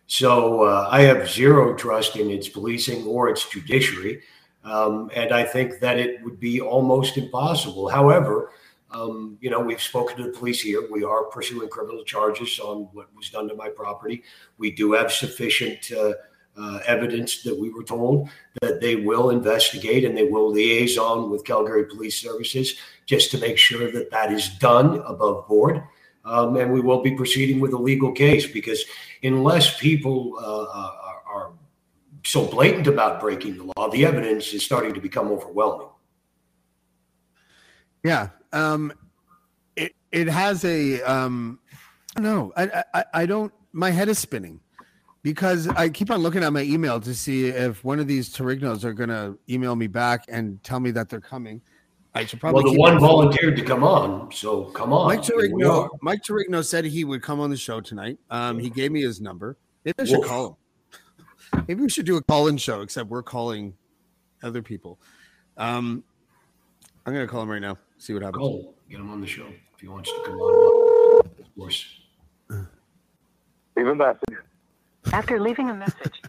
So 0.07 0.63
uh, 0.63 0.87
I 0.89 1.01
have 1.01 1.29
zero 1.29 1.75
trust 1.75 2.15
in 2.15 2.31
its 2.31 2.49
policing 2.49 3.05
or 3.05 3.29
its 3.29 3.47
judiciary. 3.47 4.23
Um, 4.63 5.11
and 5.15 5.31
I 5.31 5.43
think 5.43 5.79
that 5.79 5.99
it 5.99 6.23
would 6.23 6.39
be 6.39 6.59
almost 6.59 7.17
impossible. 7.17 7.89
However, 7.89 8.51
um, 8.91 9.37
you 9.39 9.49
know, 9.49 9.59
we've 9.59 9.81
spoken 9.81 10.17
to 10.17 10.23
the 10.23 10.37
police 10.37 10.61
here. 10.61 10.89
We 10.91 11.03
are 11.03 11.25
pursuing 11.25 11.69
criminal 11.69 12.03
charges 12.03 12.59
on 12.59 12.89
what 12.93 13.15
was 13.15 13.29
done 13.29 13.47
to 13.49 13.55
my 13.55 13.69
property. 13.69 14.23
We 14.57 14.71
do 14.71 14.93
have 14.93 15.11
sufficient 15.11 15.91
uh, 15.91 16.13
uh, 16.57 16.79
evidence 16.87 17.43
that 17.43 17.57
we 17.57 17.69
were 17.69 17.83
told 17.83 18.29
that 18.61 18.81
they 18.81 18.95
will 18.95 19.29
investigate 19.29 20.03
and 20.05 20.17
they 20.17 20.25
will 20.25 20.51
liaison 20.51 21.29
with 21.29 21.45
Calgary 21.45 21.85
Police 21.85 22.19
Services 22.19 22.75
just 23.05 23.31
to 23.31 23.37
make 23.37 23.57
sure 23.57 23.91
that 23.91 24.11
that 24.11 24.31
is 24.31 24.49
done 24.57 25.01
above 25.05 25.47
board. 25.47 25.83
Um, 26.25 26.57
and 26.57 26.71
we 26.71 26.81
will 26.81 27.01
be 27.01 27.11
proceeding 27.11 27.59
with 27.59 27.73
a 27.73 27.77
legal 27.77 28.11
case 28.11 28.45
because 28.45 28.83
unless 29.23 29.79
people 29.79 30.35
uh, 30.39 30.65
are, 30.73 31.21
are 31.25 31.51
so 32.23 32.45
blatant 32.45 32.87
about 32.87 33.19
breaking 33.19 33.57
the 33.57 33.71
law, 33.75 33.89
the 33.89 34.05
evidence 34.05 34.53
is 34.53 34.63
starting 34.63 34.93
to 34.93 35.01
become 35.01 35.29
overwhelming. 35.29 35.87
Yeah, 38.03 38.29
um, 38.53 38.93
it 39.75 39.93
it 40.11 40.27
has 40.27 40.63
a 40.65 41.01
um, 41.01 41.59
no, 42.17 42.51
I, 42.55 42.83
I 42.93 43.05
I 43.13 43.25
don't. 43.25 43.53
My 43.71 43.91
head 43.91 44.09
is 44.09 44.19
spinning 44.19 44.59
because 45.21 45.67
I 45.67 45.89
keep 45.89 46.09
on 46.11 46.19
looking 46.19 46.43
at 46.43 46.53
my 46.53 46.61
email 46.61 46.99
to 47.01 47.13
see 47.13 47.47
if 47.47 47.83
one 47.83 47.99
of 47.99 48.07
these 48.07 48.33
Terrignos 48.33 48.83
are 48.83 48.93
going 48.93 49.09
to 49.09 49.37
email 49.49 49.75
me 49.75 49.87
back 49.87 50.25
and 50.29 50.63
tell 50.63 50.79
me 50.79 50.91
that 50.91 51.09
they're 51.09 51.19
coming. 51.19 51.61
I 52.19 52.25
should 52.25 52.41
probably. 52.41 52.65
Well, 52.65 52.73
the 52.73 52.79
one 52.79 52.99
volunteered 52.99 53.55
to 53.55 53.63
come 53.63 53.81
on, 53.81 54.29
so 54.33 54.65
come 54.65 54.91
on. 54.91 55.07
Mike 55.07 55.21
Terrigno, 55.21 55.87
Mike 56.01 56.21
Terrigno 56.21 56.65
said 56.65 56.83
he 56.83 57.05
would 57.05 57.21
come 57.21 57.39
on 57.39 57.49
the 57.49 57.55
show 57.55 57.79
tonight. 57.79 58.19
Um, 58.29 58.59
he 58.59 58.69
gave 58.69 58.91
me 58.91 59.01
his 59.01 59.21
number. 59.21 59.57
Maybe 59.85 59.95
I 59.99 60.03
should 60.03 60.17
Wolf. 60.17 60.27
call 60.27 60.59
him. 61.53 61.63
Maybe 61.69 61.81
we 61.81 61.89
should 61.89 62.05
do 62.05 62.17
a 62.17 62.21
call-in 62.21 62.57
show, 62.57 62.81
except 62.81 63.09
we're 63.09 63.23
calling 63.23 63.73
other 64.43 64.61
people. 64.61 64.99
Um, 65.55 66.03
I'm 67.05 67.13
going 67.13 67.25
to 67.25 67.31
call 67.31 67.41
him 67.41 67.49
right 67.49 67.61
now. 67.61 67.77
See 67.99 68.13
what 68.13 68.21
happens. 68.21 68.39
Call, 68.39 68.75
get 68.89 68.99
him 68.99 69.09
on 69.09 69.21
the 69.21 69.27
show 69.27 69.47
if 69.47 69.79
he 69.79 69.87
wants 69.87 70.11
to 70.11 70.21
come 70.25 70.35
on. 70.35 71.25
Of 71.39 71.55
course. 71.57 72.01
Leave 72.49 73.87
a 73.87 73.95
message. 73.95 74.19
After 75.13 75.39
leaving 75.39 75.69
a 75.69 75.73
message. 75.73 76.21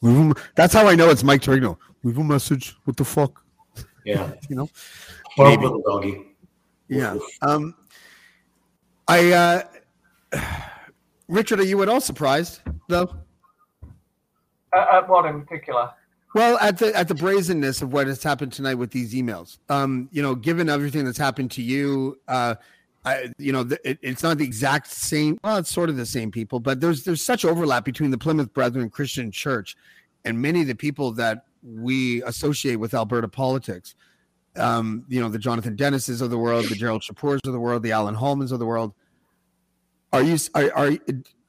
That's 0.54 0.72
how 0.72 0.86
I 0.86 0.94
know 0.94 1.10
it's 1.10 1.24
Mike 1.24 1.42
Terrigno. 1.42 1.76
Leave 2.04 2.18
a 2.18 2.24
message. 2.24 2.76
What 2.84 2.96
the 2.96 3.04
fuck? 3.04 3.44
Yeah. 4.04 4.32
you 4.48 4.56
know? 4.56 4.68
Bark 5.36 5.60
with 5.60 5.72
a 5.72 5.82
doggy. 5.86 6.36
Yeah. 6.88 7.18
Um, 7.42 7.74
I, 9.08 9.32
uh, 9.32 9.62
Richard, 11.28 11.60
are 11.60 11.64
you 11.64 11.82
at 11.82 11.88
all 11.88 12.00
surprised, 12.00 12.60
though? 12.88 13.14
Uh, 14.72 14.86
at 14.92 15.08
what 15.08 15.26
in 15.26 15.42
particular? 15.42 15.90
Well, 16.34 16.58
at 16.58 16.78
the 16.78 16.94
at 16.96 17.06
the 17.06 17.14
brazenness 17.14 17.80
of 17.80 17.92
what 17.92 18.08
has 18.08 18.20
happened 18.22 18.52
tonight 18.52 18.74
with 18.74 18.90
these 18.90 19.14
emails, 19.14 19.58
um, 19.68 20.08
you 20.10 20.20
know, 20.20 20.34
given 20.34 20.68
everything 20.68 21.04
that's 21.04 21.18
happened 21.18 21.52
to 21.52 21.62
you, 21.62 22.18
uh, 22.26 22.56
I, 23.04 23.32
you 23.38 23.52
know, 23.52 23.68
it, 23.84 23.98
it's 24.02 24.24
not 24.24 24.38
the 24.38 24.44
exact 24.44 24.88
same. 24.88 25.38
Well, 25.44 25.58
it's 25.58 25.70
sort 25.70 25.90
of 25.90 25.96
the 25.96 26.06
same 26.06 26.32
people, 26.32 26.58
but 26.58 26.80
there's 26.80 27.04
there's 27.04 27.22
such 27.22 27.44
overlap 27.44 27.84
between 27.84 28.10
the 28.10 28.18
Plymouth 28.18 28.52
Brethren 28.52 28.90
Christian 28.90 29.30
Church 29.30 29.76
and 30.24 30.40
many 30.40 30.62
of 30.62 30.66
the 30.66 30.74
people 30.74 31.12
that 31.12 31.44
we 31.62 32.22
associate 32.24 32.76
with 32.76 32.94
Alberta 32.94 33.28
politics. 33.28 33.94
Um, 34.56 35.04
you 35.08 35.20
know, 35.20 35.28
the 35.28 35.38
Jonathan 35.38 35.76
Denises 35.76 36.22
of 36.22 36.30
the 36.30 36.38
world, 36.38 36.66
the 36.66 36.76
Gerald 36.76 37.02
Chipeurs 37.02 37.40
of 37.44 37.52
the 37.52 37.58
world, 37.58 37.82
the 37.82 37.92
Alan 37.92 38.14
Hallmans 38.14 38.52
of 38.52 38.58
the 38.58 38.66
world. 38.66 38.94
Are 40.12 40.22
you 40.22 40.36
are, 40.54 40.72
are 40.76 40.92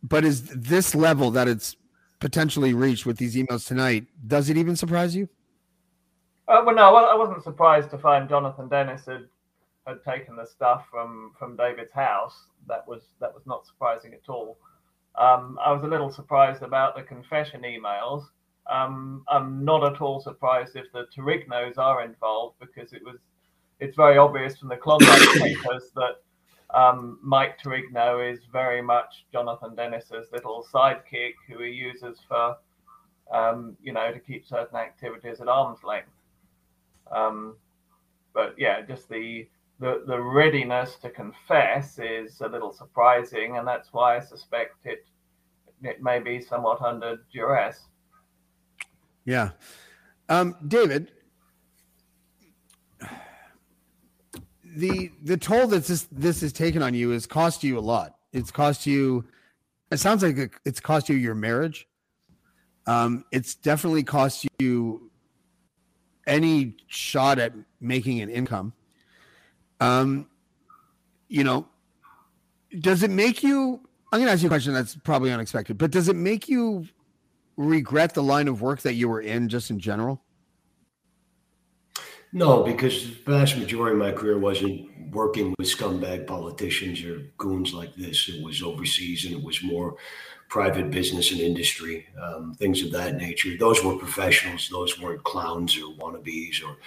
but 0.01 0.25
is 0.25 0.49
this 0.49 0.95
level 0.95 1.29
that 1.31 1.47
it's 1.47 1.75
potentially 2.19 2.73
reached 2.73 3.05
with 3.05 3.17
these 3.17 3.35
emails 3.35 3.67
tonight? 3.67 4.07
Does 4.25 4.49
it 4.49 4.57
even 4.57 4.75
surprise 4.75 5.15
you? 5.15 5.29
Uh, 6.47 6.61
well, 6.65 6.75
no, 6.75 6.95
I 6.95 7.15
wasn't 7.15 7.43
surprised 7.43 7.89
to 7.91 7.97
find 7.97 8.29
Jonathan 8.29 8.67
Denis 8.67 9.05
had 9.05 9.27
had 9.87 10.03
taken 10.03 10.35
the 10.35 10.45
stuff 10.45 10.85
from 10.89 11.31
from 11.37 11.55
David's 11.55 11.93
house. 11.93 12.45
That 12.67 12.87
was 12.87 13.03
that 13.19 13.33
was 13.33 13.43
not 13.45 13.65
surprising 13.65 14.13
at 14.13 14.29
all. 14.29 14.57
Um, 15.15 15.57
I 15.63 15.71
was 15.71 15.83
a 15.83 15.87
little 15.87 16.11
surprised 16.11 16.61
about 16.61 16.95
the 16.95 17.03
confession 17.03 17.61
emails. 17.61 18.25
Um, 18.71 19.23
I'm 19.27 19.63
not 19.63 19.83
at 19.83 20.01
all 20.01 20.19
surprised 20.19 20.75
if 20.75 20.91
the 20.91 21.07
Terrignos 21.15 21.77
are 21.77 22.03
involved 22.03 22.55
because 22.59 22.93
it 22.93 23.03
was 23.03 23.17
it's 23.79 23.95
very 23.95 24.17
obvious 24.17 24.57
from 24.57 24.69
the 24.69 24.77
Klondike 24.77 25.27
papers 25.37 25.91
that 25.95 26.21
um, 26.73 27.19
Mike 27.21 27.59
Terrigno 27.61 28.31
is 28.31 28.39
very 28.51 28.81
much 28.81 29.25
Jonathan 29.31 29.75
Denis's 29.75 30.31
little 30.31 30.65
sidekick 30.73 31.33
who 31.47 31.61
he 31.61 31.69
uses 31.69 32.19
for 32.27 32.57
um, 33.31 33.75
you 33.81 33.93
know 33.93 34.11
to 34.11 34.19
keep 34.19 34.47
certain 34.47 34.77
activities 34.77 35.41
at 35.41 35.47
arm's 35.47 35.83
length. 35.83 36.09
Um, 37.11 37.55
but 38.33 38.55
yeah, 38.57 38.81
just 38.81 39.09
the 39.09 39.47
the, 39.79 40.03
the 40.07 40.19
readiness 40.19 40.95
to 41.01 41.09
confess 41.09 41.99
is 41.99 42.39
a 42.41 42.47
little 42.47 42.71
surprising, 42.71 43.57
and 43.57 43.67
that's 43.67 43.91
why 43.91 44.17
I 44.17 44.19
suspect 44.19 44.85
it 44.85 45.05
it 45.83 46.01
may 46.01 46.19
be 46.19 46.41
somewhat 46.41 46.81
under 46.81 47.17
duress. 47.31 47.85
Yeah, 49.25 49.51
um, 50.29 50.55
David, 50.67 51.11
the 54.63 55.11
the 55.23 55.37
toll 55.37 55.67
that 55.67 55.85
this 55.85 56.07
this 56.11 56.41
has 56.41 56.53
taken 56.53 56.81
on 56.81 56.93
you 56.93 57.09
has 57.11 57.25
cost 57.25 57.63
you 57.63 57.77
a 57.77 57.81
lot. 57.81 58.15
It's 58.33 58.51
cost 58.51 58.85
you. 58.85 59.25
It 59.91 59.97
sounds 59.97 60.23
like 60.23 60.59
it's 60.65 60.79
cost 60.79 61.09
you 61.09 61.15
your 61.15 61.35
marriage. 61.35 61.87
Um, 62.87 63.25
it's 63.31 63.55
definitely 63.55 64.03
cost 64.03 64.45
you 64.59 65.09
any 66.27 66.75
shot 66.87 67.39
at 67.39 67.53
making 67.79 68.21
an 68.21 68.29
income. 68.29 68.73
Um, 69.79 70.27
you 71.27 71.43
know, 71.43 71.67
does 72.79 73.03
it 73.03 73.11
make 73.11 73.43
you? 73.43 73.81
I'm 74.11 74.19
going 74.19 74.27
to 74.27 74.33
ask 74.33 74.41
you 74.41 74.47
a 74.47 74.49
question 74.49 74.73
that's 74.73 74.95
probably 74.95 75.31
unexpected, 75.31 75.77
but 75.77 75.91
does 75.91 76.07
it 76.07 76.15
make 76.15 76.47
you 76.47 76.87
regret 77.57 78.13
the 78.13 78.23
line 78.23 78.47
of 78.47 78.61
work 78.61 78.81
that 78.81 78.93
you 78.93 79.09
were 79.09 79.21
in, 79.21 79.49
just 79.49 79.69
in 79.69 79.79
general? 79.79 80.21
No, 82.33 82.63
because 82.63 83.07
the 83.07 83.31
vast 83.31 83.57
majority 83.57 83.93
of 83.93 83.99
my 83.99 84.11
career 84.11 84.37
wasn't 84.37 84.89
working 85.11 85.55
with 85.57 85.67
scumbag 85.67 86.27
politicians 86.27 87.01
or 87.03 87.31
goons 87.37 87.73
like 87.73 87.95
this. 87.95 88.27
It 88.27 88.43
was 88.43 88.61
overseas 88.61 89.25
and 89.25 89.33
it 89.33 89.41
was 89.41 89.63
more 89.63 89.95
private 90.49 90.91
business 90.91 91.31
and 91.31 91.39
industry, 91.39 92.05
um, 92.21 92.53
things 92.55 92.83
of 92.83 92.91
that 92.91 93.15
nature. 93.15 93.57
Those 93.57 93.83
were 93.83 93.95
professionals. 93.95 94.67
Those 94.69 94.99
weren't 94.99 95.23
clowns 95.23 95.77
or 95.77 95.93
wannabes 95.95 96.61
or 96.61 96.77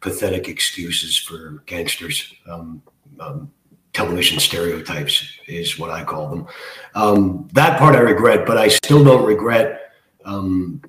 pathetic 0.00 0.48
excuses 0.48 1.16
for 1.16 1.62
gangsters. 1.66 2.32
Um, 2.50 2.82
um, 3.20 3.52
television 3.92 4.40
stereotypes 4.40 5.38
is 5.46 5.78
what 5.78 5.90
I 5.90 6.02
call 6.02 6.28
them. 6.28 6.46
Um, 6.94 7.48
that 7.52 7.78
part 7.78 7.94
I 7.94 8.00
regret, 8.00 8.46
but 8.46 8.58
I 8.58 8.68
still 8.68 9.04
don't 9.04 9.24
regret 9.24 9.83
um, 10.24 10.82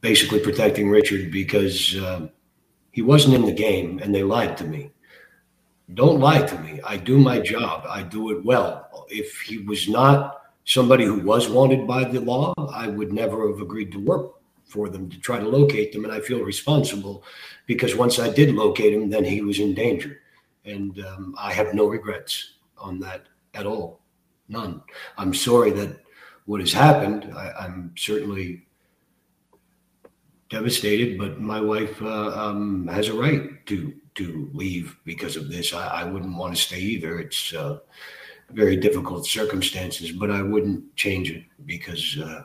basically 0.00 0.40
protecting 0.40 0.90
Richard 0.90 1.30
because 1.30 1.96
uh, 1.96 2.28
he 2.90 3.02
wasn't 3.02 3.34
in 3.34 3.46
the 3.46 3.52
game 3.52 3.98
and 4.02 4.14
they 4.14 4.22
lied 4.22 4.56
to 4.58 4.64
me. 4.64 4.90
Don't 5.94 6.20
lie 6.20 6.42
to 6.42 6.58
me. 6.58 6.80
I 6.84 6.96
do 6.96 7.18
my 7.18 7.40
job. 7.40 7.84
I 7.88 8.02
do 8.02 8.30
it 8.30 8.44
well. 8.44 9.06
If 9.08 9.40
he 9.40 9.58
was 9.58 9.88
not 9.88 10.42
somebody 10.64 11.04
who 11.04 11.20
was 11.20 11.48
wanted 11.48 11.86
by 11.86 12.04
the 12.04 12.20
law, 12.20 12.54
I 12.72 12.86
would 12.86 13.12
never 13.12 13.50
have 13.50 13.60
agreed 13.60 13.92
to 13.92 13.98
work 13.98 14.32
for 14.64 14.88
them 14.88 15.10
to 15.10 15.20
try 15.20 15.38
to 15.38 15.48
locate 15.48 15.92
them, 15.92 16.04
and 16.04 16.12
I 16.12 16.20
feel 16.20 16.40
responsible 16.40 17.24
because 17.66 17.94
once 17.94 18.18
I 18.18 18.30
did 18.30 18.54
locate 18.54 18.94
him, 18.94 19.10
then 19.10 19.24
he 19.24 19.42
was 19.42 19.58
in 19.58 19.74
danger, 19.74 20.20
and 20.64 20.98
um, 21.04 21.34
I 21.38 21.52
have 21.52 21.74
no 21.74 21.86
regrets 21.86 22.54
on 22.78 22.98
that 23.00 23.26
at 23.52 23.66
all, 23.66 24.00
none. 24.48 24.82
I'm 25.18 25.34
sorry 25.34 25.72
that 25.72 26.00
what 26.46 26.60
has 26.60 26.72
happened. 26.72 27.32
I, 27.36 27.52
I'm 27.52 27.92
certainly 27.96 28.66
devastated, 30.50 31.18
but 31.18 31.40
my 31.40 31.60
wife 31.60 32.00
uh, 32.02 32.28
um, 32.28 32.86
has 32.88 33.08
a 33.08 33.14
right 33.14 33.64
to 33.66 33.94
to 34.14 34.50
leave 34.52 34.96
because 35.04 35.36
of 35.36 35.48
this. 35.48 35.72
I, 35.72 36.02
I 36.02 36.04
wouldn't 36.04 36.36
want 36.36 36.54
to 36.54 36.60
stay 36.60 36.78
either. 36.78 37.18
It's 37.18 37.54
uh, 37.54 37.78
very 38.50 38.76
difficult 38.76 39.26
circumstances, 39.26 40.12
but 40.12 40.30
I 40.30 40.42
wouldn't 40.42 40.94
change 40.96 41.30
it 41.30 41.44
because 41.64 42.18
uh, 42.22 42.44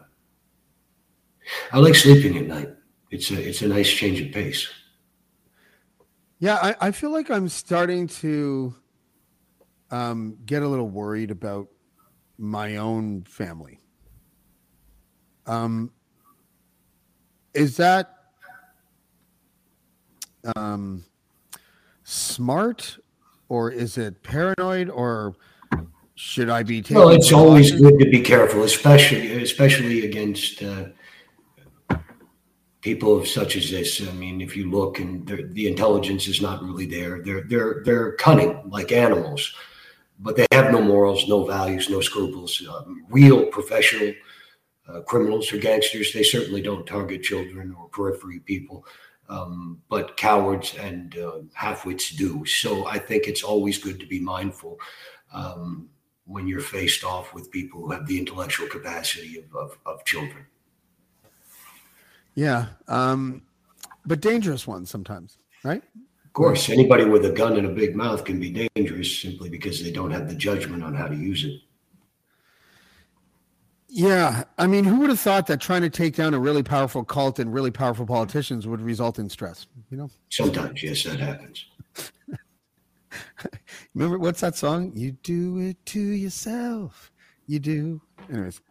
I 1.74 1.80
like 1.80 1.96
sleeping 1.96 2.38
at 2.38 2.48
night. 2.48 2.70
It's 3.12 3.32
a 3.32 3.42
it's 3.42 3.62
a 3.62 3.68
nice 3.68 3.90
change 3.90 4.22
of 4.22 4.32
pace. 4.32 4.68
Yeah, 6.40 6.56
I, 6.62 6.76
I 6.80 6.92
feel 6.92 7.12
like 7.12 7.32
I'm 7.32 7.50
starting 7.50 8.08
to 8.08 8.76
um, 9.90 10.38
get 10.46 10.62
a 10.62 10.68
little 10.68 10.88
worried 10.88 11.32
about 11.32 11.68
my 12.38 12.78
own 12.78 13.24
family. 13.24 13.80
Um, 15.48 15.92
is 17.54 17.78
that 17.78 18.14
um, 20.56 21.04
smart 22.04 22.98
or 23.50 23.72
is 23.72 23.98
it 23.98 24.22
paranoid 24.24 24.90
or 24.90 25.36
should 26.16 26.50
I 26.50 26.64
be 26.64 26.82
taking? 26.82 26.98
Well, 26.98 27.10
it's 27.10 27.32
always 27.32 27.72
good 27.72 28.00
to 28.00 28.10
be 28.10 28.22
careful, 28.22 28.64
especially 28.64 29.42
especially 29.42 30.06
against 30.06 30.64
uh, 30.64 30.86
people 32.82 33.24
such 33.26 33.56
as 33.56 33.70
this. 33.70 34.02
I 34.08 34.12
mean, 34.14 34.42
if 34.42 34.58
you 34.58 34.70
look 34.70 35.00
and 35.00 35.28
the 35.28 35.68
intelligence 35.68 36.28
is 36.28 36.42
not 36.42 36.64
really 36.64 36.86
there, 36.86 37.22
they're 37.22 37.44
they're 37.44 37.82
they're 37.86 38.12
cunning 38.14 38.62
like 38.70 38.92
animals, 38.92 39.54
but 40.20 40.36
they 40.36 40.48
have 40.52 40.72
no 40.72 40.82
morals, 40.82 41.28
no 41.28 41.46
values, 41.46 41.90
no 41.90 42.02
scruples. 42.02 42.62
Um, 42.68 43.06
real 43.10 43.46
professional 43.46 44.14
uh, 44.88 45.02
criminals 45.02 45.52
or 45.52 45.58
gangsters, 45.58 46.14
they 46.14 46.24
certainly 46.24 46.62
don't 46.62 46.86
target 46.86 47.24
children 47.24 47.76
or 47.78 47.90
periphery 47.90 48.40
people. 48.40 48.86
Um, 49.30 49.82
but 49.90 50.16
cowards 50.16 50.76
and 50.80 51.18
uh, 51.18 51.40
halfwits 51.58 52.16
do. 52.16 52.46
So 52.46 52.86
I 52.86 52.98
think 52.98 53.28
it's 53.28 53.44
always 53.44 53.78
good 53.78 54.00
to 54.00 54.06
be 54.06 54.22
mindful 54.22 54.80
um, 55.34 55.90
when 56.26 56.48
you're 56.48 56.62
faced 56.62 57.04
off 57.04 57.34
with 57.34 57.52
people 57.52 57.82
who 57.82 57.92
have 57.92 58.08
the 58.08 58.18
intellectual 58.18 58.68
capacity 58.68 59.40
of, 59.40 59.54
of, 59.54 59.78
of 59.86 60.06
children. 60.06 60.46
Yeah, 62.36 62.68
um, 62.88 63.42
but 64.06 64.22
dangerous 64.22 64.68
ones 64.68 64.90
sometimes, 64.90 65.40
right? 65.64 65.84
Of 66.26 66.34
course, 66.34 66.70
anybody 66.70 67.04
with 67.04 67.26
a 67.26 67.32
gun 67.32 67.58
and 67.58 67.66
a 67.66 67.72
big 67.72 67.96
mouth 67.96 68.24
can 68.24 68.40
be 68.40 68.70
dangerous 68.76 69.20
simply 69.20 69.50
because 69.50 69.84
they 69.84 69.92
don't 69.92 70.12
have 70.12 70.30
the 70.30 70.36
judgment 70.36 70.84
on 70.84 70.94
how 70.94 71.08
to 71.08 71.16
use 71.16 71.44
it. 71.44 71.60
Yeah, 73.90 74.44
I 74.58 74.68
mean, 74.68 74.84
who 74.84 75.00
would 75.00 75.10
have 75.10 75.20
thought 75.20 75.48
that 75.48 75.62
trying 75.62 75.82
to 75.82 75.90
take 75.90 76.16
down 76.16 76.34
a 76.34 76.40
really 76.40 76.64
powerful 76.64 77.06
cult 77.06 77.40
and 77.40 77.54
really 77.54 77.72
powerful 77.72 78.06
politicians 78.06 78.68
would 78.68 78.82
result 78.82 79.18
in 79.18 79.30
stress? 79.30 79.68
You 79.90 79.98
know, 79.98 80.10
sometimes 80.30 80.84
yes, 80.84 81.04
that 81.04 81.20
happens. 81.20 81.66
Remember 83.96 84.20
what's 84.20 84.42
that 84.42 84.56
song? 84.56 84.92
You 84.94 85.14
do 85.24 85.60
it 85.60 85.78
to 85.88 86.00
yourself. 86.00 87.12
You 87.48 87.60
do. 87.60 88.02
Anyways, 88.30 88.62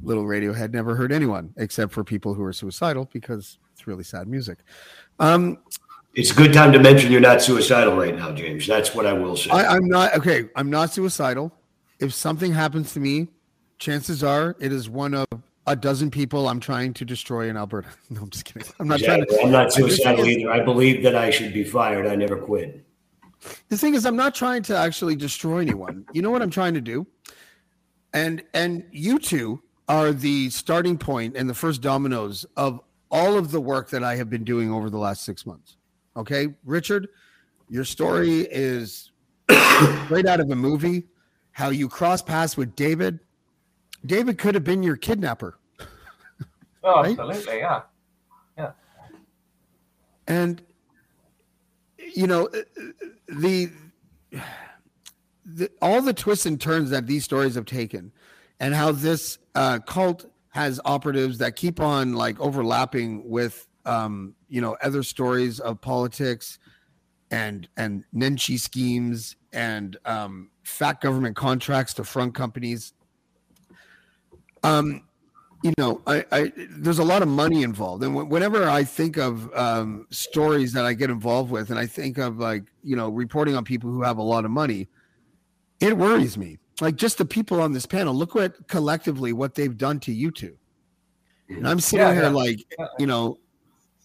little 0.00 0.24
Radiohead 0.24 0.72
never 0.72 0.94
hurt 0.94 1.10
anyone 1.10 1.52
except 1.56 1.92
for 1.92 2.04
people 2.04 2.34
who 2.34 2.44
are 2.44 2.52
suicidal 2.52 3.08
because 3.12 3.58
it's 3.72 3.88
really 3.88 4.04
sad 4.04 4.28
music. 4.28 4.58
Um, 5.18 5.58
it's 6.14 6.30
a 6.30 6.34
good 6.34 6.52
time 6.52 6.72
to 6.72 6.78
mention 6.78 7.10
you're 7.10 7.20
not 7.20 7.42
suicidal 7.42 7.96
right 7.96 8.14
now, 8.14 8.30
James. 8.32 8.66
That's 8.66 8.94
what 8.94 9.06
I 9.06 9.12
will 9.12 9.36
say. 9.36 9.50
I, 9.50 9.74
I'm 9.74 9.88
not. 9.88 10.14
Okay, 10.16 10.50
I'm 10.54 10.70
not 10.70 10.92
suicidal. 10.92 11.52
If 11.98 12.14
something 12.14 12.52
happens 12.52 12.92
to 12.94 13.00
me 13.00 13.28
chances 13.82 14.22
are 14.22 14.56
it 14.60 14.72
is 14.72 14.88
one 14.88 15.12
of 15.12 15.26
a 15.66 15.76
dozen 15.76 16.10
people 16.10 16.48
I'm 16.48 16.60
trying 16.60 16.94
to 16.94 17.04
destroy 17.04 17.48
in 17.48 17.56
Alberta. 17.56 17.88
No, 18.10 18.22
I'm 18.22 18.30
just 18.30 18.44
kidding. 18.44 18.66
I'm 18.78 18.88
not 18.88 19.00
exactly. 19.00 19.26
trying 19.26 19.38
to. 19.38 19.44
I'm 19.46 19.52
not 19.52 19.72
suicidal 19.72 20.26
either. 20.26 20.50
I 20.50 20.60
believe 20.60 21.02
that 21.02 21.16
I 21.16 21.30
should 21.30 21.52
be 21.52 21.64
fired. 21.64 22.06
I 22.06 22.14
never 22.14 22.36
quit. 22.36 22.84
The 23.68 23.76
thing 23.76 23.94
is, 23.94 24.06
I'm 24.06 24.16
not 24.16 24.34
trying 24.34 24.62
to 24.64 24.76
actually 24.76 25.16
destroy 25.16 25.58
anyone. 25.58 26.06
You 26.12 26.22
know 26.22 26.30
what 26.30 26.42
I'm 26.42 26.50
trying 26.50 26.74
to 26.74 26.80
do, 26.80 27.06
and 28.12 28.42
and 28.54 28.84
you 28.92 29.18
two 29.18 29.62
are 29.88 30.12
the 30.12 30.48
starting 30.50 30.96
point 30.96 31.36
and 31.36 31.50
the 31.50 31.54
first 31.54 31.82
dominoes 31.82 32.46
of 32.56 32.80
all 33.10 33.36
of 33.36 33.50
the 33.50 33.60
work 33.60 33.90
that 33.90 34.04
I 34.04 34.14
have 34.16 34.30
been 34.30 34.44
doing 34.44 34.70
over 34.70 34.88
the 34.90 34.98
last 34.98 35.24
six 35.24 35.44
months. 35.44 35.76
Okay, 36.16 36.54
Richard, 36.64 37.08
your 37.68 37.84
story 37.84 38.46
is 38.50 39.10
right 39.48 40.26
out 40.26 40.38
of 40.38 40.50
a 40.50 40.56
movie. 40.56 41.04
How 41.50 41.70
you 41.70 41.88
cross 41.88 42.22
paths 42.22 42.56
with 42.56 42.76
David 42.76 43.18
David 44.04 44.38
could 44.38 44.54
have 44.54 44.64
been 44.64 44.82
your 44.82 44.96
kidnapper. 44.96 45.58
Oh, 46.84 47.00
right? 47.00 47.16
absolutely, 47.16 47.58
yeah, 47.58 47.82
yeah. 48.58 48.72
And 50.26 50.60
you 52.12 52.26
know 52.26 52.48
the, 53.28 53.70
the 55.44 55.70
all 55.80 56.02
the 56.02 56.12
twists 56.12 56.44
and 56.44 56.60
turns 56.60 56.90
that 56.90 57.06
these 57.06 57.22
stories 57.22 57.54
have 57.54 57.66
taken, 57.66 58.10
and 58.58 58.74
how 58.74 58.90
this 58.90 59.38
uh, 59.54 59.78
cult 59.86 60.26
has 60.48 60.80
operatives 60.84 61.38
that 61.38 61.54
keep 61.54 61.78
on 61.78 62.14
like 62.14 62.40
overlapping 62.40 63.30
with 63.30 63.68
um, 63.86 64.34
you 64.48 64.60
know 64.60 64.76
other 64.82 65.04
stories 65.04 65.60
of 65.60 65.80
politics 65.80 66.58
and 67.30 67.68
and 67.76 68.02
Nenshi 68.12 68.58
schemes 68.58 69.36
and 69.52 69.96
um, 70.04 70.50
fat 70.64 71.00
government 71.00 71.36
contracts 71.36 71.94
to 71.94 72.04
front 72.04 72.34
companies 72.34 72.92
um, 74.62 75.02
you 75.62 75.72
know, 75.78 76.02
I, 76.06 76.24
I, 76.32 76.52
there's 76.56 76.98
a 76.98 77.04
lot 77.04 77.22
of 77.22 77.28
money 77.28 77.62
involved, 77.62 78.02
and 78.02 78.14
whenever 78.28 78.68
I 78.68 78.82
think 78.82 79.16
of 79.16 79.52
um, 79.54 80.06
stories 80.10 80.72
that 80.72 80.84
I 80.84 80.92
get 80.92 81.08
involved 81.08 81.50
with, 81.52 81.70
and 81.70 81.78
I 81.78 81.86
think 81.86 82.18
of 82.18 82.38
like 82.38 82.64
you 82.82 82.96
know 82.96 83.08
reporting 83.08 83.54
on 83.54 83.64
people 83.64 83.90
who 83.90 84.02
have 84.02 84.18
a 84.18 84.22
lot 84.22 84.44
of 84.44 84.50
money, 84.50 84.88
it 85.80 85.96
worries 85.96 86.36
me. 86.36 86.58
Like 86.80 86.96
just 86.96 87.18
the 87.18 87.24
people 87.24 87.60
on 87.60 87.72
this 87.72 87.86
panel, 87.86 88.12
look 88.12 88.34
what 88.34 88.66
collectively 88.66 89.32
what 89.32 89.54
they've 89.54 89.76
done 89.76 90.00
to 90.00 90.12
you 90.12 90.32
two. 90.32 90.56
And 91.48 91.68
I'm 91.68 91.80
sitting 91.80 92.06
yeah, 92.06 92.14
here 92.14 92.22
yeah. 92.24 92.28
like 92.30 92.60
you 92.98 93.06
know, 93.06 93.38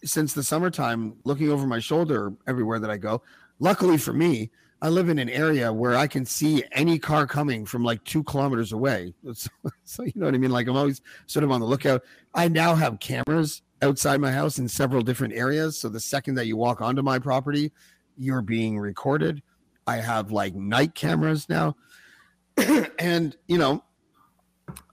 since 0.03 0.33
the 0.33 0.43
summertime, 0.43 1.15
looking 1.23 1.49
over 1.49 1.65
my 1.65 1.79
shoulder 1.79 2.33
everywhere 2.45 2.79
that 2.79 2.91
I 2.91 2.97
go. 2.97 3.23
Luckily 3.59 3.97
for 3.97 4.13
me, 4.13 4.51
I 4.81 4.89
live 4.89 5.09
in 5.09 5.17
an 5.17 5.29
area 5.29 5.73
where 5.73 5.95
I 5.95 6.05
can 6.05 6.25
see 6.25 6.63
any 6.71 6.99
car 6.99 7.25
coming 7.25 7.65
from 7.65 7.83
like 7.83 8.03
two 8.03 8.23
kilometers 8.23 8.73
away. 8.73 9.13
So, 9.33 9.49
so, 9.83 10.03
you 10.03 10.11
know 10.15 10.25
what 10.25 10.35
I 10.35 10.37
mean? 10.37 10.51
Like 10.51 10.67
I'm 10.67 10.75
always 10.75 11.01
sort 11.25 11.43
of 11.43 11.51
on 11.51 11.59
the 11.61 11.65
lookout. 11.65 12.03
I 12.33 12.47
now 12.47 12.75
have 12.75 12.99
cameras 12.99 13.63
outside 13.81 14.19
my 14.19 14.31
house 14.31 14.59
in 14.59 14.67
several 14.67 15.01
different 15.01 15.33
areas. 15.33 15.77
So 15.77 15.89
the 15.89 15.99
second 15.99 16.35
that 16.35 16.47
you 16.47 16.57
walk 16.57 16.81
onto 16.81 17.01
my 17.01 17.19
property, 17.19 17.71
you're 18.17 18.41
being 18.41 18.77
recorded. 18.77 19.41
I 19.87 19.97
have 19.97 20.31
like 20.31 20.53
night 20.53 20.93
cameras 20.93 21.47
now. 21.49 21.75
and, 22.99 23.35
you 23.47 23.57
know, 23.57 23.83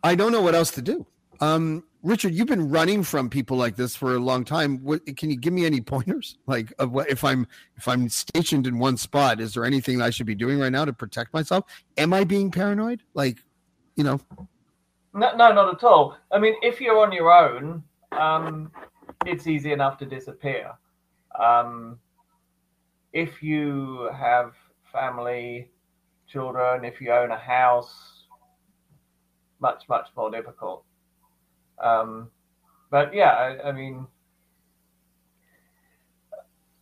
I 0.02 0.14
don't 0.14 0.32
know 0.32 0.42
what 0.42 0.54
else 0.54 0.70
to 0.72 0.82
do. 0.82 1.06
Um, 1.40 1.84
Richard, 2.04 2.34
you've 2.34 2.48
been 2.48 2.68
running 2.68 3.02
from 3.02 3.30
people 3.30 3.56
like 3.56 3.76
this 3.76 3.96
for 3.96 4.14
a 4.14 4.18
long 4.18 4.44
time. 4.44 4.76
What, 4.84 5.00
can 5.16 5.30
you 5.30 5.36
give 5.36 5.54
me 5.54 5.64
any 5.64 5.80
pointers? 5.92 6.36
Like, 6.46 6.72
what 6.78 7.08
if 7.08 7.24
I'm 7.24 7.46
if 7.76 7.88
I'm 7.88 8.08
stationed 8.10 8.66
in 8.66 8.78
one 8.78 8.98
spot, 8.98 9.40
is 9.40 9.54
there 9.54 9.64
anything 9.64 10.02
I 10.02 10.10
should 10.10 10.26
be 10.26 10.34
doing 10.34 10.58
right 10.58 10.70
now 10.70 10.84
to 10.84 10.92
protect 10.92 11.32
myself? 11.32 11.64
Am 11.96 12.12
I 12.12 12.24
being 12.24 12.50
paranoid? 12.50 13.02
Like, 13.14 13.38
you 13.96 14.04
know? 14.04 14.20
No, 15.14 15.34
no, 15.34 15.52
not 15.52 15.74
at 15.74 15.82
all. 15.82 16.18
I 16.30 16.38
mean, 16.38 16.54
if 16.60 16.78
you're 16.80 16.98
on 16.98 17.10
your 17.10 17.32
own, 17.32 17.82
um, 18.12 18.70
it's 19.24 19.46
easy 19.46 19.72
enough 19.72 19.96
to 19.98 20.04
disappear. 20.04 20.72
Um, 21.40 21.98
if 23.14 23.42
you 23.42 24.10
have 24.14 24.52
family, 24.92 25.70
children, 26.26 26.84
if 26.84 27.00
you 27.00 27.12
own 27.12 27.30
a 27.30 27.38
house, 27.38 28.24
much 29.58 29.88
much 29.88 30.08
more 30.14 30.30
difficult. 30.30 30.84
Um, 31.82 32.30
but 32.90 33.14
yeah, 33.14 33.32
I, 33.32 33.68
I, 33.68 33.72
mean, 33.72 34.06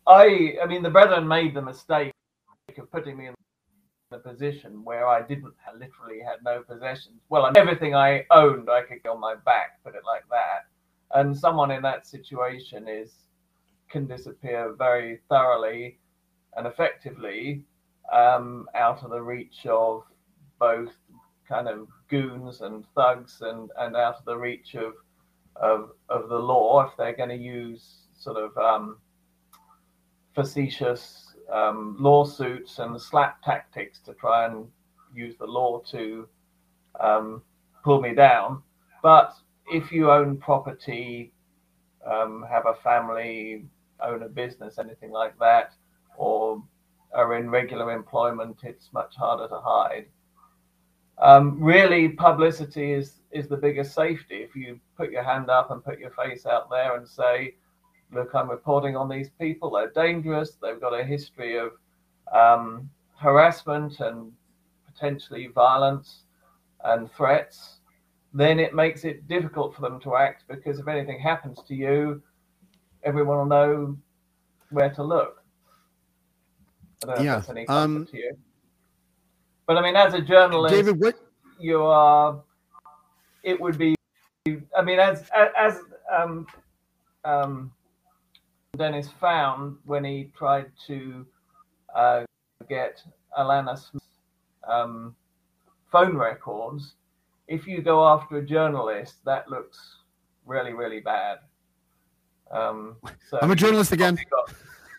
I 0.06 0.56
I 0.62 0.66
mean 0.66 0.82
the 0.82 0.90
brethren 0.90 1.26
made 1.26 1.54
the 1.54 1.62
mistake 1.62 2.12
of 2.78 2.90
putting 2.90 3.16
me 3.16 3.28
in 3.28 3.34
the 4.10 4.18
position 4.18 4.84
where 4.84 5.06
I 5.06 5.22
didn't 5.22 5.54
I 5.66 5.72
literally 5.76 6.20
had 6.20 6.44
no 6.44 6.62
possessions. 6.62 7.20
Well, 7.28 7.50
everything 7.56 7.94
I 7.94 8.24
owned 8.30 8.68
I 8.70 8.82
could 8.82 9.02
get 9.02 9.10
on 9.10 9.20
my 9.20 9.34
back, 9.34 9.82
put 9.84 9.94
it 9.94 10.02
like 10.04 10.24
that. 10.30 10.66
And 11.14 11.36
someone 11.36 11.70
in 11.70 11.82
that 11.82 12.06
situation 12.06 12.88
is 12.88 13.12
can 13.90 14.06
disappear 14.06 14.74
very 14.76 15.20
thoroughly 15.28 15.98
and 16.56 16.66
effectively 16.66 17.64
um, 18.12 18.66
out 18.74 19.02
of 19.02 19.10
the 19.10 19.20
reach 19.20 19.66
of 19.66 20.02
both 20.58 20.92
kind 21.52 21.68
of 21.68 21.86
goons 22.08 22.62
and 22.62 22.86
thugs 22.94 23.42
and, 23.42 23.70
and 23.78 23.94
out 23.94 24.16
of 24.16 24.24
the 24.24 24.36
reach 24.36 24.74
of 24.74 24.94
of 25.56 25.90
of 26.08 26.30
the 26.30 26.38
law 26.52 26.80
if 26.80 26.96
they're 26.96 27.20
going 27.22 27.28
to 27.28 27.36
use 27.58 28.06
sort 28.14 28.38
of 28.38 28.56
um, 28.56 28.96
facetious 30.34 31.34
um, 31.52 31.96
lawsuits 32.00 32.78
and 32.78 32.98
slap 32.98 33.42
tactics 33.42 34.00
to 34.00 34.14
try 34.14 34.46
and 34.46 34.66
use 35.14 35.36
the 35.36 35.46
law 35.46 35.80
to 35.90 36.26
um, 37.00 37.42
pull 37.84 38.00
me 38.00 38.14
down. 38.14 38.62
But 39.02 39.34
if 39.70 39.92
you 39.92 40.10
own 40.10 40.38
property, 40.38 41.32
um, 42.10 42.46
have 42.48 42.64
a 42.66 42.80
family, 42.82 43.66
own 44.00 44.22
a 44.22 44.28
business, 44.28 44.78
anything 44.78 45.10
like 45.10 45.38
that, 45.38 45.74
or 46.16 46.62
are 47.12 47.36
in 47.36 47.50
regular 47.50 47.92
employment, 47.92 48.56
it's 48.62 48.88
much 48.94 49.14
harder 49.16 49.48
to 49.48 49.60
hide. 49.60 50.06
Um, 51.22 51.62
really, 51.62 52.08
publicity 52.08 52.92
is 52.92 53.20
is 53.30 53.46
the 53.48 53.56
biggest 53.56 53.94
safety. 53.94 54.38
If 54.42 54.56
you 54.56 54.80
put 54.96 55.12
your 55.12 55.22
hand 55.22 55.48
up 55.48 55.70
and 55.70 55.82
put 55.82 56.00
your 56.00 56.10
face 56.10 56.46
out 56.46 56.68
there 56.68 56.96
and 56.96 57.08
say, 57.08 57.54
"Look, 58.12 58.34
I'm 58.34 58.50
reporting 58.50 58.96
on 58.96 59.08
these 59.08 59.30
people. 59.38 59.70
They're 59.70 59.90
dangerous. 59.90 60.56
They've 60.60 60.80
got 60.80 60.98
a 60.98 61.04
history 61.04 61.56
of 61.56 61.72
um, 62.32 62.90
harassment 63.14 64.00
and 64.00 64.32
potentially 64.92 65.46
violence 65.46 66.24
and 66.84 67.10
threats," 67.12 67.78
then 68.34 68.58
it 68.58 68.74
makes 68.74 69.04
it 69.04 69.28
difficult 69.28 69.76
for 69.76 69.82
them 69.82 70.00
to 70.00 70.16
act 70.16 70.42
because 70.48 70.80
if 70.80 70.88
anything 70.88 71.20
happens 71.20 71.62
to 71.68 71.74
you, 71.76 72.20
everyone 73.04 73.38
will 73.38 73.46
know 73.46 73.96
where 74.70 74.90
to 74.90 75.04
look. 75.04 75.44
I 77.04 77.06
don't 77.06 77.18
know 77.18 77.22
Yeah, 77.22 77.38
if 77.38 77.46
that's 77.46 77.56
any 77.56 77.68
um, 77.68 78.06
to 78.06 78.16
you. 78.16 78.36
But 79.66 79.76
I 79.78 79.82
mean, 79.82 79.96
as 79.96 80.14
a 80.14 80.20
journalist, 80.20 80.74
David, 80.74 81.00
what? 81.00 81.14
you 81.58 81.82
are. 81.82 82.42
It 83.42 83.60
would 83.60 83.78
be. 83.78 83.94
I 84.76 84.82
mean, 84.82 84.98
as 84.98 85.28
as 85.58 85.78
um, 86.12 86.46
um, 87.24 87.72
Denis 88.76 89.08
found 89.20 89.76
when 89.84 90.04
he 90.04 90.30
tried 90.36 90.70
to 90.86 91.24
uh, 91.94 92.24
get 92.68 93.02
Alanna 93.38 93.78
Smith's 93.78 94.06
um, 94.68 95.14
phone 95.90 96.16
records, 96.16 96.94
if 97.48 97.66
you 97.66 97.82
go 97.82 98.06
after 98.06 98.38
a 98.38 98.42
journalist, 98.44 99.16
that 99.24 99.48
looks 99.48 99.96
really, 100.46 100.72
really 100.72 101.00
bad. 101.00 101.38
Um, 102.50 102.96
so 103.30 103.38
I'm 103.40 103.50
a 103.50 103.56
journalist 103.56 103.92
again. 103.92 104.16
you've 104.18 104.28
got, 104.30 104.52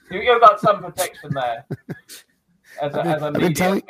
you- 0.09 0.21
you've 0.21 0.41
got 0.41 0.59
some 0.59 0.81
protection 0.81 1.31
there. 1.33 1.65
As 2.81 2.95
a, 2.95 2.99
I've 2.99 3.03
been- 3.03 3.11
as 3.13 3.21
a 3.21 3.25
I've 3.27 3.33
been 3.33 3.53
telling-. 3.53 3.83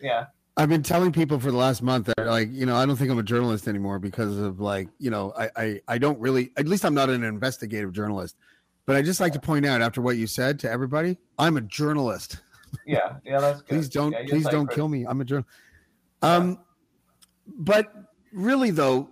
Yeah. 0.00 0.26
I've 0.58 0.68
been 0.68 0.82
telling 0.82 1.12
people 1.12 1.38
for 1.38 1.52
the 1.52 1.56
last 1.56 1.82
month 1.82 2.06
that 2.06 2.26
like, 2.26 2.48
you 2.50 2.66
know, 2.66 2.74
I 2.74 2.84
don't 2.84 2.96
think 2.96 3.12
I'm 3.12 3.18
a 3.18 3.22
journalist 3.22 3.68
anymore 3.68 4.00
because 4.00 4.36
of 4.38 4.58
like, 4.58 4.88
you 4.98 5.08
know, 5.08 5.32
I, 5.38 5.50
I, 5.56 5.80
I 5.86 5.98
don't 5.98 6.18
really, 6.18 6.50
at 6.56 6.66
least 6.66 6.84
I'm 6.84 6.94
not 6.94 7.08
an 7.08 7.22
investigative 7.22 7.92
journalist, 7.92 8.36
but 8.84 8.96
I 8.96 9.02
just 9.02 9.20
like 9.20 9.32
to 9.34 9.40
point 9.40 9.66
out 9.66 9.82
after 9.82 10.02
what 10.02 10.16
you 10.16 10.26
said 10.26 10.58
to 10.60 10.70
everybody, 10.70 11.16
I'm 11.38 11.56
a 11.56 11.60
journalist. 11.60 12.40
Yeah, 12.84 13.18
yeah, 13.24 13.38
that's 13.38 13.62
good. 13.62 13.68
Please 13.68 13.88
don't, 13.88 14.12
Yeah, 14.12 14.24
please 14.28 14.48
don't 14.48 14.68
kill 14.68 14.88
me. 14.88 15.06
I'm 15.06 15.20
a 15.20 15.24
journalist. 15.24 15.48
Um, 16.22 16.58
but 17.46 17.92
really 18.32 18.72
though, 18.72 19.10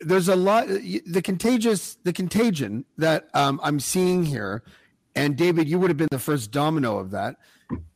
there's 0.00 0.28
a 0.28 0.36
lot, 0.36 0.66
the 0.66 1.22
contagious, 1.24 1.96
the 2.04 2.12
contagion 2.12 2.84
that 2.98 3.28
um, 3.32 3.58
I'm 3.62 3.80
seeing 3.80 4.26
here, 4.26 4.62
and 5.14 5.34
David, 5.34 5.66
you 5.66 5.78
would 5.78 5.88
have 5.88 5.96
been 5.96 6.08
the 6.10 6.18
first 6.18 6.50
domino 6.50 6.98
of 6.98 7.10
that 7.12 7.36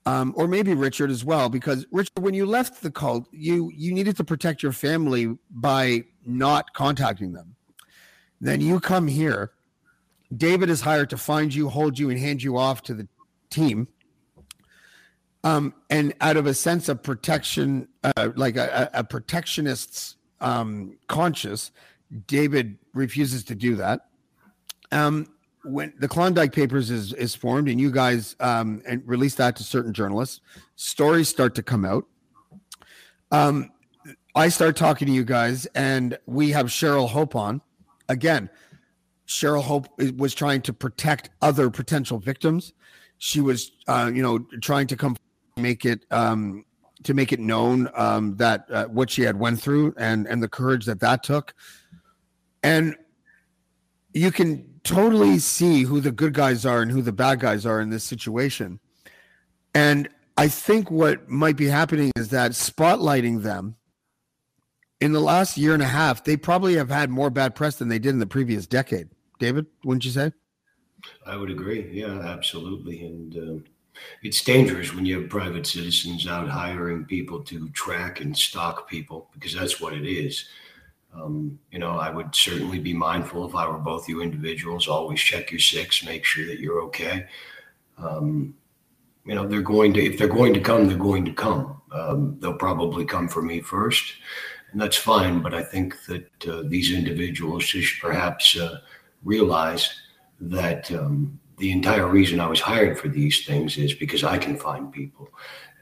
um, 0.06 0.32
or 0.36 0.46
maybe 0.46 0.72
Richard 0.72 1.10
as 1.10 1.24
well, 1.24 1.48
because 1.48 1.84
Richard, 1.90 2.20
when 2.20 2.32
you 2.32 2.46
left 2.46 2.80
the 2.80 2.90
cult, 2.90 3.28
you 3.32 3.70
you 3.74 3.92
needed 3.92 4.16
to 4.16 4.24
protect 4.24 4.62
your 4.62 4.72
family 4.72 5.36
by 5.50 6.04
not 6.24 6.72
contacting 6.72 7.32
them. 7.32 7.56
Then 8.40 8.60
you 8.60 8.80
come 8.80 9.08
here. 9.08 9.52
David 10.34 10.70
is 10.70 10.80
hired 10.80 11.10
to 11.10 11.16
find 11.16 11.52
you, 11.54 11.68
hold 11.68 11.98
you, 11.98 12.08
and 12.10 12.18
hand 12.18 12.42
you 12.42 12.56
off 12.56 12.82
to 12.84 12.94
the 12.94 13.08
team. 13.50 13.88
Um, 15.44 15.74
and 15.90 16.14
out 16.20 16.36
of 16.36 16.46
a 16.46 16.54
sense 16.54 16.88
of 16.88 17.02
protection, 17.02 17.88
uh, 18.02 18.30
like 18.34 18.56
a, 18.56 18.90
a 18.92 19.04
protectionist's 19.04 20.16
um, 20.40 20.98
conscious, 21.06 21.70
David 22.26 22.78
refuses 22.94 23.44
to 23.44 23.54
do 23.54 23.76
that. 23.76 24.08
Um, 24.90 25.28
when 25.66 25.92
the 25.98 26.08
Klondike 26.08 26.52
Papers 26.52 26.90
is 26.90 27.12
is 27.14 27.34
formed, 27.34 27.68
and 27.68 27.80
you 27.80 27.90
guys 27.90 28.36
um, 28.40 28.82
and 28.86 29.02
release 29.06 29.34
that 29.36 29.56
to 29.56 29.64
certain 29.64 29.92
journalists, 29.92 30.40
stories 30.76 31.28
start 31.28 31.54
to 31.56 31.62
come 31.62 31.84
out. 31.84 32.04
Um, 33.30 33.70
I 34.34 34.48
start 34.48 34.76
talking 34.76 35.06
to 35.06 35.12
you 35.12 35.24
guys, 35.24 35.66
and 35.74 36.18
we 36.26 36.50
have 36.50 36.66
Cheryl 36.66 37.08
Hope 37.08 37.34
on. 37.34 37.62
Again, 38.08 38.50
Cheryl 39.26 39.62
Hope 39.62 39.88
was 40.16 40.34
trying 40.34 40.62
to 40.62 40.72
protect 40.72 41.30
other 41.42 41.70
potential 41.70 42.18
victims. 42.18 42.72
She 43.18 43.40
was, 43.40 43.72
uh, 43.88 44.10
you 44.14 44.22
know, 44.22 44.38
trying 44.60 44.86
to 44.88 44.96
come 44.96 45.16
make 45.56 45.84
it 45.84 46.04
um, 46.10 46.64
to 47.02 47.14
make 47.14 47.32
it 47.32 47.40
known 47.40 47.88
um, 47.94 48.36
that 48.36 48.66
uh, 48.70 48.86
what 48.86 49.10
she 49.10 49.22
had 49.22 49.38
went 49.38 49.60
through 49.60 49.94
and 49.96 50.26
and 50.26 50.42
the 50.42 50.48
courage 50.48 50.84
that 50.86 51.00
that 51.00 51.22
took. 51.22 51.54
And 52.62 52.94
you 54.12 54.30
can 54.30 54.75
totally 54.86 55.38
see 55.38 55.82
who 55.82 56.00
the 56.00 56.12
good 56.12 56.34
guys 56.34 56.64
are 56.64 56.82
and 56.82 56.90
who 56.90 57.02
the 57.02 57.12
bad 57.12 57.40
guys 57.40 57.66
are 57.66 57.80
in 57.80 57.90
this 57.90 58.04
situation. 58.04 58.80
And 59.74 60.08
I 60.36 60.48
think 60.48 60.90
what 60.90 61.28
might 61.28 61.56
be 61.56 61.66
happening 61.66 62.12
is 62.16 62.28
that 62.30 62.52
spotlighting 62.52 63.42
them 63.42 63.76
in 65.00 65.12
the 65.12 65.20
last 65.20 65.58
year 65.58 65.74
and 65.74 65.82
a 65.82 65.86
half, 65.86 66.24
they 66.24 66.36
probably 66.36 66.74
have 66.76 66.88
had 66.88 67.10
more 67.10 67.30
bad 67.30 67.54
press 67.54 67.76
than 67.76 67.88
they 67.88 67.98
did 67.98 68.10
in 68.10 68.18
the 68.18 68.26
previous 68.26 68.66
decade. 68.66 69.08
David, 69.38 69.66
wouldn't 69.84 70.04
you 70.04 70.10
say? 70.10 70.32
I 71.26 71.36
would 71.36 71.50
agree. 71.50 71.88
Yeah, 71.92 72.20
absolutely. 72.20 73.04
And 73.04 73.36
um 73.36 73.64
it's 74.22 74.42
dangerous 74.42 74.94
when 74.94 75.06
you 75.06 75.20
have 75.20 75.30
private 75.30 75.66
citizens 75.66 76.26
out 76.26 76.48
hiring 76.48 77.04
people 77.04 77.40
to 77.44 77.68
track 77.70 78.20
and 78.20 78.36
stalk 78.36 78.88
people 78.88 79.28
because 79.32 79.54
that's 79.54 79.80
what 79.80 79.94
it 79.94 80.06
is. 80.06 80.48
Um, 81.20 81.58
you 81.70 81.78
know, 81.78 81.92
I 81.92 82.10
would 82.10 82.34
certainly 82.34 82.78
be 82.78 82.92
mindful 82.92 83.46
if 83.48 83.54
I 83.54 83.66
were 83.68 83.78
both 83.78 84.08
you 84.08 84.20
individuals. 84.20 84.88
Always 84.88 85.20
check 85.20 85.50
your 85.50 85.60
six, 85.60 86.04
make 86.04 86.24
sure 86.24 86.46
that 86.46 86.60
you're 86.60 86.82
okay. 86.82 87.26
Um, 87.98 88.54
you 89.24 89.34
know, 89.34 89.46
they're 89.46 89.62
going 89.62 89.92
to 89.94 90.04
if 90.04 90.18
they're 90.18 90.28
going 90.28 90.54
to 90.54 90.60
come, 90.60 90.86
they're 90.86 90.96
going 90.96 91.24
to 91.24 91.32
come. 91.32 91.80
Um, 91.90 92.36
they'll 92.40 92.54
probably 92.54 93.04
come 93.04 93.28
for 93.28 93.42
me 93.42 93.60
first, 93.60 94.14
and 94.70 94.80
that's 94.80 94.96
fine. 94.96 95.40
But 95.40 95.54
I 95.54 95.62
think 95.62 95.96
that 96.06 96.48
uh, 96.48 96.62
these 96.66 96.92
individuals 96.92 97.64
should 97.64 97.84
perhaps 98.00 98.56
uh, 98.56 98.80
realize 99.24 100.00
that 100.40 100.92
um, 100.92 101.40
the 101.58 101.72
entire 101.72 102.06
reason 102.06 102.40
I 102.40 102.46
was 102.46 102.60
hired 102.60 102.98
for 102.98 103.08
these 103.08 103.46
things 103.46 103.78
is 103.78 103.94
because 103.94 104.22
I 104.22 104.38
can 104.38 104.56
find 104.56 104.92
people, 104.92 105.28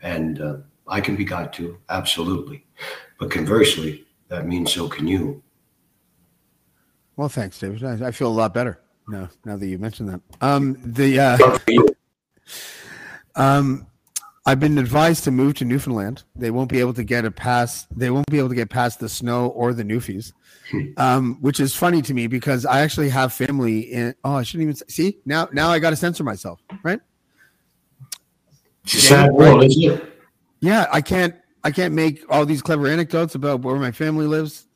and 0.01 0.41
uh, 0.41 0.57
I 0.87 1.01
can 1.01 1.17
be 1.17 1.25
got 1.25 1.53
to 1.55 1.79
absolutely. 1.89 2.65
But 3.19 3.31
conversely, 3.31 4.04
that 4.29 4.47
means 4.47 4.73
so 4.73 4.89
can 4.89 5.07
you. 5.07 5.43
Well, 7.17 7.29
thanks, 7.29 7.59
David. 7.59 7.85
I, 7.85 8.09
I 8.09 8.11
feel 8.11 8.29
a 8.29 8.29
lot 8.29 8.53
better 8.53 8.81
now. 9.09 9.29
Now 9.45 9.57
that 9.57 9.67
you 9.67 9.79
mentioned 9.79 10.09
that, 10.09 10.21
um, 10.41 10.77
the 10.85 11.21
uh, 11.21 11.59
um, 13.37 13.87
I've 14.47 14.61
been 14.61 14.77
advised 14.79 15.25
to 15.25 15.31
move 15.31 15.55
to 15.55 15.65
Newfoundland. 15.65 16.25
They 16.37 16.51
won't 16.51 16.69
be 16.69 16.81
able 16.81 16.93
to 16.95 17.05
get 17.05 17.25
a 17.25 17.31
pass. 17.31 17.87
They 17.97 18.11
won't 18.11 18.27
be 18.31 18.39
able 18.39 18.51
to 18.51 18.55
get 18.55 18.69
past 18.69 19.01
the 19.01 19.09
snow 19.09 19.49
or 19.49 19.73
the 19.73 19.85
Newfies, 19.85 20.33
um, 20.99 21.39
which 21.41 21.61
is 21.61 21.75
funny 21.75 22.03
to 22.03 22.13
me 22.13 22.27
because 22.27 22.67
I 22.67 22.81
actually 22.81 23.09
have 23.11 23.33
family 23.33 23.81
in. 23.81 24.15
Oh, 24.25 24.35
I 24.35 24.43
shouldn't 24.43 24.65
even 24.65 24.77
say, 24.77 24.85
see 24.89 25.19
now. 25.25 25.49
Now 25.53 25.71
I 25.71 25.79
got 25.79 25.91
to 25.91 25.97
censor 25.97 26.25
myself, 26.25 26.61
right? 26.83 27.01
It's 28.85 28.95
a 28.95 29.01
sad 29.01 29.33
world, 29.33 29.65
isn't 29.65 29.83
it? 29.83 30.05
Yeah, 30.61 30.87
I 30.93 31.01
can't. 31.01 31.35
I 31.65 31.71
can't 31.71 31.95
make 31.95 32.23
all 32.29 32.45
these 32.45 32.63
clever 32.63 32.87
anecdotes 32.87 33.35
about 33.35 33.63
where 33.63 33.77
my 33.77 33.91
family 33.91 34.27
lives 34.27 34.67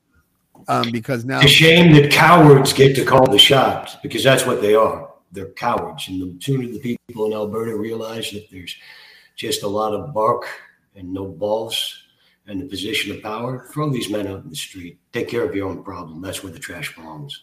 um, 0.66 0.90
because 0.90 1.24
now. 1.24 1.36
It's 1.36 1.46
a 1.46 1.48
shame 1.48 1.92
that 1.92 2.10
cowards 2.10 2.72
get 2.72 2.96
to 2.96 3.04
call 3.04 3.30
the 3.30 3.38
shots 3.38 3.96
because 4.02 4.24
that's 4.24 4.46
what 4.46 4.62
they 4.62 4.74
are. 4.74 5.10
They're 5.30 5.50
cowards. 5.50 6.08
And 6.08 6.20
the 6.20 6.42
sooner 6.42 6.66
the 6.66 6.78
people 6.78 7.26
in 7.26 7.34
Alberta 7.34 7.76
realize 7.76 8.30
that 8.30 8.48
there's 8.50 8.74
just 9.36 9.62
a 9.62 9.68
lot 9.68 9.92
of 9.94 10.14
bark 10.14 10.46
and 10.96 11.12
no 11.12 11.26
balls 11.26 12.02
and 12.46 12.60
the 12.60 12.64
position 12.64 13.14
of 13.14 13.22
power, 13.22 13.68
throw 13.70 13.90
these 13.90 14.08
men 14.08 14.26
out 14.26 14.42
in 14.42 14.48
the 14.48 14.56
street. 14.56 14.98
Take 15.12 15.28
care 15.28 15.44
of 15.44 15.54
your 15.54 15.68
own 15.68 15.84
problem. 15.84 16.22
That's 16.22 16.42
where 16.42 16.52
the 16.52 16.58
trash 16.58 16.96
belongs. 16.96 17.42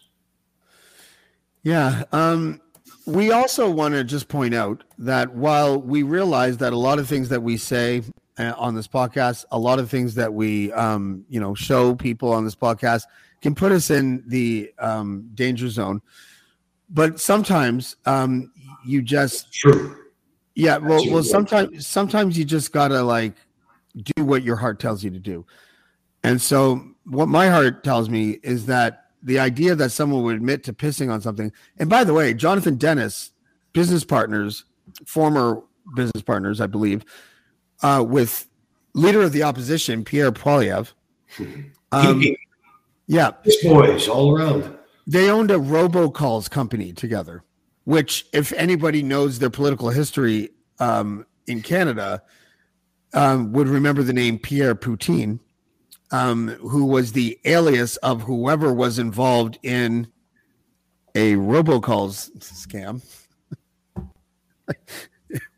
Yeah. 1.62 2.02
Um, 2.10 2.60
we 3.06 3.30
also 3.30 3.70
want 3.70 3.94
to 3.94 4.02
just 4.02 4.26
point 4.26 4.52
out 4.52 4.82
that 4.98 5.32
while 5.32 5.80
we 5.80 6.02
realize 6.02 6.56
that 6.58 6.72
a 6.72 6.76
lot 6.76 6.98
of 6.98 7.08
things 7.08 7.28
that 7.28 7.42
we 7.42 7.56
say 7.56 8.02
on 8.38 8.74
this 8.74 8.88
podcast, 8.88 9.44
a 9.50 9.58
lot 9.58 9.78
of 9.78 9.90
things 9.90 10.14
that 10.14 10.32
we, 10.32 10.72
um, 10.72 11.24
you 11.28 11.40
know, 11.40 11.54
show 11.54 11.94
people 11.94 12.32
on 12.32 12.44
this 12.44 12.54
podcast 12.54 13.04
can 13.40 13.54
put 13.54 13.72
us 13.72 13.90
in 13.90 14.22
the 14.26 14.72
um, 14.78 15.30
danger 15.34 15.68
zone. 15.68 16.02
But 16.88 17.18
sometimes 17.20 17.96
um, 18.04 18.52
you 18.84 19.02
just, 19.02 19.64
yeah, 20.54 20.76
well, 20.78 21.02
well, 21.10 21.22
sometimes, 21.22 21.86
sometimes 21.86 22.38
you 22.38 22.44
just 22.44 22.72
gotta 22.72 23.02
like 23.02 23.34
do 24.16 24.24
what 24.24 24.42
your 24.42 24.56
heart 24.56 24.78
tells 24.78 25.02
you 25.02 25.10
to 25.10 25.18
do. 25.18 25.44
And 26.22 26.40
so, 26.40 26.84
what 27.04 27.28
my 27.28 27.48
heart 27.48 27.84
tells 27.84 28.08
me 28.08 28.38
is 28.42 28.66
that 28.66 29.06
the 29.22 29.38
idea 29.38 29.74
that 29.74 29.90
someone 29.90 30.22
would 30.22 30.36
admit 30.36 30.62
to 30.64 30.72
pissing 30.72 31.12
on 31.12 31.20
something. 31.20 31.52
And 31.78 31.90
by 31.90 32.04
the 32.04 32.14
way, 32.14 32.32
Jonathan 32.34 32.76
Denis, 32.76 33.32
business 33.72 34.04
partners, 34.04 34.64
former 35.04 35.62
business 35.94 36.22
partners, 36.22 36.60
I 36.60 36.66
believe, 36.66 37.04
uh, 37.82 38.04
with 38.06 38.48
leader 38.94 39.22
of 39.22 39.32
the 39.32 39.42
opposition 39.42 40.04
Pierre 40.04 40.32
Poilievre. 40.32 40.92
Um, 41.92 42.22
yeah, 43.06 43.32
This 43.44 43.62
boys 43.64 44.08
all 44.08 44.36
around. 44.36 44.76
they 45.06 45.30
owned 45.30 45.50
a 45.50 45.58
robocalls 45.58 46.50
company 46.50 46.92
together, 46.92 47.42
which, 47.84 48.26
if 48.32 48.52
anybody 48.54 49.02
knows 49.02 49.38
their 49.38 49.50
political 49.50 49.90
history 49.90 50.50
um, 50.78 51.26
in 51.46 51.62
Canada, 51.62 52.22
um, 53.14 53.52
would 53.52 53.68
remember 53.68 54.02
the 54.02 54.12
name 54.12 54.38
Pierre 54.38 54.74
Poutine, 54.74 55.38
um, 56.10 56.48
who 56.60 56.84
was 56.84 57.12
the 57.12 57.38
alias 57.44 57.96
of 57.98 58.22
whoever 58.22 58.72
was 58.72 58.98
involved 58.98 59.58
in 59.62 60.08
a 61.14 61.34
robocalls 61.34 62.30
scam. 62.38 63.02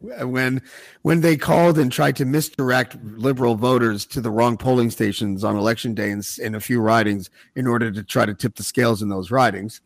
when 0.00 0.62
when 1.02 1.20
they 1.22 1.36
called 1.36 1.78
and 1.78 1.90
tried 1.90 2.16
to 2.16 2.24
misdirect 2.24 2.96
liberal 3.02 3.56
voters 3.56 4.06
to 4.06 4.20
the 4.20 4.30
wrong 4.30 4.56
polling 4.56 4.90
stations 4.90 5.42
on 5.42 5.56
election 5.56 5.94
day 5.94 6.10
in, 6.10 6.22
in 6.40 6.54
a 6.54 6.60
few 6.60 6.80
ridings 6.80 7.30
in 7.56 7.66
order 7.66 7.90
to 7.90 8.02
try 8.02 8.24
to 8.24 8.34
tip 8.34 8.54
the 8.54 8.62
scales 8.62 9.02
in 9.02 9.08
those 9.08 9.30
ridings. 9.30 9.80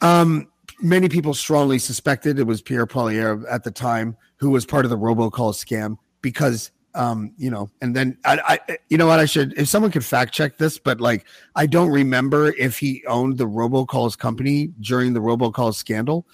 Um, 0.00 0.48
many 0.80 1.08
people 1.08 1.34
strongly 1.34 1.78
suspected 1.78 2.38
it 2.38 2.44
was 2.44 2.62
Pierre 2.62 2.86
Poilievre 2.86 3.44
at 3.50 3.64
the 3.64 3.70
time 3.70 4.16
who 4.36 4.50
was 4.50 4.64
part 4.64 4.84
of 4.84 4.90
the 4.90 4.98
robocall 4.98 5.52
scam 5.52 5.98
because 6.22 6.70
um, 6.94 7.32
you 7.38 7.50
know, 7.50 7.70
and 7.80 7.96
then 7.96 8.18
I, 8.24 8.58
I 8.68 8.76
you 8.88 8.98
know 8.98 9.06
what 9.06 9.18
I 9.18 9.24
should 9.24 9.54
if 9.58 9.68
someone 9.68 9.90
could 9.90 10.04
fact 10.04 10.32
check 10.32 10.58
this, 10.58 10.78
but 10.78 11.00
like 11.00 11.26
I 11.54 11.66
don't 11.66 11.90
remember 11.90 12.48
if 12.48 12.78
he 12.78 13.02
owned 13.06 13.38
the 13.38 13.46
robocalls 13.46 14.16
company 14.16 14.72
during 14.80 15.12
the 15.12 15.20
robocalls 15.20 15.74
scandal. 15.74 16.26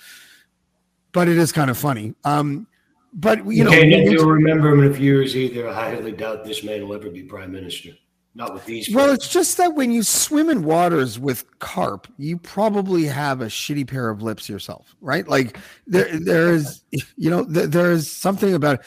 But 1.13 1.29
it 1.29 1.39
is 1.39 1.53
kind 1.53 1.71
of 1.71 1.79
funny. 1.79 2.15
Um, 2.25 2.67
but 3.13 3.45
you 3.47 3.65
know, 3.65 3.71
okay, 3.71 3.89
it's- 3.89 4.11
you'll 4.13 4.31
remember 4.31 4.69
him 4.69 4.85
in 4.85 4.91
a 4.91 4.95
few 4.95 5.05
years 5.05 5.37
either. 5.37 5.69
I 5.69 5.75
highly 5.75 6.13
doubt 6.13 6.45
this 6.45 6.63
man 6.63 6.87
will 6.87 6.95
ever 6.95 7.11
be 7.11 7.23
prime 7.23 7.51
minister. 7.53 7.91
Not 8.35 8.55
with 8.55 8.67
these. 8.67 8.95
Well, 8.95 9.09
folks. 9.09 9.25
it's 9.25 9.33
just 9.33 9.57
that 9.57 9.75
when 9.75 9.91
you 9.91 10.05
swim 10.05 10.49
in 10.49 10.63
waters 10.63 11.19
with 11.19 11.59
carp, 11.59 12.07
you 12.19 12.39
probably 12.39 13.05
have 13.05 13.41
a 13.41 13.47
shitty 13.47 13.89
pair 13.89 14.11
of 14.11 14.23
lips 14.23 14.49
yourself, 14.49 14.95
right? 15.01 15.27
Like 15.27 15.59
there, 15.89 16.17
there 16.21 16.53
is, 16.53 16.83
you 17.17 17.31
know, 17.31 17.43
there, 17.43 17.67
there 17.67 17.91
is 17.91 18.09
something 18.09 18.55
about 18.55 18.79
it. 18.81 18.87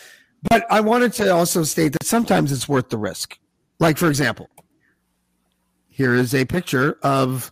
But 0.50 0.66
I 0.72 0.80
wanted 0.80 1.12
to 1.14 1.34
also 1.34 1.64
state 1.64 1.92
that 1.94 2.06
sometimes 2.06 2.52
it's 2.52 2.70
worth 2.70 2.90
the 2.90 2.98
risk. 2.98 3.38
Like, 3.80 3.98
for 3.98 4.08
example, 4.08 4.48
here 5.90 6.16
is 6.16 6.34
a 6.34 6.46
picture 6.46 6.98
of 7.04 7.52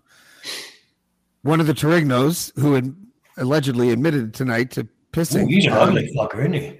one 1.41 1.59
of 1.59 1.67
the 1.67 1.73
Terrignos 1.73 2.57
who 2.57 2.75
had 2.75 2.95
allegedly 3.39 3.89
admitted 3.91 4.33
tonight 4.33 4.71
to 4.71 4.81
Ooh, 4.81 4.87
pissing 5.11 5.49
he's 5.49 5.65
an 5.65 5.73
on- 5.73 5.89
ugly 5.89 6.13
fucker, 6.15 6.39
isn't 6.39 6.53
he? 6.53 6.79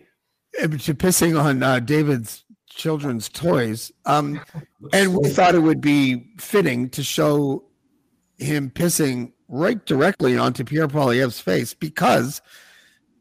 to 0.77 0.93
pissing 0.93 1.41
on 1.41 1.63
uh, 1.63 1.79
David's 1.79 2.43
children's 2.67 3.29
toys. 3.29 3.91
Um, 4.05 4.41
and 4.93 5.15
we 5.15 5.29
thought 5.29 5.55
it 5.55 5.59
would 5.59 5.81
be 5.81 6.31
fitting 6.37 6.89
to 6.89 7.03
show 7.03 7.63
him 8.37 8.69
pissing 8.71 9.33
right 9.47 9.83
directly 9.85 10.37
onto 10.37 10.63
Pierre 10.63 10.87
Poilievre's 10.87 11.39
face 11.39 11.73
because 11.73 12.41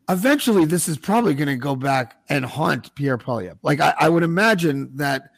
eventually 0.09 0.65
this 0.65 0.89
is 0.89 0.99
probably 0.99 1.35
going 1.35 1.49
to 1.49 1.57
go 1.57 1.75
back 1.75 2.19
and 2.29 2.45
haunt 2.45 2.95
Pierre 2.95 3.19
Poilievre. 3.19 3.59
Like 3.63 3.81
I, 3.81 3.95
I 3.99 4.09
would 4.09 4.23
imagine 4.23 4.97
that 4.97 5.31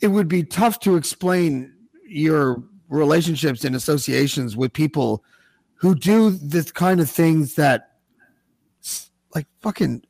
it 0.00 0.08
would 0.08 0.28
be 0.28 0.42
tough 0.42 0.80
to 0.80 0.96
explain 0.96 1.72
your 2.06 2.62
relationships 2.88 3.64
and 3.64 3.74
associations 3.74 4.56
with 4.56 4.72
people 4.72 5.24
who 5.82 5.96
do 5.96 6.30
this 6.30 6.70
kind 6.70 7.00
of 7.00 7.10
things 7.10 7.56
that 7.56 7.90
like 9.34 9.46
fucking 9.60 10.04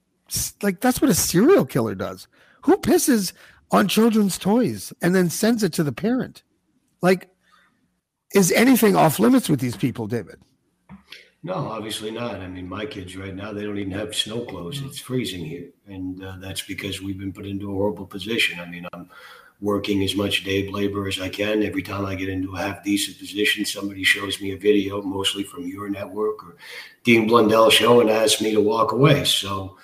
like 0.63 0.83
that's 0.83 1.01
what 1.01 1.11
a 1.11 1.15
serial 1.15 1.65
killer 1.65 1.95
does. 1.95 2.29
Who 2.65 2.77
pisses 2.77 3.33
on 3.71 3.89
children's 3.89 4.37
toys 4.37 4.93
and 5.01 5.15
then 5.15 5.31
sends 5.31 5.63
it 5.63 5.73
to 5.73 5.83
the 5.83 5.91
parent? 5.91 6.43
Like, 7.01 7.31
is 8.35 8.53
anything 8.53 8.97
off 8.97 9.19
limits 9.19 9.49
with 9.49 9.61
these 9.61 9.75
people, 9.75 10.07
David? 10.07 10.43
No, 11.43 11.55
obviously 11.55 12.11
not. 12.11 12.37
I 12.37 12.49
mean, 12.49 12.69
my 12.69 12.85
kids 12.85 13.17
right 13.17 13.35
now, 13.35 13.53
they 13.53 13.63
don't 13.63 13.79
even 13.79 13.93
have 13.93 14.15
snow 14.15 14.45
clothes. 14.45 14.83
It's 14.83 15.01
freezing 15.01 15.45
here. 15.45 15.71
And 15.87 16.23
uh, 16.23 16.37
that's 16.39 16.63
because 16.63 17.01
we've 17.01 17.19
been 17.19 17.33
put 17.33 17.47
into 17.47 17.71
a 17.71 17.75
horrible 17.75 18.07
position. 18.07 18.61
I 18.61 18.67
mean, 18.67 18.87
I'm 18.93 19.09
working 19.63 20.03
as 20.03 20.17
much 20.17 20.45
day 20.45 20.69
labor 20.69 21.07
as 21.07 21.21
I 21.21 21.29
can. 21.29 21.63
Every 21.63 21.83
time 21.83 22.05
I 22.05 22.17
get 22.17 22.29
into 22.29 22.55
a 22.55 22.59
half 22.59 22.83
decent 22.83 23.19
position, 23.19 23.65
somebody 23.65 24.03
shows 24.03 24.41
me 24.41 24.53
a 24.53 24.57
video, 24.59 25.01
mostly 25.01 25.45
from 25.45 25.67
your 25.69 25.89
network 25.89 26.45
or 26.45 26.57
Dean 27.05 27.29
Blundell 27.29 27.71
show, 27.71 28.01
and 28.01 28.11
asks 28.11 28.43
me 28.43 28.53
to 28.53 28.61
walk 28.61 28.91
away. 28.93 29.25
So, 29.25 29.77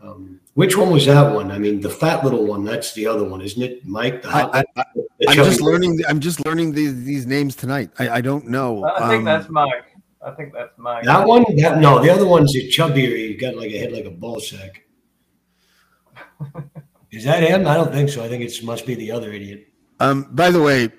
um, 0.00 0.40
which 0.54 0.76
one 0.76 0.90
was 0.90 1.06
that 1.06 1.34
one? 1.34 1.50
I 1.50 1.58
mean, 1.58 1.80
the 1.80 1.90
fat 1.90 2.22
little 2.24 2.46
one, 2.46 2.64
that's 2.64 2.94
the 2.94 3.06
other 3.08 3.24
one, 3.24 3.40
isn't 3.40 3.60
it? 3.60 3.84
Mike? 3.84 4.22
The 4.22 4.30
hot, 4.30 4.54
I, 4.54 4.64
I, 4.76 4.84
the 4.94 5.28
I'm 5.28 5.34
chubby 5.34 5.48
just 5.50 5.60
learning. 5.60 6.00
I'm 6.08 6.20
just 6.20 6.46
learning 6.46 6.72
these 6.72 7.04
these 7.04 7.26
names 7.26 7.56
tonight. 7.56 7.90
I, 7.98 8.08
I 8.08 8.20
don't 8.20 8.46
know. 8.46 8.84
I 8.84 9.08
think 9.08 9.18
Um, 9.20 9.24
that's 9.24 9.48
Mike. 9.50 9.96
I 10.24 10.30
think 10.32 10.52
that's 10.52 10.72
Mike. 10.76 11.04
That 11.04 11.26
one? 11.26 11.44
That, 11.56 11.78
no, 11.78 12.00
the 12.00 12.10
other 12.10 12.26
one's 12.26 12.54
a 12.54 12.60
chubbier. 12.68 13.16
He 13.16 13.34
got 13.34 13.56
like 13.56 13.72
a 13.72 13.78
head 13.78 13.92
like 13.92 14.04
a 14.04 14.10
ball 14.10 14.38
sack. 14.40 14.82
Is 17.16 17.24
that 17.24 17.42
him? 17.42 17.66
I 17.66 17.74
don't 17.74 17.92
think 17.92 18.08
so. 18.08 18.22
I 18.22 18.28
think 18.28 18.44
it 18.44 18.62
must 18.62 18.86
be 18.86 18.94
the 18.94 19.10
other 19.10 19.32
idiot. 19.32 19.68
Um, 19.98 20.28
by 20.32 20.50
the 20.50 20.60
way, 20.60 20.90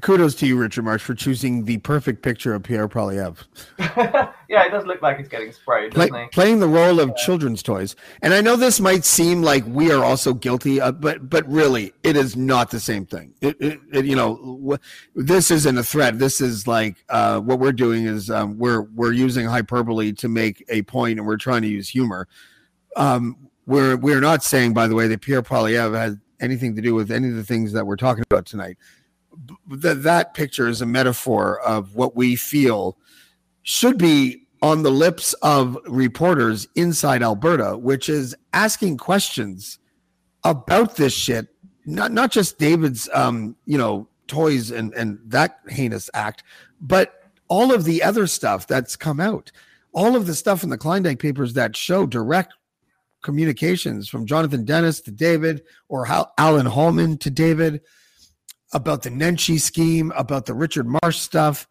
kudos 0.00 0.34
to 0.36 0.46
you, 0.46 0.56
Richard 0.56 0.84
Marsh, 0.84 1.02
for 1.02 1.14
choosing 1.14 1.64
the 1.64 1.78
perfect 1.78 2.22
picture 2.22 2.54
of 2.54 2.62
Pierre 2.62 2.88
Poilievre. 2.88 3.44
yeah, 3.78 4.64
it 4.64 4.70
does 4.70 4.86
look 4.86 5.02
like 5.02 5.18
he's 5.18 5.28
getting 5.28 5.52
sprayed, 5.52 5.92
Play, 5.92 6.06
doesn't 6.08 6.22
he? 6.22 6.28
playing 6.28 6.60
the 6.60 6.68
role 6.68 7.00
of 7.00 7.14
children's 7.16 7.62
toys. 7.62 7.96
And 8.22 8.32
I 8.34 8.40
know 8.40 8.56
this 8.56 8.80
might 8.80 9.04
seem 9.04 9.42
like 9.42 9.64
we 9.66 9.90
are 9.90 10.04
also 10.04 10.34
guilty, 10.34 10.80
of, 10.80 11.00
but 11.00 11.28
but 11.28 11.48
really, 11.48 11.92
it 12.02 12.16
is 12.16 12.36
not 12.36 12.70
the 12.70 12.80
same 12.80 13.06
thing. 13.06 13.34
It, 13.40 13.56
it, 13.60 13.80
it 13.92 14.04
you 14.04 14.16
know, 14.16 14.60
wh- 14.70 15.16
this 15.16 15.50
isn't 15.50 15.78
a 15.78 15.84
threat. 15.84 16.18
This 16.18 16.40
is 16.40 16.66
like 16.66 16.96
uh, 17.08 17.40
what 17.40 17.58
we're 17.58 17.72
doing 17.72 18.06
is 18.06 18.30
um, 18.30 18.58
we're 18.58 18.82
we're 18.82 19.12
using 19.12 19.46
hyperbole 19.46 20.12
to 20.12 20.28
make 20.28 20.64
a 20.68 20.82
point, 20.82 21.18
and 21.18 21.26
we're 21.26 21.36
trying 21.36 21.62
to 21.62 21.68
use 21.68 21.88
humor. 21.88 22.28
Um, 22.96 23.48
we're 23.66 23.96
we're 23.96 24.20
not 24.20 24.42
saying, 24.42 24.74
by 24.74 24.88
the 24.88 24.94
way, 24.94 25.06
that 25.08 25.20
Pierre 25.20 25.42
Poilievre 25.42 25.98
had 25.98 26.20
anything 26.40 26.74
to 26.76 26.82
do 26.82 26.94
with 26.94 27.10
any 27.10 27.28
of 27.28 27.36
the 27.36 27.44
things 27.44 27.72
that 27.72 27.86
we're 27.86 27.96
talking 27.96 28.24
about 28.28 28.46
tonight. 28.46 28.76
That 29.68 30.02
that 30.02 30.34
picture 30.34 30.68
is 30.68 30.82
a 30.82 30.86
metaphor 30.86 31.60
of 31.60 31.94
what 31.94 32.16
we 32.16 32.36
feel 32.36 32.98
should 33.62 33.98
be 33.98 34.46
on 34.60 34.82
the 34.82 34.90
lips 34.90 35.32
of 35.42 35.76
reporters 35.86 36.68
inside 36.76 37.22
Alberta, 37.22 37.76
which 37.76 38.08
is 38.08 38.34
asking 38.52 38.96
questions 38.96 39.78
about 40.44 40.96
this 40.96 41.12
shit, 41.12 41.48
not 41.86 42.12
not 42.12 42.30
just 42.30 42.58
David's 42.58 43.08
um, 43.14 43.56
you 43.64 43.78
know, 43.78 44.08
toys 44.26 44.70
and 44.70 44.92
and 44.94 45.18
that 45.24 45.58
heinous 45.68 46.10
act, 46.14 46.42
but 46.80 47.14
all 47.48 47.72
of 47.72 47.84
the 47.84 48.02
other 48.02 48.26
stuff 48.26 48.66
that's 48.66 48.96
come 48.96 49.20
out. 49.20 49.52
All 49.94 50.16
of 50.16 50.26
the 50.26 50.34
stuff 50.34 50.62
in 50.62 50.70
the 50.70 50.78
Klondike 50.78 51.18
papers 51.18 51.52
that 51.52 51.76
show 51.76 52.06
direct 52.06 52.54
communications 53.22 54.08
from 54.08 54.26
Jonathan 54.26 54.64
Denis 54.64 55.00
to 55.02 55.10
David 55.10 55.62
or 55.88 56.04
how 56.04 56.30
Alan 56.38 56.66
Hallman 56.66 57.18
to 57.18 57.30
David 57.30 57.80
about 58.74 59.02
the 59.02 59.10
Nenshi 59.10 59.60
scheme, 59.60 60.12
about 60.16 60.46
the 60.46 60.54
Richard 60.54 60.86
Marsh 60.86 61.18
stuff 61.18 61.66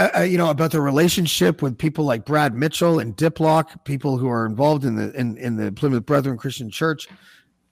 uh, 0.00 0.08
uh, 0.18 0.20
you 0.22 0.38
know 0.38 0.48
about 0.48 0.70
the 0.70 0.80
relationship 0.80 1.60
with 1.60 1.76
people 1.76 2.04
like 2.06 2.24
Brad 2.24 2.54
Mitchell 2.54 2.98
and 2.98 3.14
Diplock, 3.14 3.84
people 3.84 4.16
who 4.16 4.28
are 4.28 4.46
involved 4.46 4.84
in 4.84 4.96
the 4.96 5.12
in, 5.12 5.36
in 5.36 5.56
the 5.56 5.70
Plymouth 5.72 6.06
Brethren 6.06 6.38
Christian 6.38 6.70
Church, 6.70 7.06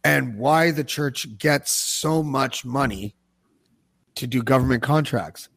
and 0.04 0.36
why 0.36 0.70
the 0.70 0.84
church 0.84 1.38
gets 1.38 1.72
so 1.72 2.22
much 2.22 2.66
money 2.66 3.14
to 4.16 4.26
do 4.26 4.42
government 4.42 4.82
contracts. 4.82 5.48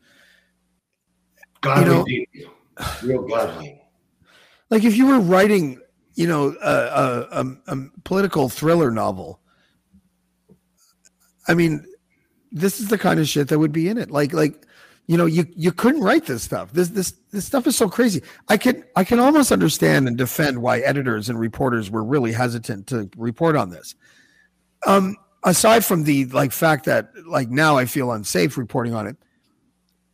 Godly 1.60 1.86
know- 1.86 2.04
people. 2.06 2.54
Real 3.04 3.28
godly. 3.28 3.82
Like 4.70 4.86
if 4.86 4.96
you 4.96 5.08
were 5.08 5.20
writing, 5.20 5.81
you 6.16 6.28
know, 6.28 6.56
a, 6.62 7.28
a, 7.32 7.46
a, 7.68 7.76
political 8.04 8.50
thriller 8.50 8.92
novel, 8.92 9.40
I 11.48 11.54
mean, 11.54 11.86
this 12.52 12.80
is 12.80 12.90
the 12.90 12.98
kind 12.98 13.20
of 13.20 13.28
shit 13.28 13.48
that 13.48 13.60
would 13.60 13.72
be 13.72 13.88
in 13.88 13.98
it. 13.98 14.12
Like, 14.12 14.34
like, 14.34 14.66
you 15.08 15.18
know, 15.18 15.26
you 15.26 15.46
you 15.56 15.72
couldn't 15.72 16.02
write 16.02 16.26
this 16.26 16.44
stuff. 16.44 16.72
This 16.72 16.90
this 16.90 17.14
this 17.32 17.46
stuff 17.46 17.68
is 17.68 17.76
so 17.76 17.90
crazy. 17.90 18.22
I 18.48 18.58
can 18.58 18.84
I 18.96 19.04
can 19.04 19.20
almost 19.20 19.52
understand 19.52 20.08
and 20.08 20.18
defend 20.18 20.62
why 20.62 20.80
editors 20.80 21.28
and 21.28 21.40
reporters 21.40 21.90
were 21.90 22.04
really 22.04 22.32
hesitant 22.32 22.88
to 22.88 23.10
report 23.18 23.56
on 23.56 23.72
this. 23.72 23.96
Um, 24.88 25.18
aside 25.44 25.84
from 25.84 26.04
the 26.04 26.26
like 26.26 26.52
fact 26.52 26.86
that 26.86 27.12
like 27.28 27.50
now 27.50 27.78
I 27.78 27.86
feel 27.86 28.12
unsafe 28.12 28.58
reporting 28.58 28.94
on 28.94 29.08
it, 29.08 29.18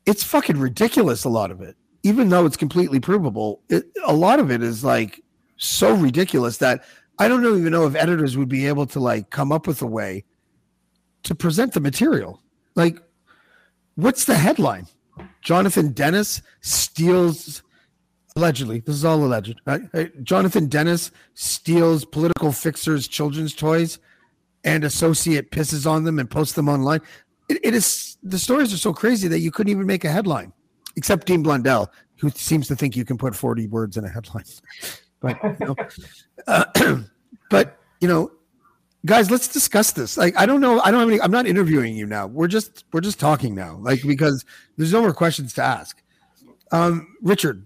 it's 0.05 0.23
fucking 0.23 0.57
ridiculous. 0.57 1.25
A 1.25 1.29
lot 1.29 1.51
of 1.51 1.61
it, 1.61 1.75
even 2.03 2.29
though 2.29 2.45
it's 2.45 2.57
completely 2.57 2.99
provable, 2.99 3.61
it, 3.69 3.85
a 4.05 4.13
lot 4.13 4.39
of 4.39 4.51
it 4.51 4.63
is 4.63 4.83
like 4.83 5.21
so 5.57 5.93
ridiculous 5.95 6.57
that 6.57 6.83
I 7.19 7.27
don't 7.27 7.43
even 7.45 7.71
know 7.71 7.87
if 7.87 7.95
editors 7.95 8.37
would 8.37 8.49
be 8.49 8.67
able 8.67 8.85
to 8.87 8.99
like 8.99 9.29
come 9.29 9.51
up 9.51 9.67
with 9.67 9.81
a 9.81 9.87
way 9.87 10.23
to 11.23 11.35
present 11.35 11.73
the 11.73 11.79
material. 11.79 12.41
Like, 12.75 13.01
what's 13.95 14.25
the 14.25 14.35
headline? 14.35 14.87
Jonathan 15.41 15.93
Denis 15.93 16.41
steals 16.61 17.63
allegedly. 18.35 18.81
This 18.81 18.95
is 18.95 19.05
all 19.05 19.23
alleged. 19.23 19.59
Right? 19.65 20.23
Jonathan 20.23 20.67
Denis 20.67 21.11
steals 21.33 22.05
political 22.05 22.51
fixers' 22.51 23.07
children's 23.07 23.55
toys, 23.55 23.99
and 24.63 24.83
associate 24.83 25.51
pisses 25.51 25.89
on 25.89 26.03
them 26.03 26.19
and 26.19 26.29
posts 26.29 26.53
them 26.53 26.67
online. 26.67 27.01
It, 27.49 27.59
it 27.63 27.73
is 27.73 28.17
the 28.21 28.37
stories 28.37 28.73
are 28.73 28.77
so 28.77 28.93
crazy 28.93 29.27
that 29.29 29.39
you 29.39 29.51
couldn't 29.51 29.71
even 29.71 29.85
make 29.85 30.03
a 30.03 30.09
headline, 30.09 30.51
except 30.95 31.25
Dean 31.25 31.41
Blundell, 31.41 31.91
who 32.17 32.29
seems 32.31 32.67
to 32.67 32.75
think 32.75 32.95
you 32.95 33.05
can 33.05 33.17
put 33.17 33.35
forty 33.35 33.67
words 33.67 33.97
in 33.97 34.05
a 34.05 34.09
headline. 34.09 34.45
But 35.19 35.37
you 35.43 35.65
know, 35.65 35.75
uh, 36.47 36.65
but 37.49 37.79
you 37.99 38.07
know, 38.07 38.31
guys, 39.05 39.31
let's 39.31 39.47
discuss 39.47 39.91
this. 39.91 40.17
Like, 40.17 40.37
I 40.37 40.45
don't 40.45 40.61
know. 40.61 40.79
I 40.81 40.91
don't 40.91 40.99
have 40.99 41.09
any. 41.09 41.19
I'm 41.19 41.31
not 41.31 41.47
interviewing 41.47 41.95
you 41.95 42.05
now. 42.05 42.27
We're 42.27 42.47
just 42.47 42.85
we're 42.91 43.01
just 43.01 43.19
talking 43.19 43.55
now. 43.55 43.77
Like 43.77 44.03
because 44.03 44.45
there's 44.77 44.93
no 44.93 45.01
more 45.01 45.13
questions 45.13 45.53
to 45.53 45.63
ask. 45.63 46.01
Um, 46.71 47.15
Richard, 47.21 47.65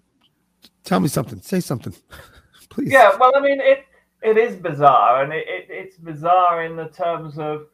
tell 0.83 0.99
me 0.99 1.07
something. 1.07 1.41
Say 1.41 1.59
something, 1.59 1.93
please. 2.69 2.91
Yeah, 2.91 3.15
well, 3.19 3.33
I 3.35 3.41
mean, 3.41 3.59
it 3.59 3.85
it 4.21 4.37
is 4.37 4.55
bizarre, 4.55 5.23
and 5.23 5.33
it, 5.33 5.47
it 5.47 5.67
it's 5.69 5.97
bizarre 5.97 6.63
in 6.63 6.75
the 6.75 6.87
terms 6.87 7.37
of 7.37 7.67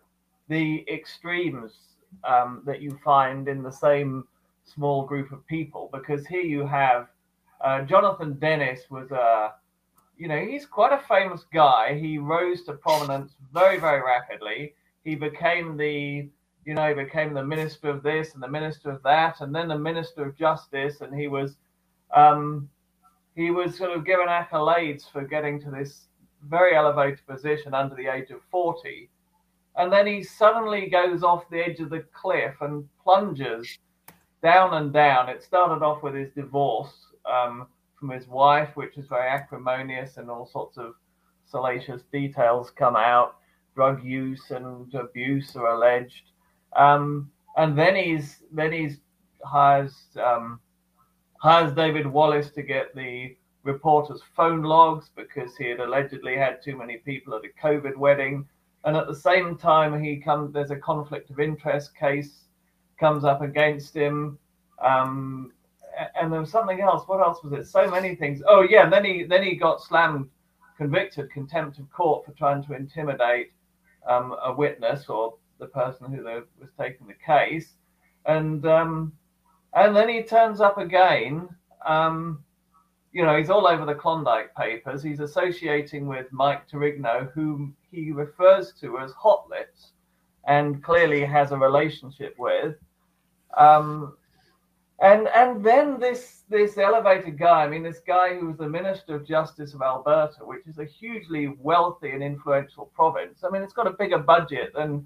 the 0.47 0.85
extremes 0.91 1.73
um, 2.23 2.63
that 2.65 2.81
you 2.81 2.97
find 3.03 3.47
in 3.47 3.61
the 3.61 3.71
same 3.71 4.23
small 4.63 5.05
group 5.05 5.31
of 5.31 5.45
people. 5.47 5.89
Because 5.93 6.25
here 6.25 6.41
you 6.41 6.65
have 6.65 7.09
uh, 7.61 7.81
Jonathan 7.81 8.33
Denis 8.33 8.81
was 8.89 9.11
a 9.11 9.53
you 10.17 10.27
know, 10.27 10.39
he's 10.39 10.65
quite 10.65 10.93
a 10.93 11.03
famous 11.07 11.45
guy. 11.53 11.97
He 11.97 12.17
rose 12.17 12.63
to 12.63 12.73
prominence 12.73 13.33
very, 13.53 13.79
very 13.79 14.01
rapidly. 14.01 14.73
He 15.03 15.15
became 15.15 15.77
the, 15.77 16.27
you 16.65 16.73
know, 16.73 16.93
became 16.95 17.33
the 17.33 17.45
minister 17.45 17.89
of 17.89 18.03
this 18.03 18.33
and 18.33 18.41
the 18.41 18.47
minister 18.47 18.89
of 18.89 19.03
that, 19.03 19.41
and 19.41 19.53
then 19.53 19.67
the 19.67 19.77
minister 19.77 20.25
of 20.25 20.35
justice. 20.35 21.01
And 21.01 21.17
he 21.17 21.27
was, 21.27 21.55
um, 22.15 22.69
he 23.35 23.51
was 23.51 23.77
sort 23.77 23.91
of 23.91 24.05
given 24.05 24.27
accolades 24.27 25.09
for 25.09 25.23
getting 25.23 25.61
to 25.61 25.69
this 25.71 26.07
very 26.49 26.75
elevated 26.75 27.25
position 27.27 27.73
under 27.73 27.95
the 27.95 28.07
age 28.07 28.31
of 28.31 28.41
40. 28.49 29.09
And 29.75 29.93
then 29.93 30.07
he 30.07 30.23
suddenly 30.23 30.89
goes 30.89 31.23
off 31.23 31.49
the 31.49 31.59
edge 31.59 31.79
of 31.79 31.91
the 31.91 32.03
cliff 32.11 32.55
and 32.61 32.87
plunges 33.03 33.77
down 34.41 34.73
and 34.73 34.91
down. 34.91 35.29
It 35.29 35.43
started 35.43 35.83
off 35.83 36.01
with 36.01 36.15
his 36.15 36.31
divorce. 36.31 36.93
Um, 37.31 37.67
from 37.99 38.09
his 38.09 38.27
wife, 38.27 38.69
which 38.75 38.97
is 38.97 39.07
very 39.07 39.27
acrimonious, 39.27 40.17
and 40.17 40.29
all 40.29 40.45
sorts 40.45 40.77
of 40.77 40.93
salacious 41.45 42.03
details 42.11 42.71
come 42.71 42.95
out. 42.95 43.35
Drug 43.75 44.03
use 44.03 44.51
and 44.51 44.93
abuse 44.95 45.55
are 45.55 45.67
alleged, 45.67 46.31
um, 46.75 47.31
and 47.57 47.77
then 47.77 47.95
he's 47.95 48.43
then 48.51 48.71
he's 48.71 48.99
hires 49.43 49.95
um, 50.21 50.59
hires 51.39 51.73
David 51.73 52.07
Wallace 52.07 52.49
to 52.51 52.63
get 52.63 52.95
the 52.95 53.35
reporter's 53.63 54.21
phone 54.35 54.63
logs 54.63 55.11
because 55.15 55.55
he 55.57 55.69
had 55.69 55.79
allegedly 55.79 56.35
had 56.35 56.61
too 56.63 56.75
many 56.75 56.97
people 56.97 57.35
at 57.35 57.43
a 57.45 57.67
COVID 57.67 57.95
wedding, 57.97 58.47
and 58.83 58.97
at 58.97 59.07
the 59.07 59.15
same 59.15 59.55
time 59.57 60.03
he 60.03 60.17
comes 60.17 60.53
there's 60.53 60.71
a 60.71 60.77
conflict 60.77 61.29
of 61.29 61.39
interest 61.39 61.95
case 61.95 62.45
comes 62.99 63.23
up 63.23 63.41
against 63.41 63.93
him. 63.95 64.39
Um, 64.83 65.51
and 66.19 66.31
there 66.31 66.39
was 66.39 66.51
something 66.51 66.81
else. 66.81 67.07
What 67.07 67.19
else 67.19 67.43
was 67.43 67.53
it? 67.53 67.67
So 67.67 67.89
many 67.89 68.15
things. 68.15 68.41
Oh 68.47 68.61
yeah, 68.61 68.89
then 68.89 69.05
he 69.05 69.23
then 69.23 69.43
he 69.43 69.55
got 69.55 69.81
slammed, 69.81 70.29
convicted, 70.77 71.31
contempt 71.31 71.79
of 71.79 71.91
court 71.91 72.25
for 72.25 72.31
trying 72.33 72.63
to 72.65 72.73
intimidate 72.73 73.51
um, 74.07 74.35
a 74.43 74.53
witness 74.53 75.09
or 75.09 75.35
the 75.59 75.67
person 75.67 76.11
who 76.11 76.23
was 76.23 76.69
taking 76.79 77.07
the 77.07 77.13
case, 77.13 77.73
and 78.25 78.65
um, 78.65 79.13
and 79.73 79.95
then 79.95 80.09
he 80.09 80.23
turns 80.23 80.61
up 80.61 80.77
again. 80.77 81.49
Um, 81.85 82.43
you 83.13 83.25
know, 83.25 83.37
he's 83.37 83.49
all 83.49 83.65
over 83.65 83.85
the 83.85 83.95
Klondike 83.95 84.53
Papers. 84.55 85.01
He's 85.01 85.21
associating 85.21 86.07
with 86.07 86.27
Mike 86.31 86.69
Terrigno, 86.69 87.31
whom 87.31 87.75
he 87.89 88.11
refers 88.11 88.73
to 88.81 88.99
as 88.99 89.11
Hot 89.13 89.49
Lips, 89.49 89.93
and 90.47 90.83
clearly 90.83 91.25
has 91.25 91.51
a 91.51 91.57
relationship 91.57 92.35
with. 92.37 92.75
Um, 93.57 94.17
and 94.99 95.27
and 95.27 95.63
then 95.63 95.99
this 95.99 96.43
this 96.49 96.77
elevated 96.77 97.37
guy, 97.37 97.63
I 97.63 97.67
mean, 97.67 97.83
this 97.83 97.99
guy 97.99 98.35
who 98.35 98.47
was 98.47 98.57
the 98.57 98.67
Minister 98.67 99.15
of 99.15 99.27
Justice 99.27 99.75
of 99.75 99.81
Alberta, 99.81 100.39
which 100.41 100.65
is 100.65 100.79
a 100.79 100.85
hugely 100.85 101.53
wealthy 101.59 102.11
and 102.11 102.23
influential 102.23 102.91
province. 102.95 103.43
I 103.43 103.49
mean, 103.49 103.61
it's 103.61 103.73
got 103.73 103.85
a 103.85 103.91
bigger 103.91 104.17
budget 104.17 104.71
than 104.73 105.05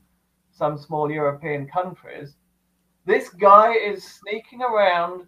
some 0.51 0.77
small 0.77 1.11
European 1.11 1.67
countries. 1.67 2.35
This 3.05 3.29
guy 3.29 3.73
is 3.73 4.03
sneaking 4.03 4.61
around, 4.61 5.25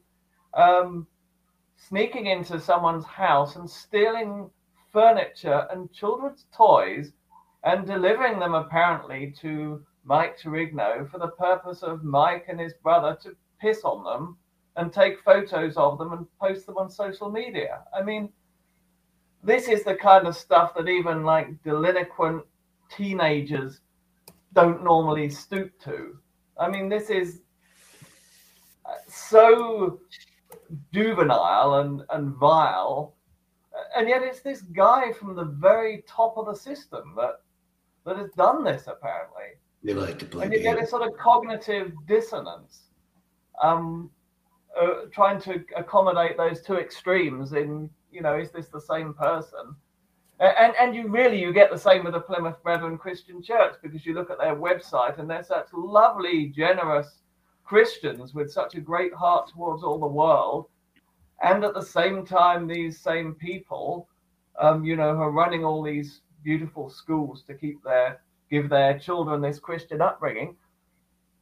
um, 0.53 1.07
sneaking 1.75 2.27
into 2.27 2.59
someone's 2.59 3.05
house 3.05 3.57
and 3.57 3.69
stealing 3.69 4.49
furniture 4.93 5.67
and 5.71 5.91
children's 5.91 6.45
toys 6.55 7.11
and 7.63 7.85
delivering 7.85 8.39
them 8.39 8.53
apparently 8.53 9.33
to 9.41 9.83
Mike 10.05 10.37
Terrigno 10.39 11.09
for 11.09 11.17
the 11.17 11.29
purpose 11.29 11.81
of 11.81 12.03
Mike 12.03 12.45
and 12.47 12.59
his 12.59 12.73
brother 12.83 13.17
to 13.23 13.35
piss 13.59 13.83
on 13.83 14.03
them 14.03 14.37
and 14.75 14.91
take 14.91 15.21
photos 15.21 15.77
of 15.77 15.97
them 15.97 16.13
and 16.13 16.25
post 16.39 16.65
them 16.65 16.77
on 16.77 16.89
social 16.89 17.29
media. 17.29 17.81
I 17.97 18.01
mean, 18.01 18.29
this 19.43 19.67
is 19.67 19.83
the 19.83 19.95
kind 19.95 20.25
of 20.27 20.35
stuff 20.35 20.73
that 20.75 20.87
even 20.87 21.23
like 21.23 21.61
delinquent 21.63 22.43
teenagers 22.89 23.81
don't 24.53 24.83
normally 24.83 25.29
stoop 25.29 25.71
to. 25.81 26.17
I 26.57 26.69
mean, 26.69 26.89
this 26.89 27.09
is 27.09 27.41
so 29.07 29.99
juvenile 30.93 31.75
and, 31.81 32.03
and 32.11 32.35
vile. 32.35 33.15
And 33.95 34.07
yet 34.07 34.21
it's 34.21 34.41
this 34.41 34.61
guy 34.61 35.11
from 35.11 35.35
the 35.35 35.45
very 35.45 36.03
top 36.07 36.37
of 36.37 36.45
the 36.45 36.55
system 36.55 37.13
that 37.17 37.41
that 38.05 38.17
has 38.17 38.29
done 38.31 38.63
this 38.63 38.87
apparently. 38.87 39.57
They 39.83 39.93
like 39.93 40.19
to 40.19 40.25
play. 40.25 40.45
And 40.45 40.53
you 40.53 40.59
get 40.59 40.81
a 40.81 40.85
sort 40.85 41.03
of 41.03 41.17
cognitive 41.17 41.93
dissonance. 42.05 42.83
Um, 43.61 44.09
uh, 44.79 45.05
trying 45.11 45.39
to 45.41 45.63
accommodate 45.75 46.37
those 46.37 46.61
two 46.61 46.75
extremes 46.75 47.53
in 47.53 47.89
you 48.11 48.21
know 48.21 48.37
is 48.37 48.51
this 48.51 48.67
the 48.67 48.81
same 48.81 49.13
person? 49.13 49.75
And 50.39 50.73
and 50.79 50.95
you 50.95 51.07
really 51.07 51.39
you 51.39 51.53
get 51.53 51.71
the 51.71 51.77
same 51.77 52.03
with 52.03 52.13
the 52.13 52.19
plymouth 52.19 52.61
brethren 52.63 52.97
christian 52.97 53.41
church 53.41 53.75
because 53.81 54.05
you 54.05 54.13
look 54.13 54.31
at 54.31 54.39
their 54.39 54.55
website 54.55 55.19
and 55.19 55.29
they're 55.29 55.43
such 55.43 55.67
lovely 55.73 56.47
generous 56.47 57.21
christians 57.63 58.33
with 58.33 58.51
such 58.51 58.75
a 58.75 58.81
great 58.81 59.13
heart 59.13 59.49
towards 59.49 59.83
all 59.83 59.99
the 59.99 60.07
world. 60.07 60.67
And 61.41 61.63
at 61.63 61.73
the 61.73 61.81
same 61.81 62.25
time 62.25 62.67
these 62.67 62.99
same 62.99 63.35
people 63.35 64.07
um, 64.59 64.83
you 64.83 64.95
know 64.95 65.09
are 65.09 65.31
running 65.31 65.63
all 65.63 65.81
these 65.81 66.21
beautiful 66.43 66.89
schools 66.89 67.43
to 67.43 67.53
keep 67.53 67.83
their 67.83 68.21
give 68.49 68.69
their 68.69 68.99
children 68.99 69.41
this 69.41 69.59
christian 69.59 70.01
upbringing 70.01 70.55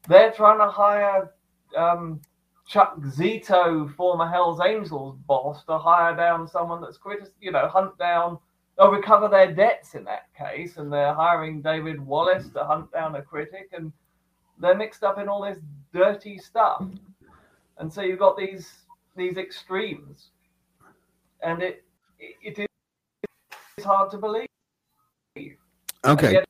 they're 0.07 0.31
trying 0.31 0.59
to 0.59 0.67
hire 0.67 1.33
um, 1.75 2.21
Chuck 2.67 2.97
Zito, 2.99 3.93
former 3.95 4.27
Hell's 4.27 4.61
Angels 4.61 5.17
boss, 5.27 5.63
to 5.65 5.77
hire 5.77 6.15
down 6.15 6.47
someone 6.47 6.81
that's 6.81 6.97
critic, 6.97 7.29
you 7.41 7.51
know, 7.51 7.67
hunt 7.67 7.97
down 7.97 8.37
or 8.77 8.93
recover 8.95 9.27
their 9.27 9.53
debts 9.53 9.95
in 9.95 10.03
that 10.05 10.33
case, 10.37 10.77
and 10.77 10.91
they're 10.91 11.13
hiring 11.13 11.61
David 11.61 11.99
Wallace 11.99 12.49
to 12.49 12.63
hunt 12.63 12.91
down 12.91 13.15
a 13.15 13.21
critic, 13.21 13.69
and 13.73 13.91
they're 14.59 14.75
mixed 14.75 15.03
up 15.03 15.19
in 15.19 15.27
all 15.27 15.43
this 15.43 15.59
dirty 15.93 16.37
stuff, 16.37 16.85
and 17.77 17.91
so 17.91 18.01
you've 18.01 18.19
got 18.19 18.37
these 18.37 18.71
these 19.15 19.37
extremes, 19.37 20.29
and 21.43 21.61
it 21.61 21.83
it, 22.19 22.57
it 22.57 22.67
is 23.77 23.83
hard 23.83 24.09
to 24.11 24.17
believe. 24.17 24.47
Okay. 26.05 26.31
Yet- 26.33 26.47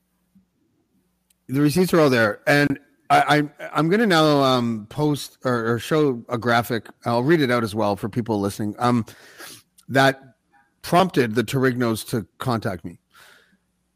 the 1.47 1.59
receipts 1.59 1.93
are 1.93 1.99
all 1.99 2.09
there, 2.09 2.41
and 2.47 2.79
I, 3.11 3.39
I 3.71 3.79
am 3.79 3.89
going 3.89 3.99
to 3.99 4.07
now 4.07 4.41
um, 4.41 4.87
post 4.89 5.37
or, 5.43 5.73
or, 5.73 5.79
show 5.79 6.23
a 6.29 6.37
graphic. 6.37 6.87
I'll 7.05 7.23
read 7.23 7.41
it 7.41 7.51
out 7.51 7.61
as 7.61 7.75
well 7.75 7.97
for 7.97 8.07
people 8.07 8.39
listening. 8.39 8.73
Um, 8.79 9.05
that 9.89 10.21
prompted 10.81 11.35
the 11.35 11.43
Terrignos 11.43 12.07
to 12.09 12.25
contact 12.37 12.85
me. 12.85 12.99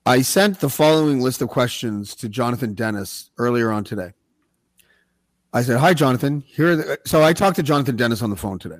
I 0.05 0.21
sent 0.21 0.59
the 0.59 0.69
following 0.69 1.21
list 1.21 1.41
of 1.41 1.47
questions 1.47 2.13
to 2.15 2.27
Jonathan 2.27 2.73
Denis 2.73 3.31
earlier 3.37 3.71
on 3.71 3.85
today. 3.85 4.11
I 5.53 5.63
said, 5.63 5.79
"Hi, 5.79 5.93
Jonathan. 5.93 6.43
Here." 6.45 6.97
So 7.05 7.23
I 7.23 7.31
talked 7.31 7.55
to 7.55 7.63
Jonathan 7.63 7.95
Denis 7.95 8.21
on 8.21 8.29
the 8.29 8.35
phone 8.35 8.59
today. 8.59 8.79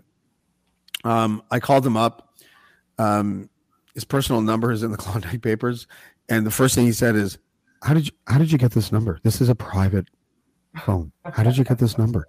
Um, 1.06 1.44
I 1.50 1.62
called 1.62 1.86
him 1.86 1.96
up. 1.96 2.36
Um, 3.00 3.50
his 3.94 4.04
personal 4.04 4.42
number 4.42 4.74
is 4.74 4.84
in 4.84 4.92
the 4.92 4.98
Klondike 5.06 5.42
Papers, 5.42 5.88
and 6.28 6.46
the 6.46 6.52
first 6.52 6.76
thing 6.76 6.86
he 6.86 6.92
said 6.92 7.16
is, 7.16 7.38
"How 7.82 7.94
did 7.94 8.08
you 8.08 8.12
How 8.28 8.38
did 8.38 8.52
you 8.52 8.58
get 8.58 8.72
this 8.72 8.92
number? 8.92 9.20
This 9.24 9.40
is 9.40 9.48
a 9.48 9.56
private 9.56 10.10
phone. 10.84 11.12
How 11.24 11.44
did 11.44 11.58
you 11.58 11.64
get 11.64 11.78
this 11.78 11.98
number? 11.98 12.28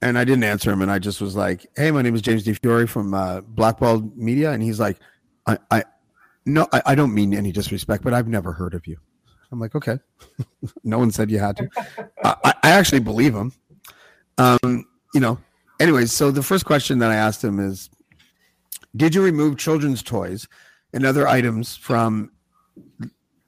And 0.00 0.18
I 0.18 0.24
didn't 0.24 0.44
answer 0.44 0.72
him, 0.72 0.82
and 0.82 0.90
I 0.90 0.98
just 0.98 1.20
was 1.20 1.36
like, 1.36 1.66
"Hey, 1.76 1.90
my 1.90 2.02
name 2.02 2.14
is 2.14 2.22
James 2.22 2.42
Di 2.42 2.54
Fiore 2.54 2.86
from 2.86 3.14
uh, 3.14 3.40
Blackball 3.42 4.00
Media," 4.16 4.50
and 4.50 4.62
he's 4.62 4.80
like, 4.80 4.98
"I, 5.46 5.58
I 5.70 5.84
no, 6.44 6.66
I, 6.72 6.82
I 6.86 6.94
don't 6.94 7.14
mean 7.14 7.34
any 7.34 7.52
disrespect, 7.52 8.02
but 8.02 8.12
I've 8.12 8.26
never 8.26 8.52
heard 8.52 8.74
of 8.74 8.86
you." 8.86 8.96
I'm 9.52 9.60
like, 9.60 9.76
"Okay." 9.76 9.98
no 10.84 10.98
one 10.98 11.12
said 11.12 11.30
you 11.30 11.38
had 11.38 11.56
to. 11.58 11.68
I, 12.24 12.54
I 12.62 12.70
actually 12.70 13.00
believe 13.00 13.34
him. 13.34 13.52
Um, 14.38 14.86
you 15.14 15.20
know, 15.20 15.38
anyways, 15.78 16.10
so 16.10 16.32
the 16.32 16.42
first 16.42 16.64
question 16.64 16.98
that 16.98 17.10
I 17.10 17.16
asked 17.16 17.44
him 17.44 17.60
is, 17.60 17.88
did 18.96 19.14
you 19.14 19.22
remove 19.22 19.56
children's 19.56 20.02
toys 20.02 20.48
and 20.92 21.06
other 21.06 21.28
items 21.28 21.76
from? 21.76 22.32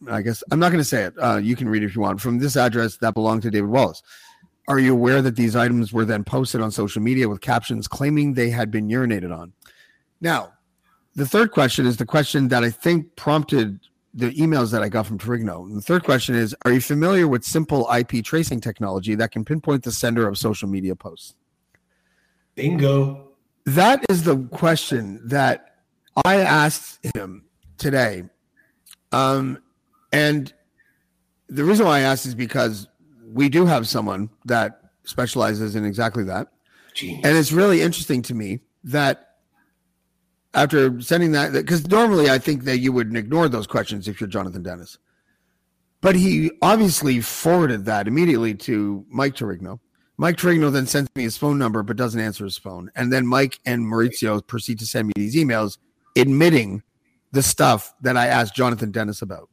I 0.09 0.23
guess 0.23 0.43
I'm 0.51 0.59
not 0.59 0.71
going 0.71 0.81
to 0.81 0.85
say 0.85 1.05
it. 1.05 1.15
Uh, 1.19 1.37
you 1.37 1.57
can 1.57 1.69
read 1.69 1.83
it 1.83 1.87
if 1.87 1.95
you 1.95 2.03
want 2.03 2.21
from 2.21 2.39
this 2.39 2.57
address 2.57 2.97
that 2.99 3.15
belonged 3.15 3.43
to 3.43 3.51
David 3.51 3.71
Wallace. 3.71 4.03
Are 4.67 4.79
you 4.79 4.93
aware 4.93 5.21
that 5.21 5.37
these 5.37 5.57
items 5.57 5.93
were 5.93 6.05
then 6.05 6.25
posted 6.25 6.61
on 6.61 6.71
social 6.71 7.03
media 7.03 7.29
with 7.29 7.41
captions 7.41 7.87
claiming 7.87 8.35
they 8.35 8.51
had 8.51 8.71
been 8.71 8.89
urinated 8.89 9.37
on? 9.37 9.53
Now, 10.21 10.55
the 11.15 11.27
third 11.27 11.51
question 11.51 11.87
is 11.87 11.99
the 11.99 12.07
question 12.07 12.49
that 12.49 12.65
I 12.65 12.71
think 12.71 13.15
prompted 13.17 13.79
the 14.15 14.33
emails 14.35 14.71
that 14.71 14.83
I 14.83 14.89
got 14.89 15.07
from 15.07 15.19
Terrigno. 15.19 15.67
And 15.67 15.77
the 15.77 15.83
third 15.83 16.05
question 16.05 16.35
is 16.35 16.55
Are 16.65 16.73
you 16.73 16.81
familiar 16.81 17.29
with 17.29 17.45
simple 17.45 17.91
IP 17.93 18.25
tracing 18.25 18.61
technology 18.61 19.15
that 19.17 19.33
can 19.33 19.45
pinpoint 19.45 19.83
the 19.83 19.93
sender 19.93 20.27
of 20.27 20.39
social 20.39 20.69
media 20.69 20.95
posts? 20.95 21.35
Bingo. 22.55 23.33
That 23.67 24.05
is 24.09 24.23
the 24.23 24.37
question 24.49 25.21
that 25.25 25.77
I 26.25 26.37
asked 26.37 27.05
him 27.17 27.45
today. 27.79 28.25
Um, 29.11 29.63
and 30.15 30.53
the 31.49 31.65
reason 31.65 31.87
why 31.87 31.99
I 31.99 32.01
asked 32.01 32.27
is 32.27 32.35
because 32.35 32.89
we 33.33 33.49
do 33.49 33.67
have 33.67 33.87
someone 33.89 34.31
that 34.45 34.81
specializes 35.05 35.77
in 35.77 35.85
exactly 35.85 36.25
that. 36.25 36.49
Genius. 36.95 37.25
And 37.25 37.37
it's 37.37 37.53
really 37.53 37.83
interesting 37.83 38.23
to 38.23 38.35
me 38.35 38.61
that 38.85 39.31
after 40.55 41.01
sending 41.01 41.33
that, 41.33 41.53
because 41.53 41.87
normally 41.89 42.31
I 42.31 42.39
think 42.39 42.65
that 42.65 42.79
you 42.79 42.93
would 42.93 43.15
ignore 43.17 43.49
those 43.49 43.67
questions 43.67 44.07
if 44.07 44.21
you're 44.21 44.29
Jonathan 44.29 44.62
Denis. 44.62 44.99
But 46.01 46.15
he 46.15 46.53
obviously 46.62 47.21
forwarded 47.21 47.85
that 47.87 48.07
immediately 48.07 48.55
to 48.55 49.05
Mike 49.09 49.35
Terrigno. 49.35 49.81
Mike 50.17 50.37
Terrigno 50.37 50.71
then 50.71 50.87
sends 50.87 51.11
me 51.17 51.25
his 51.25 51.37
phone 51.37 51.59
number 51.59 51.83
but 51.83 51.97
doesn't 51.97 52.21
answer 52.21 52.45
his 52.45 52.57
phone. 52.57 52.91
And 52.95 53.12
then 53.12 53.27
Mike 53.27 53.59
and 53.67 53.85
Maurizio 53.85 54.47
proceed 54.47 54.79
to 54.79 54.87
send 54.87 55.09
me 55.09 55.12
these 55.17 55.35
emails 55.35 55.79
admitting 56.17 56.83
the 57.33 57.43
stuff 57.43 57.93
that 58.03 58.17
I 58.17 58.29
asked 58.29 58.55
Jonathan 58.55 58.93
Denis 58.93 59.23
about. 59.23 59.49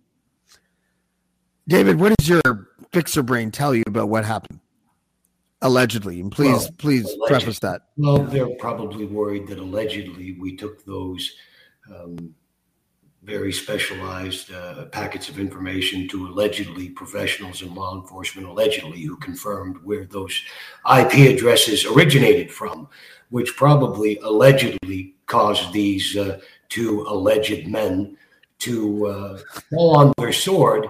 David, 1.67 1.99
what 1.99 2.13
does 2.17 2.27
your 2.27 2.69
fixer 2.91 3.23
brain 3.23 3.51
tell 3.51 3.73
you 3.75 3.83
about 3.87 4.09
what 4.09 4.25
happened? 4.25 4.59
Allegedly. 5.61 6.19
And 6.19 6.31
please, 6.31 6.63
Well, 6.63 6.69
please 6.77 7.15
preface 7.27 7.59
that. 7.59 7.83
Well, 7.97 8.23
they're 8.23 8.49
probably 8.55 9.05
worried 9.05 9.47
that 9.47 9.59
allegedly 9.59 10.33
we 10.39 10.55
took 10.55 10.83
those 10.85 11.35
um, 11.93 12.33
very 13.23 13.53
specialized 13.53 14.51
uh, 14.51 14.85
packets 14.85 15.29
of 15.29 15.39
information 15.39 16.07
to 16.07 16.27
allegedly 16.27 16.89
professionals 16.89 17.61
in 17.61 17.75
law 17.75 17.95
enforcement, 17.95 18.47
allegedly 18.47 19.01
who 19.01 19.15
confirmed 19.17 19.77
where 19.83 20.05
those 20.05 20.43
IP 20.99 21.37
addresses 21.37 21.85
originated 21.85 22.51
from, 22.51 22.87
which 23.29 23.55
probably 23.55 24.17
allegedly 24.23 25.13
caused 25.27 25.71
these 25.71 26.17
uh, 26.17 26.39
two 26.69 27.03
alleged 27.07 27.67
men 27.67 28.17
to 28.57 29.05
uh, 29.05 29.39
fall 29.69 29.97
on 29.97 30.13
their 30.17 30.33
sword 30.33 30.87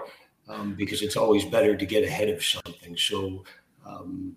um, 0.51 0.75
because 0.75 1.01
it's 1.01 1.15
always 1.15 1.45
better 1.45 1.75
to 1.75 1.85
get 1.85 2.03
ahead 2.03 2.29
of 2.29 2.43
something. 2.43 2.95
So, 2.97 3.43
um, 3.85 4.35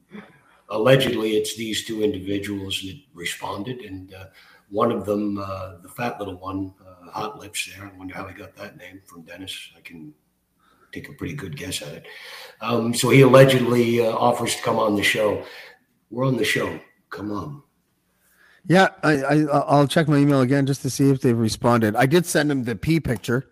allegedly 0.70 1.36
it's 1.36 1.56
these 1.56 1.84
two 1.84 2.02
individuals 2.02 2.80
that 2.82 2.98
responded 3.12 3.80
and 3.80 4.14
uh, 4.14 4.24
one 4.70 4.90
of 4.90 5.04
them 5.04 5.38
uh, 5.38 5.76
the 5.82 5.88
fat 5.90 6.18
little 6.18 6.36
one 6.36 6.72
uh, 6.80 7.10
hot 7.10 7.38
lips 7.38 7.70
there 7.70 7.86
i 7.86 7.98
wonder 7.98 8.14
how 8.14 8.26
he 8.26 8.34
got 8.34 8.56
that 8.56 8.78
name 8.78 9.00
from 9.04 9.22
Denis. 9.22 9.70
I 9.76 9.80
can 9.80 10.14
take 10.94 11.08
a 11.08 11.12
pretty 11.12 11.34
good 11.34 11.56
guess 11.56 11.82
at 11.82 11.92
it. 11.92 12.06
Um, 12.60 12.94
so 12.94 13.10
he 13.10 13.20
allegedly 13.22 14.00
uh, 14.00 14.12
offers 14.12 14.54
to 14.56 14.62
come 14.62 14.78
on 14.78 14.94
the 14.94 15.02
show. 15.02 15.44
We're 16.10 16.26
on 16.26 16.36
the 16.36 16.44
show. 16.44 16.80
Come 17.10 17.32
on. 17.32 17.62
Yeah, 18.66 18.88
I, 19.02 19.22
I 19.22 19.34
I'll 19.42 19.88
check 19.88 20.08
my 20.08 20.16
email 20.16 20.40
again 20.40 20.64
just 20.64 20.80
to 20.82 20.90
see 20.90 21.10
if 21.10 21.20
they've 21.20 21.36
responded. 21.36 21.96
I 21.96 22.06
did 22.06 22.24
send 22.24 22.50
them 22.50 22.64
the 22.64 22.76
P 22.76 22.98
picture, 22.98 23.50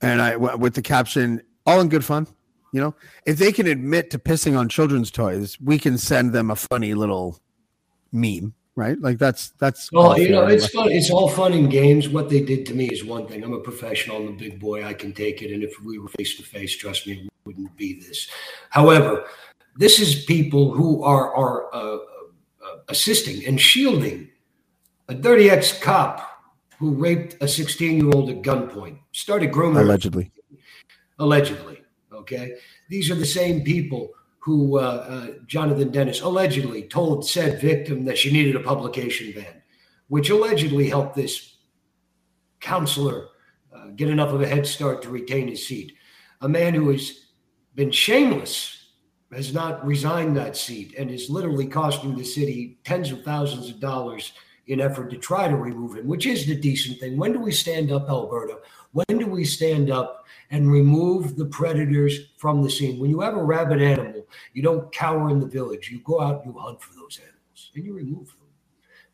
and 0.00 0.20
I 0.20 0.36
with 0.36 0.74
the 0.74 0.82
caption 0.82 1.42
"all 1.66 1.80
in 1.80 1.88
good 1.88 2.04
fun." 2.04 2.26
You 2.72 2.80
know, 2.80 2.94
if 3.26 3.36
they 3.36 3.52
can 3.52 3.66
admit 3.66 4.10
to 4.10 4.18
pissing 4.18 4.56
on 4.56 4.68
children's 4.68 5.10
toys, 5.10 5.58
we 5.60 5.78
can 5.78 5.98
send 5.98 6.32
them 6.32 6.50
a 6.50 6.56
funny 6.56 6.94
little 6.94 7.38
meme, 8.12 8.54
right? 8.76 8.98
Like 9.00 9.18
that's 9.18 9.50
that's. 9.58 9.92
well 9.92 10.18
you 10.18 10.30
know 10.30 10.46
it's 10.46 10.68
fun 10.68 10.90
it's 10.90 11.10
all 11.10 11.28
fun 11.28 11.52
and 11.52 11.70
games 11.70 12.08
what 12.08 12.28
they 12.30 12.40
did 12.40 12.64
to 12.66 12.74
me 12.74 12.86
is 12.86 13.04
one 13.04 13.26
thing 13.26 13.42
i'm 13.44 13.52
a 13.52 13.60
professional 13.60 14.16
i'm 14.16 14.28
a 14.28 14.32
big 14.32 14.58
boy 14.58 14.84
i 14.84 14.94
can 14.94 15.12
take 15.12 15.42
it 15.42 15.52
and 15.52 15.62
if 15.62 15.74
we 15.82 15.98
were 15.98 16.08
face 16.08 16.36
to 16.36 16.42
face 16.42 16.76
trust 16.76 17.06
me 17.06 17.12
it 17.12 17.30
wouldn't 17.44 17.74
be 17.76 18.00
this 18.00 18.28
however 18.70 19.24
this 19.76 20.00
is 20.00 20.24
people 20.24 20.72
who 20.72 21.02
are 21.02 21.34
are 21.34 21.74
uh, 21.74 21.96
uh, 21.96 22.76
assisting 22.88 23.46
and 23.46 23.60
shielding 23.60 24.28
a 25.08 25.14
dirty 25.14 25.50
ex 25.50 25.78
cop 25.78 26.28
who 26.78 26.90
raped 26.94 27.36
a 27.40 27.48
16 27.48 27.96
year 27.96 28.10
old 28.14 28.28
at 28.30 28.42
gunpoint, 28.42 28.98
started 29.12 29.52
grooming 29.52 29.82
allegedly. 29.82 30.32
Allegedly. 31.18 31.78
Okay, 32.12 32.56
these 32.88 33.10
are 33.10 33.14
the 33.14 33.26
same 33.26 33.62
people 33.62 34.10
who 34.38 34.78
uh, 34.78 34.82
uh, 34.82 35.26
Jonathan 35.46 35.90
Denis 35.90 36.20
allegedly 36.20 36.82
told 36.82 37.26
said 37.26 37.60
victim 37.60 38.04
that 38.04 38.18
she 38.18 38.32
needed 38.32 38.56
a 38.56 38.60
publication 38.60 39.32
ban, 39.32 39.62
which 40.08 40.30
allegedly 40.30 40.88
helped 40.88 41.14
this 41.14 41.58
counselor 42.60 43.28
uh, 43.74 43.86
get 43.96 44.10
enough 44.10 44.30
of 44.30 44.42
a 44.42 44.46
head 44.46 44.66
start 44.66 45.00
to 45.02 45.08
retain 45.10 45.48
his 45.48 45.66
seat. 45.66 45.94
A 46.40 46.48
man 46.48 46.74
who 46.74 46.90
has 46.90 47.26
been 47.74 47.90
shameless 47.90 48.90
has 49.32 49.54
not 49.54 49.84
resigned 49.86 50.36
that 50.36 50.56
seat 50.56 50.94
and 50.98 51.10
is 51.10 51.30
literally 51.30 51.66
costing 51.66 52.16
the 52.16 52.24
city 52.24 52.78
tens 52.84 53.10
of 53.10 53.22
thousands 53.22 53.70
of 53.70 53.80
dollars 53.80 54.32
in 54.66 54.80
effort 54.80 55.10
to 55.10 55.16
try 55.16 55.48
to 55.48 55.56
remove 55.56 55.96
him, 55.96 56.06
which 56.06 56.26
is 56.26 56.46
the 56.46 56.54
decent 56.54 56.98
thing. 57.00 57.16
When 57.16 57.32
do 57.32 57.40
we 57.40 57.52
stand 57.52 57.90
up, 57.90 58.08
Alberta? 58.08 58.58
When 58.92 59.18
do 59.18 59.26
we 59.26 59.44
stand 59.44 59.90
up 59.90 60.26
and 60.50 60.70
remove 60.70 61.36
the 61.36 61.46
predators 61.46 62.30
from 62.36 62.62
the 62.62 62.70
scene? 62.70 63.00
When 63.00 63.10
you 63.10 63.20
have 63.20 63.36
a 63.36 63.42
rabid 63.42 63.80
animal, 63.80 64.26
you 64.52 64.62
don't 64.62 64.92
cower 64.92 65.30
in 65.30 65.40
the 65.40 65.46
village. 65.46 65.90
You 65.90 66.00
go 66.00 66.20
out 66.20 66.44
and 66.44 66.54
you 66.54 66.60
hunt 66.60 66.82
for 66.82 66.94
those 66.94 67.18
animals 67.18 67.70
and 67.74 67.84
you 67.84 67.94
remove 67.94 68.28
them 68.28 68.48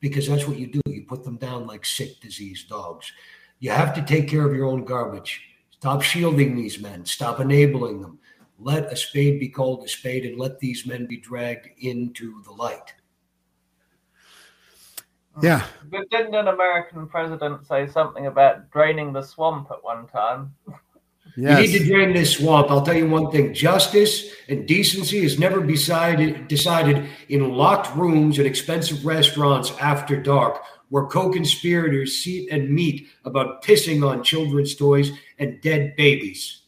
because 0.00 0.26
that's 0.28 0.48
what 0.48 0.58
you 0.58 0.66
do. 0.66 0.80
You 0.86 1.04
put 1.04 1.24
them 1.24 1.36
down 1.36 1.66
like 1.66 1.84
sick, 1.84 2.20
diseased 2.20 2.68
dogs. 2.68 3.12
You 3.60 3.70
have 3.70 3.94
to 3.94 4.02
take 4.02 4.28
care 4.28 4.44
of 4.44 4.54
your 4.54 4.66
own 4.66 4.84
garbage. 4.84 5.40
Stop 5.70 6.02
shielding 6.02 6.56
these 6.56 6.80
men. 6.80 7.04
Stop 7.04 7.38
enabling 7.38 8.00
them. 8.00 8.18
Let 8.58 8.92
a 8.92 8.96
spade 8.96 9.38
be 9.38 9.48
called 9.48 9.84
a 9.84 9.88
spade 9.88 10.26
and 10.26 10.38
let 10.38 10.58
these 10.58 10.86
men 10.86 11.06
be 11.06 11.18
dragged 11.18 11.68
into 11.78 12.42
the 12.42 12.50
light. 12.50 12.94
Yeah, 15.42 15.64
But 15.90 16.08
didn't 16.10 16.34
an 16.34 16.48
American 16.48 17.06
president 17.06 17.66
say 17.66 17.86
something 17.86 18.26
about 18.26 18.70
draining 18.70 19.12
the 19.12 19.22
swamp 19.22 19.68
at 19.70 19.82
one 19.82 20.06
time? 20.08 20.54
yes. 21.36 21.60
You 21.60 21.72
need 21.72 21.78
to 21.78 21.84
drain 21.92 22.12
this 22.14 22.32
swamp. 22.36 22.70
I'll 22.70 22.84
tell 22.84 22.96
you 22.96 23.08
one 23.08 23.30
thing: 23.30 23.54
justice 23.54 24.32
and 24.48 24.66
decency 24.66 25.18
is 25.18 25.38
never 25.38 25.64
decided 25.64 26.48
decided 26.48 27.08
in 27.28 27.52
locked 27.54 27.94
rooms 27.96 28.38
and 28.38 28.46
expensive 28.46 29.04
restaurants 29.06 29.72
after 29.80 30.20
dark, 30.20 30.62
where 30.88 31.06
co-conspirators 31.06 32.24
sit 32.24 32.48
and 32.50 32.70
meet 32.70 33.08
about 33.24 33.62
pissing 33.62 34.06
on 34.08 34.22
children's 34.24 34.74
toys 34.74 35.12
and 35.38 35.60
dead 35.60 35.94
babies. 35.96 36.62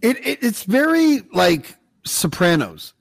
it, 0.00 0.16
it 0.26 0.38
it's 0.42 0.64
very 0.64 1.20
like 1.32 1.76
Sopranos. 2.04 2.94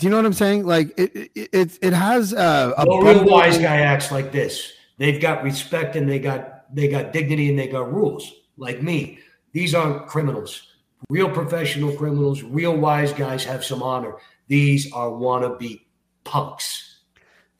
Do 0.00 0.06
you 0.06 0.10
know 0.10 0.16
what 0.16 0.24
I'm 0.24 0.32
saying? 0.32 0.64
Like 0.66 0.98
it 0.98 1.30
it 1.34 1.48
it, 1.52 1.78
it 1.82 1.92
has 1.92 2.32
uh, 2.32 2.72
a 2.78 2.86
No 2.86 3.02
real 3.02 3.24
wise 3.24 3.58
guy 3.58 3.80
acts 3.80 4.10
like 4.10 4.32
this. 4.32 4.72
They've 4.96 5.20
got 5.20 5.42
respect 5.42 5.94
and 5.94 6.08
they 6.08 6.18
got 6.18 6.74
they 6.74 6.88
got 6.88 7.12
dignity 7.12 7.50
and 7.50 7.58
they 7.58 7.68
got 7.68 7.92
rules. 7.92 8.32
Like 8.56 8.82
me, 8.82 9.18
these 9.52 9.74
aren't 9.74 10.06
criminals. 10.06 10.68
Real 11.10 11.28
professional 11.28 11.92
criminals, 11.94 12.42
real 12.42 12.76
wise 12.76 13.12
guys 13.12 13.44
have 13.44 13.62
some 13.62 13.82
honor. 13.82 14.14
These 14.48 14.90
are 14.92 15.10
wannabe 15.10 15.82
punks. 16.24 17.00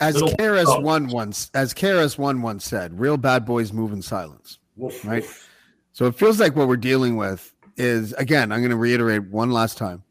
as 0.01 0.14
little 0.14 0.34
dogs. 0.36 0.82
one 0.82 1.09
once 1.09 1.51
as 1.53 1.74
KRS 1.74 2.16
one 2.16 2.41
once 2.41 2.64
said, 2.64 2.99
"Real 2.99 3.18
bad 3.18 3.45
boys 3.45 3.70
move 3.70 3.93
in 3.93 4.01
silence." 4.01 4.59
Woof, 4.76 5.05
Right. 5.05 5.22
woof. 5.22 5.47
So 5.93 6.07
it 6.07 6.14
feels 6.14 6.41
like 6.41 6.57
what 6.57 6.68
we're 6.68 6.78
dealing 6.78 7.16
with 7.16 7.53
is 7.76 8.14
again. 8.14 8.51
I'm 8.51 8.61
going 8.61 8.70
to 8.70 8.76
reiterate 8.76 9.28
one 9.30 9.51
last 9.51 9.76
time 9.76 10.03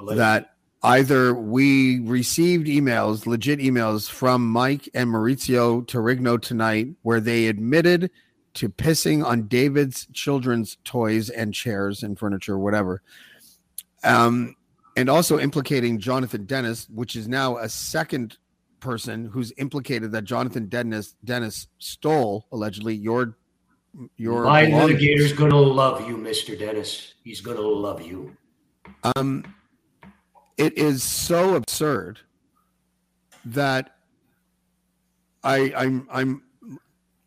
Allegedly. 0.00 0.18
that 0.18 0.53
either 0.84 1.34
we 1.34 2.00
received 2.00 2.66
emails, 2.66 3.26
legit 3.26 3.58
emails 3.58 4.08
from 4.08 4.46
Mike 4.46 4.88
and 4.94 5.08
Maurizio 5.08 5.84
Terrigno 5.86 6.40
tonight, 6.40 6.88
where 7.02 7.20
they 7.20 7.46
admitted 7.46 8.10
to 8.54 8.68
pissing 8.68 9.24
on 9.24 9.48
David's 9.48 10.06
children's 10.12 10.76
toys 10.84 11.30
and 11.30 11.52
chairs 11.54 12.02
and 12.02 12.18
furniture, 12.18 12.58
whatever. 12.58 13.02
Um, 14.04 14.54
and 14.96 15.08
also 15.08 15.38
implicating 15.38 15.98
Jonathan 15.98 16.44
Denis, 16.44 16.86
which 16.90 17.16
is 17.16 17.26
now 17.26 17.56
a 17.56 17.68
second 17.68 18.36
person 18.78 19.24
who's 19.24 19.52
implicated 19.56 20.12
that 20.12 20.24
Jonathan 20.24 20.66
Denis 20.66 21.16
Denis 21.24 21.68
stole 21.78 22.46
allegedly 22.52 22.94
your 22.94 23.38
your 24.18 24.44
My 24.44 24.66
litigator's 24.66 25.32
gonna 25.32 25.58
love 25.58 26.06
you, 26.06 26.18
Mr. 26.18 26.56
Denis. 26.56 27.14
He's 27.24 27.40
gonna 27.40 27.60
love 27.60 28.02
you. 28.02 28.36
Um, 29.16 29.44
it 30.56 30.76
is 30.78 31.02
so 31.02 31.54
absurd 31.56 32.20
that 33.44 33.90
I 35.42 35.72
I'm 35.76 36.08
I'm 36.10 36.42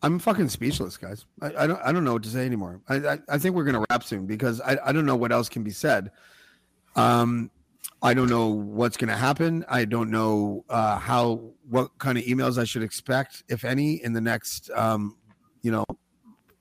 I'm 0.01 0.19
fucking 0.19 0.49
speechless, 0.49 0.97
guys. 0.97 1.25
I, 1.41 1.63
I 1.63 1.67
don't 1.67 1.81
I 1.83 1.91
don't 1.91 2.03
know 2.03 2.13
what 2.13 2.23
to 2.23 2.29
say 2.29 2.45
anymore. 2.45 2.81
I 2.87 2.95
I, 2.95 3.19
I 3.29 3.37
think 3.37 3.55
we're 3.55 3.63
gonna 3.63 3.85
wrap 3.89 4.03
soon 4.03 4.25
because 4.25 4.61
I, 4.61 4.77
I 4.85 4.91
don't 4.91 5.05
know 5.05 5.15
what 5.15 5.31
else 5.31 5.49
can 5.49 5.63
be 5.63 5.71
said. 5.71 6.11
Um, 6.95 7.51
I 8.01 8.13
don't 8.13 8.29
know 8.29 8.47
what's 8.47 8.97
gonna 8.97 9.17
happen. 9.17 9.65
I 9.67 9.85
don't 9.85 10.11
know 10.11 10.65
uh, 10.69 10.97
how 10.97 11.51
what 11.69 11.97
kind 11.97 12.17
of 12.17 12.23
emails 12.25 12.57
I 12.57 12.63
should 12.63 12.83
expect, 12.83 13.43
if 13.49 13.65
any, 13.65 14.03
in 14.03 14.13
the 14.13 14.21
next 14.21 14.69
um, 14.71 15.17
you 15.61 15.71
know, 15.71 15.85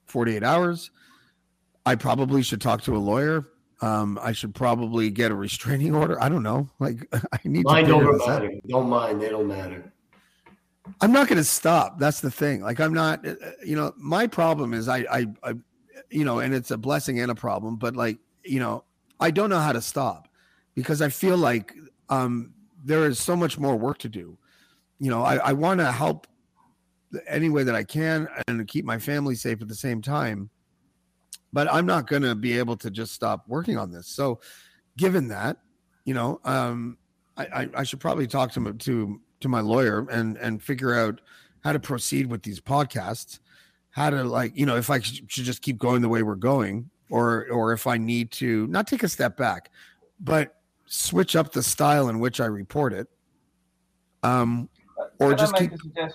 48 0.07 0.43
hours. 0.43 0.91
I 1.85 1.95
probably 1.95 2.43
should 2.43 2.61
talk 2.61 2.83
to 2.83 2.97
a 2.97 2.99
lawyer. 2.99 3.47
Um, 3.83 4.19
I 4.23 4.33
should 4.33 4.55
probably 4.55 5.11
get 5.11 5.31
a 5.31 5.35
restraining 5.35 5.95
order. 5.95 6.23
I 6.23 6.29
don't 6.29 6.43
know. 6.43 6.69
Like 6.79 7.07
I 7.33 7.39
need 7.45 7.65
Mind 7.65 7.89
to 7.89 7.95
over 7.95 8.17
matter. 8.27 8.51
Don't 8.69 8.89
mind. 8.89 9.21
They 9.21 9.29
don't 9.29 9.47
matter. 9.47 9.93
I'm 11.01 11.13
not 11.13 11.29
going 11.29 11.39
to 11.39 11.45
stop. 11.45 11.99
That's 11.99 12.21
the 12.21 12.31
thing. 12.31 12.63
Like 12.63 12.81
I'm 12.81 12.95
not. 12.95 13.27
uh, 13.27 13.35
You 13.65 13.77
know, 13.77 13.93
my 13.97 14.27
problem 14.27 14.73
is 14.73 14.89
I, 14.89 14.99
I, 15.11 15.27
I, 15.43 15.55
you 16.11 16.25
know, 16.25 16.39
and 16.39 16.55
it's 16.55 16.71
a 16.71 16.79
blessing 16.79 17.21
and 17.21 17.31
a 17.31 17.35
problem. 17.35 17.77
But 17.77 17.97
like, 17.97 18.19
you 18.45 18.61
know, 18.61 18.85
I 19.21 19.31
don't 19.31 19.51
know 19.51 19.59
how 19.59 19.73
to 19.73 19.81
stop 19.83 20.29
because 20.75 21.03
I 21.03 21.09
feel 21.09 21.37
like 21.37 21.75
um, 22.09 22.55
there 22.85 23.07
is 23.07 23.19
so 23.19 23.35
much 23.35 23.59
more 23.59 23.77
work 23.77 23.99
to 23.99 24.09
do. 24.09 24.39
You 25.01 25.11
know, 25.11 25.23
I, 25.23 25.37
I 25.37 25.53
want 25.53 25.81
to 25.81 25.91
help 25.91 26.27
any 27.27 27.51
way 27.51 27.63
that 27.65 27.75
I 27.75 27.85
can 27.85 28.29
and 28.49 28.67
keep 28.69 28.85
my 28.85 28.99
family 28.99 29.35
safe 29.35 29.61
at 29.61 29.69
the 29.69 29.75
same 29.75 30.01
time. 30.01 30.51
But 31.57 31.73
I'm 31.73 31.87
not 31.87 32.07
going 32.07 32.21
to 32.21 32.35
be 32.35 32.59
able 32.59 32.77
to 32.77 32.91
just 32.91 33.15
stop 33.15 33.49
working 33.49 33.79
on 33.79 33.91
this. 33.91 34.09
So, 34.09 34.41
given 34.99 35.29
that, 35.29 35.57
you 36.05 36.13
know, 36.13 36.39
um, 36.45 36.99
I, 37.39 37.47
I, 37.47 37.69
I 37.77 37.83
should 37.83 37.99
probably 37.99 38.27
talk 38.27 38.53
to 38.53 38.61
my, 38.61 38.73
to 38.73 39.19
to 39.41 39.49
my 39.49 39.61
lawyer 39.61 40.07
and 40.11 40.37
and 40.37 40.63
figure 40.63 40.95
out 40.95 41.23
how 41.65 41.73
to 41.73 41.81
proceed 41.81 42.27
with 42.27 42.43
these 42.43 42.61
podcasts, 42.61 43.39
how 43.89 44.11
to 44.11 44.23
like 44.23 44.53
you 44.55 44.67
know 44.67 44.77
if 44.77 44.91
I 44.91 45.01
should 45.01 45.33
should 45.33 45.45
just 45.45 45.63
keep 45.63 45.79
going 45.79 46.03
the 46.03 46.11
way 46.11 46.23
we're 46.23 46.35
going, 46.35 46.91
or 47.09 47.47
or 47.51 47.73
if 47.73 47.87
I 47.87 47.97
need 47.97 48.33
to 48.33 48.67
not 48.67 48.87
take 48.87 49.03
a 49.03 49.09
step 49.09 49.39
back, 49.39 49.71
but 50.21 50.57
switch 50.85 51.35
up 51.37 51.53
the 51.53 51.63
style 51.63 52.11
in 52.11 52.21
which 52.21 52.39
I 52.39 52.45
report 52.45 52.93
it, 52.93 53.09
um, 54.23 54.69
or 55.21 55.31
Can 55.31 55.39
just 55.39 55.57
keep 55.57 55.73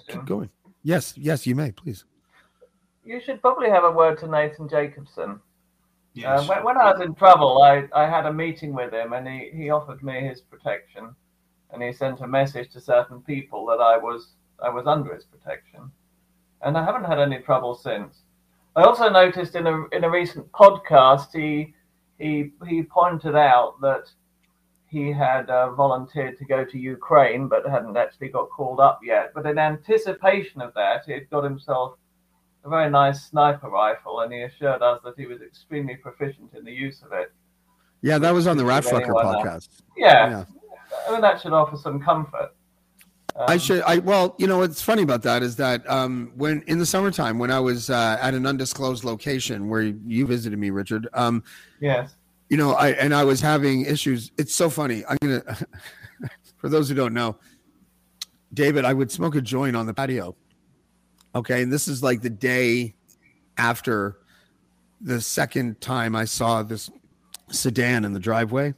keep 0.08 0.24
going. 0.24 0.52
Yes, 0.84 1.16
yes, 1.18 1.48
you 1.48 1.56
may 1.56 1.72
please. 1.72 2.06
You 3.04 3.20
should 3.20 3.42
probably 3.42 3.70
have 3.70 3.84
a 3.84 3.92
word 3.92 4.20
to 4.20 4.28
Nathan 4.28 4.70
Jacobson. 4.70 5.40
Yes. 6.14 6.42
Uh, 6.42 6.46
when, 6.46 6.64
when 6.64 6.78
I 6.78 6.92
was 6.92 7.02
in 7.02 7.16
trouble, 7.16 7.64
I, 7.64 7.88
I 7.94 8.08
had 8.08 8.26
a 8.26 8.34
meeting 8.34 8.74
with 8.74 8.94
him, 8.94 9.14
and 9.14 9.28
he, 9.28 9.50
he 9.54 9.70
offered 9.70 10.04
me 10.04 10.22
his 10.22 10.42
protection, 10.42 11.16
and 11.72 11.82
he 11.82 11.94
sent 11.94 12.22
a 12.22 12.28
message 12.28 12.72
to 12.72 12.82
certain 12.82 13.22
people 13.22 13.66
that 13.68 13.80
I 13.80 13.98
was 13.98 14.34
I 14.64 14.70
was 14.70 14.86
under 14.86 15.16
his 15.16 15.26
protection, 15.26 15.92
and 16.62 16.78
I 16.78 16.86
haven't 16.86 17.06
had 17.06 17.20
any 17.20 17.40
trouble 17.40 17.76
since. 17.76 18.20
I 18.76 18.84
also 18.84 19.10
noticed 19.10 19.56
in 19.56 19.68
a 19.68 19.88
in 19.90 20.04
a 20.04 20.10
recent 20.10 20.52
podcast 20.52 21.30
he 21.34 21.74
he 22.20 22.52
he 22.68 22.84
pointed 22.84 23.36
out 23.36 23.82
that 23.82 24.12
he 24.88 25.12
had 25.12 25.50
uh, 25.50 25.72
volunteered 25.72 26.38
to 26.38 26.46
go 26.46 26.66
to 26.66 26.78
Ukraine, 26.78 27.48
but 27.48 27.66
hadn't 27.66 27.96
actually 27.96 28.28
got 28.28 28.50
called 28.50 28.82
up 28.82 29.00
yet. 29.02 29.32
But 29.34 29.46
in 29.46 29.58
anticipation 29.58 30.60
of 30.62 30.74
that, 30.74 31.06
he 31.06 31.14
had 31.14 31.30
got 31.30 31.46
himself 31.46 31.96
a 32.64 32.70
very 32.70 32.90
nice 32.90 33.26
sniper 33.26 33.70
rifle, 33.70 34.22
and 34.22 34.32
he 34.32 34.42
assured 34.42 34.82
us 34.82 35.00
that 35.04 35.14
he 35.18 35.26
was 35.26 35.42
extremely 35.42 35.96
proficient 35.96 36.54
in 36.54 36.64
the 36.64 36.72
use 36.72 37.02
of 37.02 37.12
it. 37.14 37.32
Yeah, 38.02 38.18
that 38.18 38.32
was 38.34 38.48
on 38.48 38.58
the 38.58 38.66
uh, 38.66 38.82
podcast. 38.82 39.70
Yeah, 39.98 40.30
Yeah. 40.30 40.46
I 41.08 41.12
mean 41.12 41.22
that 41.22 41.40
should 41.42 41.54
offer 41.54 41.78
some 41.78 42.00
comfort. 42.02 42.52
I 43.48 43.54
Um, 43.54 43.60
should. 43.60 43.82
I 43.84 44.00
well, 44.00 44.36
you 44.38 44.46
know 44.48 44.58
what's 44.58 44.82
funny 44.82 45.04
about 45.04 45.22
that 45.24 45.42
is 45.42 45.56
that 45.56 45.90
um, 45.90 46.32
when 46.36 46.64
in 46.68 46.80
the 46.80 46.86
summertime 46.86 47.40
when 47.40 47.50
I 47.50 47.60
was 47.60 47.90
uh, 47.90 48.18
at 48.22 48.34
an 48.34 48.46
undisclosed 48.46 49.04
location 49.06 49.70
where 49.70 49.82
you 49.84 50.26
visited 50.28 50.60
me, 50.60 50.70
Richard. 50.70 51.08
Um, 51.14 51.44
Yes. 51.80 52.16
you 52.50 52.58
know, 52.58 52.74
I 52.74 52.90
and 52.92 53.14
I 53.16 53.24
was 53.24 53.40
having 53.40 53.86
issues. 53.86 54.32
It's 54.38 54.54
so 54.54 54.70
funny. 54.70 55.06
I'm 55.08 55.18
gonna, 55.22 55.44
for 56.58 56.68
those 56.70 56.90
who 56.90 56.96
don't 56.96 57.14
know, 57.14 57.38
David, 58.54 58.84
I 58.84 58.94
would 58.94 59.12
smoke 59.12 59.36
a 59.36 59.42
joint 59.42 59.76
on 59.78 59.86
the 59.86 59.94
patio. 59.94 60.36
Okay, 61.34 61.62
and 61.62 61.72
this 61.72 61.88
is 61.88 62.04
like 62.04 62.22
the 62.22 62.30
day 62.30 62.96
after 63.58 64.18
the 65.00 65.22
second 65.22 65.80
time 65.82 66.16
I 66.16 66.26
saw 66.26 66.62
this 66.64 66.90
sedan 67.50 68.06
in 68.06 68.14
the 68.14 68.20
driveway, 68.20 68.74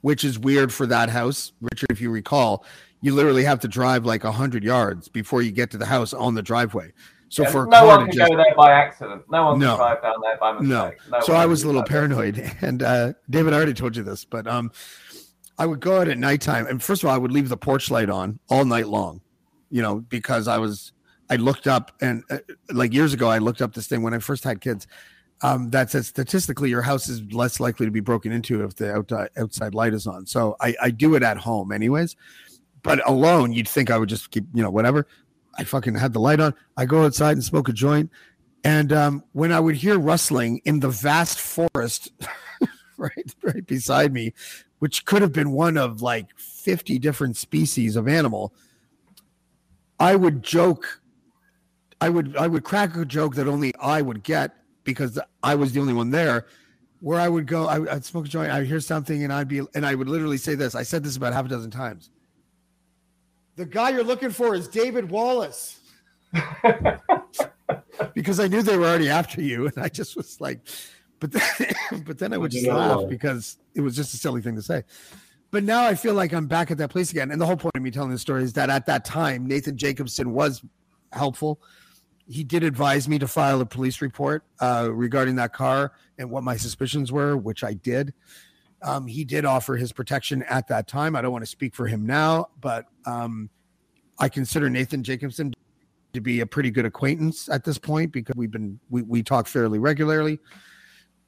which 0.00 0.24
is 0.24 0.38
weird 0.38 0.72
for 0.72 0.86
that 0.86 1.08
house, 1.08 1.52
Richard. 1.60 1.90
If 1.90 2.00
you 2.00 2.10
recall, 2.10 2.64
you 3.00 3.14
literally 3.14 3.44
have 3.44 3.60
to 3.60 3.68
drive 3.68 4.04
like 4.04 4.22
hundred 4.22 4.64
yards 4.64 5.08
before 5.08 5.42
you 5.42 5.52
get 5.52 5.70
to 5.70 5.78
the 5.78 5.86
house 5.86 6.12
on 6.12 6.34
the 6.34 6.42
driveway. 6.42 6.92
So 7.28 7.42
Yeah, 7.42 7.50
for 7.50 7.64
a 7.64 7.68
no 7.68 7.78
car 7.78 7.86
one 7.86 8.06
can 8.06 8.16
just 8.16 8.30
go 8.30 8.36
there 8.36 8.54
by 8.56 8.72
accident. 8.72 9.22
No 9.30 9.46
one 9.46 9.58
No. 9.58 9.70
can 9.70 9.76
drive 9.78 10.02
down 10.02 10.14
there 10.22 10.36
by 10.38 10.52
mistake. 10.52 10.98
No, 11.10 11.20
so 11.20 11.32
I 11.34 11.46
was 11.46 11.62
a 11.62 11.66
little 11.66 11.82
paranoid, 11.82 12.38
and 12.60 12.82
uh, 12.82 13.12
David, 13.30 13.52
I 13.52 13.56
already 13.56 13.74
told 13.74 13.96
you 13.96 14.02
this, 14.02 14.24
but 14.24 14.46
um, 14.46 14.70
I 15.58 15.66
would 15.66 15.80
go 15.80 16.00
out 16.00 16.08
at 16.08 16.18
nighttime, 16.18 16.66
and 16.66 16.82
first 16.82 17.02
of 17.02 17.08
all, 17.08 17.14
I 17.14 17.18
would 17.18 17.32
leave 17.32 17.48
the 17.48 17.56
porch 17.56 17.90
light 17.90 18.10
on 18.10 18.38
all 18.48 18.64
night 18.64 18.88
long, 18.88 19.20
you 19.70 19.82
know, 19.82 19.96
because 20.00 20.48
I 20.48 20.58
was 20.58 20.92
I 21.34 21.36
looked 21.36 21.66
up 21.66 21.90
and 22.00 22.22
uh, 22.30 22.38
like 22.72 22.92
years 22.92 23.12
ago, 23.12 23.28
I 23.28 23.38
looked 23.38 23.60
up 23.60 23.74
this 23.74 23.88
thing 23.88 24.02
when 24.02 24.14
I 24.14 24.20
first 24.20 24.44
had 24.44 24.60
kids. 24.60 24.86
Um, 25.42 25.70
that 25.70 25.90
says 25.90 26.06
statistically 26.06 26.70
your 26.70 26.80
house 26.80 27.08
is 27.08 27.20
less 27.32 27.58
likely 27.58 27.86
to 27.86 27.92
be 27.92 28.00
broken 28.00 28.30
into 28.30 28.64
if 28.64 28.76
the 28.76 28.94
outside 28.94 29.30
outside 29.36 29.74
light 29.74 29.92
is 29.92 30.06
on. 30.06 30.26
So 30.26 30.56
I, 30.60 30.76
I 30.80 30.90
do 30.90 31.16
it 31.16 31.24
at 31.24 31.36
home 31.36 31.72
anyways. 31.72 32.14
But 32.84 33.06
alone, 33.08 33.52
you'd 33.52 33.68
think 33.68 33.90
I 33.90 33.98
would 33.98 34.08
just 34.08 34.30
keep, 34.30 34.44
you 34.54 34.62
know, 34.62 34.70
whatever. 34.70 35.08
I 35.58 35.64
fucking 35.64 35.96
had 35.96 36.12
the 36.12 36.20
light 36.20 36.38
on. 36.38 36.54
I 36.76 36.84
go 36.86 37.04
outside 37.04 37.32
and 37.32 37.42
smoke 37.42 37.68
a 37.68 37.72
joint. 37.72 38.10
And 38.62 38.92
um, 38.92 39.24
when 39.32 39.50
I 39.50 39.58
would 39.58 39.74
hear 39.74 39.98
rustling 39.98 40.60
in 40.64 40.80
the 40.80 40.88
vast 40.88 41.40
forest 41.40 42.12
right, 42.96 43.34
right 43.42 43.66
beside 43.66 44.12
me, 44.12 44.34
which 44.78 45.04
could 45.04 45.22
have 45.22 45.32
been 45.32 45.50
one 45.50 45.76
of 45.76 46.00
like 46.00 46.28
50 46.38 46.98
different 46.98 47.36
species 47.36 47.96
of 47.96 48.06
animal, 48.06 48.54
I 49.98 50.14
would 50.16 50.42
joke. 50.42 51.00
I 52.00 52.08
would 52.08 52.36
I 52.36 52.46
would 52.46 52.64
crack 52.64 52.96
a 52.96 53.04
joke 53.04 53.34
that 53.36 53.48
only 53.48 53.74
I 53.80 54.02
would 54.02 54.22
get 54.22 54.56
because 54.84 55.18
I 55.42 55.54
was 55.54 55.72
the 55.72 55.80
only 55.80 55.92
one 55.92 56.10
there. 56.10 56.46
Where 57.00 57.20
I 57.20 57.28
would 57.28 57.46
go, 57.46 57.66
I, 57.66 57.96
I'd 57.96 58.04
smoke 58.04 58.24
a 58.24 58.28
joint, 58.28 58.50
I'd 58.50 58.66
hear 58.66 58.80
something, 58.80 59.24
and 59.24 59.32
I'd 59.32 59.46
be, 59.46 59.60
and 59.74 59.84
I 59.84 59.94
would 59.94 60.08
literally 60.08 60.38
say 60.38 60.54
this. 60.54 60.74
I 60.74 60.84
said 60.84 61.04
this 61.04 61.18
about 61.18 61.34
half 61.34 61.44
a 61.44 61.48
dozen 61.48 61.70
times. 61.70 62.08
The 63.56 63.66
guy 63.66 63.90
you're 63.90 64.04
looking 64.04 64.30
for 64.30 64.54
is 64.54 64.68
David 64.68 65.10
Wallace. 65.10 65.80
because 68.14 68.40
I 68.40 68.48
knew 68.48 68.62
they 68.62 68.78
were 68.78 68.86
already 68.86 69.10
after 69.10 69.42
you, 69.42 69.66
and 69.66 69.78
I 69.78 69.88
just 69.88 70.16
was 70.16 70.40
like, 70.40 70.60
but 71.20 71.32
then, 71.32 71.74
but 72.06 72.18
then 72.18 72.32
I 72.32 72.38
would 72.38 72.50
just 72.50 72.66
laugh 72.66 73.02
because 73.08 73.58
it 73.74 73.82
was 73.82 73.94
just 73.94 74.14
a 74.14 74.16
silly 74.16 74.40
thing 74.40 74.56
to 74.56 74.62
say. 74.62 74.82
But 75.50 75.62
now 75.62 75.84
I 75.86 75.94
feel 75.94 76.14
like 76.14 76.32
I'm 76.32 76.46
back 76.46 76.70
at 76.70 76.78
that 76.78 76.90
place 76.90 77.12
again. 77.12 77.30
And 77.30 77.40
the 77.40 77.46
whole 77.46 77.56
point 77.56 77.76
of 77.76 77.82
me 77.82 77.90
telling 77.90 78.10
this 78.10 78.20
story 78.22 78.42
is 78.42 78.52
that 78.54 78.70
at 78.70 78.86
that 78.86 79.04
time, 79.04 79.46
Nathan 79.46 79.76
Jacobson 79.76 80.32
was 80.32 80.62
helpful. 81.12 81.60
He 82.26 82.42
did 82.44 82.62
advise 82.64 83.08
me 83.08 83.18
to 83.18 83.28
file 83.28 83.60
a 83.60 83.66
police 83.66 84.00
report 84.00 84.44
uh, 84.60 84.88
regarding 84.92 85.36
that 85.36 85.52
car 85.52 85.92
and 86.18 86.30
what 86.30 86.42
my 86.42 86.56
suspicions 86.56 87.12
were, 87.12 87.36
which 87.36 87.62
I 87.62 87.74
did. 87.74 88.14
Um, 88.82 89.06
he 89.06 89.24
did 89.24 89.44
offer 89.44 89.76
his 89.76 89.92
protection 89.92 90.42
at 90.44 90.68
that 90.68 90.86
time. 90.86 91.16
I 91.16 91.22
don't 91.22 91.32
want 91.32 91.44
to 91.44 91.50
speak 91.50 91.74
for 91.74 91.86
him 91.86 92.06
now, 92.06 92.48
but 92.60 92.86
um, 93.06 93.48
I 94.18 94.28
consider 94.28 94.68
Nathan 94.70 95.02
Jacobson 95.02 95.52
to 96.12 96.20
be 96.20 96.40
a 96.40 96.46
pretty 96.46 96.70
good 96.70 96.84
acquaintance 96.84 97.48
at 97.48 97.64
this 97.64 97.78
point 97.78 98.12
because 98.12 98.36
we've 98.36 98.50
been 98.50 98.78
we, 98.88 99.02
we 99.02 99.22
talk 99.22 99.46
fairly 99.46 99.78
regularly. 99.78 100.38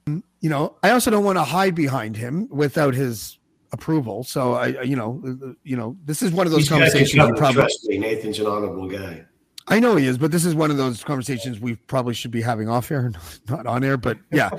Mm, 0.07 0.23
You 0.41 0.51
know, 0.51 0.77
I 0.83 0.91
also 0.91 1.11
don't 1.11 1.25
want 1.25 1.39
to 1.39 1.45
hide 1.45 1.75
behind 1.75 2.17
him 2.17 2.49
without 2.51 2.95
his 2.95 3.39
approval. 3.73 4.23
So 4.23 4.55
I, 4.55 4.83
you 4.83 4.95
know, 4.97 5.21
uh, 5.27 5.53
you 5.65 5.77
know, 5.77 5.97
this 6.05 6.23
is 6.23 6.31
one 6.31 6.47
of 6.47 6.53
those 6.53 6.69
can 6.69 6.79
conversations. 6.79 7.15
come 7.15 7.27
we 7.27 7.29
and 7.31 7.39
probably, 7.39 7.63
Trust 7.63 7.85
me, 7.87 7.99
Nathan's 7.99 8.39
an 8.39 8.47
honorable 8.47 8.89
guy. 8.89 9.25
I 9.69 9.81
know 9.81 9.97
he 9.97 10.07
is, 10.07 10.17
but 10.17 10.31
this 10.31 10.45
is 10.45 10.55
one 10.55 10.71
of 10.71 10.77
those 10.77 11.03
conversations 11.03 11.59
we 11.59 11.75
probably 11.75 12.15
should 12.15 12.31
be 12.31 12.41
having 12.41 12.69
off 12.69 12.91
air, 12.91 13.13
not 13.49 13.67
on 13.67 13.83
air. 13.83 13.97
But 13.97 14.19
yeah, 14.31 14.51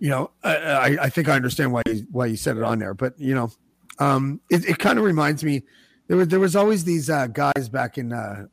you 0.00 0.08
know, 0.08 0.30
I, 0.42 0.96
I, 1.02 1.08
think 1.10 1.28
I 1.28 1.36
understand 1.36 1.72
why 1.72 1.82
you, 1.86 2.06
why 2.10 2.26
you 2.26 2.36
said 2.36 2.56
it 2.56 2.62
on 2.62 2.78
there. 2.78 2.94
But 2.94 3.18
you 3.18 3.34
know, 3.34 3.50
um, 3.98 4.40
it, 4.50 4.64
it 4.64 4.78
kind 4.78 4.98
of 4.98 5.04
reminds 5.04 5.44
me 5.44 5.62
there 6.08 6.16
was 6.16 6.28
there 6.28 6.40
was 6.40 6.56
always 6.56 6.84
these 6.84 7.10
uh, 7.10 7.26
guys 7.26 7.68
back 7.68 7.98
in 7.98 8.12
uh, 8.12 8.46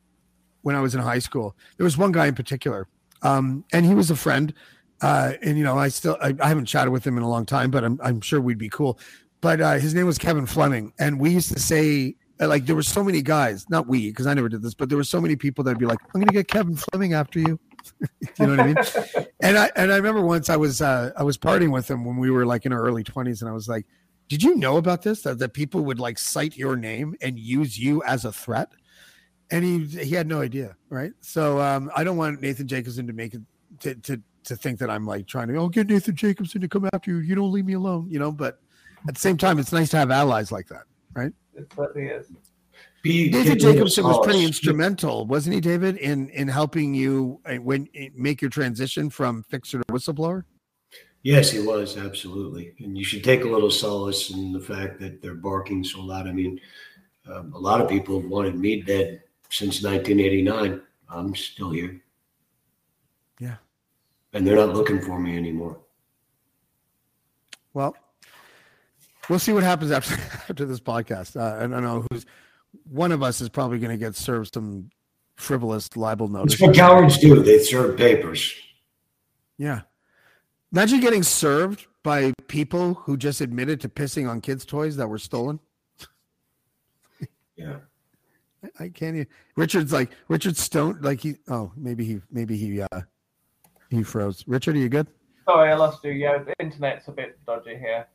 when 0.64 0.76
I 0.76 0.82
was 0.82 0.96
in 0.96 1.02
high 1.02 1.20
school. 1.20 1.56
There 1.78 1.86
was 1.86 1.98
one 1.98 2.12
guy 2.12 2.28
in 2.28 2.36
particular, 2.36 2.88
um, 3.22 3.64
and 3.72 3.86
he 3.86 3.94
was 3.94 4.12
a 4.12 4.16
friend. 4.16 4.54
Uh, 5.02 5.34
and 5.42 5.58
you 5.58 5.64
know, 5.64 5.78
I 5.78 5.88
still 5.88 6.18
I, 6.22 6.36
I 6.42 6.48
haven't 6.50 6.66
chatted 6.66 6.92
with 6.92 7.08
him 7.08 7.18
in 7.18 7.24
a 7.24 7.30
long 7.30 7.46
time, 7.46 7.72
but 7.72 7.84
I'm 7.84 8.00
I'm 8.04 8.22
sure 8.22 8.42
we'd 8.42 8.58
be 8.58 8.70
cool. 8.70 9.00
But 9.40 9.62
uh, 9.62 9.74
his 9.74 9.96
name 9.96 10.06
was 10.06 10.18
Kevin 10.18 10.46
Fleming, 10.46 10.94
and 11.00 11.20
we 11.20 11.32
used 11.32 11.52
to 11.54 11.60
say 11.60 12.16
like 12.49 12.65
there 12.65 12.76
were 12.76 12.84
so 12.84 13.03
many 13.03 13.22
guys, 13.22 13.69
not 13.69 13.88
we 13.88 14.09
because 14.09 14.27
I 14.27 14.34
never 14.34 14.49
did 14.49 14.61
this, 14.61 14.73
but 14.73 14.89
there 14.89 14.97
were 14.97 15.03
so 15.03 15.22
many 15.22 15.35
people 15.35 15.63
that'd 15.63 15.80
be 15.80 15.85
like, 15.85 15.99
"I'm 16.13 16.22
gonna 16.22 16.31
get 16.31 16.47
Kevin 16.47 16.76
Fleming 16.76 17.13
after 17.13 17.39
you." 17.39 17.59
you 18.39 18.47
know 18.47 18.55
what 18.55 18.59
I 18.59 18.68
mean? 18.68 19.26
and 19.41 19.57
I 19.57 19.72
and 19.76 19.91
I 19.91 19.97
remember 19.97 20.22
once 20.22 20.49
I 20.49 20.57
was 20.57 20.81
uh, 20.81 21.11
I 21.15 21.23
was 21.23 21.38
partying 21.38 21.72
with 21.72 21.89
him 21.89 22.05
when 22.05 22.18
we 22.18 22.31
were 22.31 22.45
like 22.45 22.65
in 22.65 22.73
our 22.73 22.81
early 22.81 23.03
20s, 23.03 23.41
and 23.41 23.49
I 23.49 23.53
was 23.53 23.68
like, 23.68 23.85
"Did 24.27 24.43
you 24.43 24.55
know 24.55 24.77
about 24.77 25.01
this? 25.01 25.22
That 25.22 25.39
that 25.39 25.53
people 25.53 25.81
would 25.85 25.99
like 25.99 26.18
cite 26.18 26.57
your 26.57 26.76
name 26.76 27.15
and 27.22 27.39
use 27.39 27.77
you 27.77 28.03
as 28.03 28.26
a 28.26 28.31
threat?" 28.31 28.69
and 29.51 29.65
he 29.65 29.85
he 30.03 30.15
had 30.15 30.27
no 30.27 30.41
idea, 30.41 30.76
right? 30.89 31.11
So 31.22 31.59
um, 31.59 31.91
I 31.95 32.03
don't 32.03 32.18
want 32.18 32.41
Nathan 32.41 32.68
Jacobson 32.68 33.05
to 33.07 33.13
make 33.13 33.34
it 33.34 33.41
to 33.81 33.95
to 33.95 34.22
to 34.45 34.55
think 34.55 34.80
that 34.80 34.89
I'm 34.89 35.05
like 35.05 35.27
trying 35.27 35.49
to 35.49 35.55
oh 35.57 35.69
get 35.69 35.88
Nathan 35.88 36.15
Jacobson 36.15 36.61
to 36.61 36.68
come 36.68 36.89
after 36.91 37.11
you. 37.11 37.18
You 37.18 37.35
don't 37.35 37.51
leave 37.51 37.65
me 37.65 37.73
alone, 37.73 38.07
you 38.09 38.18
know. 38.18 38.31
But 38.31 38.59
at 39.07 39.13
the 39.13 39.19
same 39.19 39.38
time, 39.38 39.59
it's 39.59 39.72
nice 39.72 39.89
to 39.89 39.97
have 39.97 40.09
allies 40.09 40.51
like 40.51 40.68
that, 40.69 40.84
right? 41.13 41.34
It 41.56 41.72
certainly 41.76 42.07
is. 42.10 42.32
Be 43.03 43.30
Nathan 43.30 43.44
get 43.44 43.64
a 43.64 43.65
little 43.65 43.73
Jacobson 43.73 44.03
was 44.03 44.19
pretty 44.23 44.45
instrumental, 44.45 45.26
wasn't 45.26 45.56
he, 45.56 45.61
David, 45.61 45.98
in 45.98 46.30
in 46.30 46.48
helping 46.48 46.94
you 46.94 47.40
uh, 47.45 47.56
when 47.56 47.88
make 48.15 48.41
your 48.41 48.49
transition 48.49 49.10
from 49.10 49.44
fixer 49.44 49.80
to 49.80 49.86
whistleblower? 49.94 50.44
Yes, 51.23 51.52
he 51.52 51.60
was 51.60 51.98
absolutely, 51.98 52.73
and 52.80 52.98
you 52.98 53.03
should 53.03 53.23
take 53.23 53.44
a 53.44 53.48
little 53.48 53.69
solace 53.69 54.32
in 54.32 54.52
the 54.52 54.60
fact 54.60 54.99
that 54.99 55.22
they're 55.22 55.36
barking 55.36 55.84
so 55.84 56.02
loud. 56.02 56.28
I 56.28 56.32
mean, 56.32 56.60
um, 57.28 57.53
a 57.53 57.60
lot 57.60 57.82
of 57.82 57.90
people 57.90 58.19
have 58.19 58.30
wanted 58.30 58.56
me 58.56 58.82
dead 58.82 59.22
since 59.49 59.84
1989. 59.84 60.82
I'm 61.10 61.36
still 61.36 61.72
here. 61.72 62.02
Yeah. 63.40 63.56
and 64.34 64.45
they're 64.45 64.56
not 64.56 64.76
looking 64.76 65.02
for 65.02 65.19
me 65.19 65.36
anymore. 65.36 65.80
Well, 67.73 67.95
we'll 69.32 69.40
see 69.40 69.53
what 69.53 69.64
happens 69.64 69.91
after 69.91 70.14
after 70.49 70.66
this 70.66 70.80
podcast. 70.82 71.40
Uh, 71.40 71.56
I 71.64 71.68
don't 71.68 71.84
know 71.84 72.06
who's 72.12 72.26
one 72.84 73.12
of 73.12 73.24
us 73.24 73.41
is 73.41 73.49
probably 73.49 73.80
going 73.80 73.91
to 73.91 73.98
get 73.98 74.16
served 74.16 74.53
some 74.53 74.90
frivolous 75.36 75.95
libel 75.98 76.28
notice. 76.28 76.53
That's 76.53 76.62
what 76.68 76.76
cowards 76.76 77.18
do. 77.18 77.41
They 77.41 77.60
serve 77.60 77.98
papers. 77.98 78.53
Yeah. 79.58 79.82
Imagine 80.72 80.99
getting 80.99 81.24
served 81.24 81.88
by 82.03 82.34
people 82.48 82.94
who 82.94 83.18
just 83.18 83.41
admitted 83.41 83.80
to 83.82 83.90
pissing 83.90 84.30
on 84.30 84.41
kids' 84.41 84.66
toys 84.66 84.95
that 84.98 85.08
were 85.08 85.18
stolen. 85.18 85.60
Yeah. 87.56 87.78
I- 88.64 88.84
I 88.84 88.90
can't. 88.90 89.16
Even, 89.16 89.28
Richard's 89.56 89.91
like 89.91 90.12
Richard 90.28 90.56
Stone. 90.58 90.99
Like 91.02 91.20
he. 91.22 91.36
Oh, 91.48 91.72
maybe 91.76 92.03
he. 92.06 92.22
Maybe 92.30 92.58
he. 92.58 92.82
uh 92.82 93.02
He 93.90 94.03
froze. 94.03 94.44
Richard, 94.48 94.76
are 94.76 94.80
you 94.80 94.90
good? 94.90 95.08
Sorry, 95.45 95.72
I 95.72 95.76
lost 95.76 96.03
you. 96.03 96.12
Yeah, 96.12 96.38
the 96.44 96.53
internet's 96.60 97.08
a 97.08 97.12
bit 97.12 97.40
dodgy 97.45 97.76
here. 97.76 98.06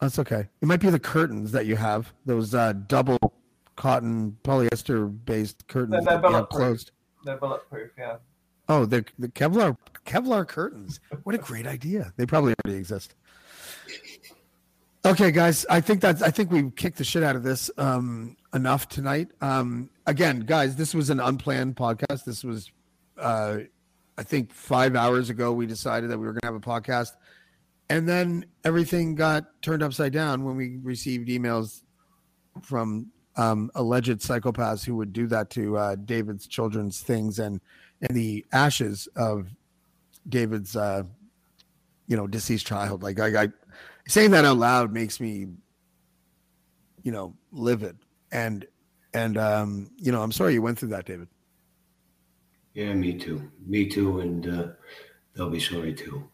That's 0.00 0.18
okay. 0.20 0.48
It 0.60 0.66
might 0.68 0.80
be 0.80 0.90
the 0.90 0.98
curtains 0.98 1.52
that 1.52 1.66
you 1.66 1.76
have. 1.76 2.12
Those 2.24 2.54
uh 2.54 2.72
double 2.72 3.18
cotton 3.76 4.36
polyester 4.44 5.12
based 5.24 5.66
curtains 5.68 6.04
They're- 6.04 6.20
they're 6.20 6.42
closed. 6.44 6.90
They're 7.24 7.36
bulletproof. 7.36 7.90
Yeah. 7.98 8.16
Oh, 8.68 8.84
the 8.84 9.04
the 9.18 9.28
Kevlar 9.28 9.76
Kevlar 10.06 10.46
curtains. 10.46 11.00
What 11.24 11.34
a 11.34 11.38
great 11.38 11.66
idea. 11.66 12.12
They 12.16 12.26
probably 12.26 12.54
already 12.64 12.78
exist. 12.78 13.14
Okay, 15.04 15.30
guys, 15.30 15.64
I 15.70 15.80
think 15.80 16.00
that's 16.00 16.22
I 16.22 16.30
think 16.30 16.50
we 16.50 16.70
kicked 16.70 16.98
the 16.98 17.04
shit 17.04 17.22
out 17.22 17.36
of 17.36 17.42
this 17.42 17.70
um 17.78 18.36
enough 18.54 18.88
tonight. 18.88 19.28
Um 19.40 19.90
again, 20.06 20.40
guys, 20.40 20.76
this 20.76 20.94
was 20.94 21.08
an 21.10 21.20
unplanned 21.20 21.76
podcast. 21.76 22.24
This 22.24 22.44
was 22.44 22.70
uh 23.16 23.58
I 24.16 24.22
think 24.24 24.52
5 24.52 24.96
hours 24.96 25.30
ago 25.30 25.52
we 25.52 25.66
decided 25.66 26.10
that 26.10 26.18
we 26.18 26.26
were 26.26 26.32
going 26.32 26.40
to 26.40 26.46
have 26.48 26.54
a 26.56 26.60
podcast. 26.60 27.12
And 27.90 28.08
then 28.08 28.44
everything 28.64 29.14
got 29.14 29.62
turned 29.62 29.82
upside 29.82 30.12
down 30.12 30.44
when 30.44 30.56
we 30.56 30.78
received 30.82 31.28
emails 31.28 31.82
from 32.62 33.10
um, 33.36 33.70
alleged 33.74 34.18
psychopaths 34.18 34.84
who 34.84 34.96
would 34.96 35.12
do 35.12 35.26
that 35.28 35.48
to 35.50 35.76
uh, 35.76 35.94
David's 35.94 36.46
children's 36.46 37.00
things 37.00 37.38
and 37.38 37.60
and 38.00 38.16
the 38.16 38.44
ashes 38.52 39.08
of 39.16 39.48
David's 40.28 40.76
uh, 40.76 41.04
you 42.06 42.16
know 42.16 42.26
deceased 42.26 42.66
child. 42.66 43.02
Like 43.02 43.20
I, 43.20 43.44
I 43.44 43.48
saying 44.06 44.32
that 44.32 44.44
out 44.44 44.58
loud 44.58 44.92
makes 44.92 45.20
me 45.20 45.46
you 47.02 47.12
know 47.12 47.34
livid 47.52 47.96
and 48.32 48.66
and 49.14 49.38
um, 49.38 49.90
you 49.96 50.12
know 50.12 50.22
I'm 50.22 50.32
sorry 50.32 50.54
you 50.54 50.62
went 50.62 50.78
through 50.78 50.90
that, 50.90 51.06
David. 51.06 51.28
Yeah, 52.74 52.92
me 52.92 53.14
too. 53.14 53.50
Me 53.66 53.86
too, 53.86 54.20
and 54.20 54.46
uh, 54.48 54.66
they'll 55.34 55.50
be 55.50 55.60
sorry 55.60 55.94
too. 55.94 56.28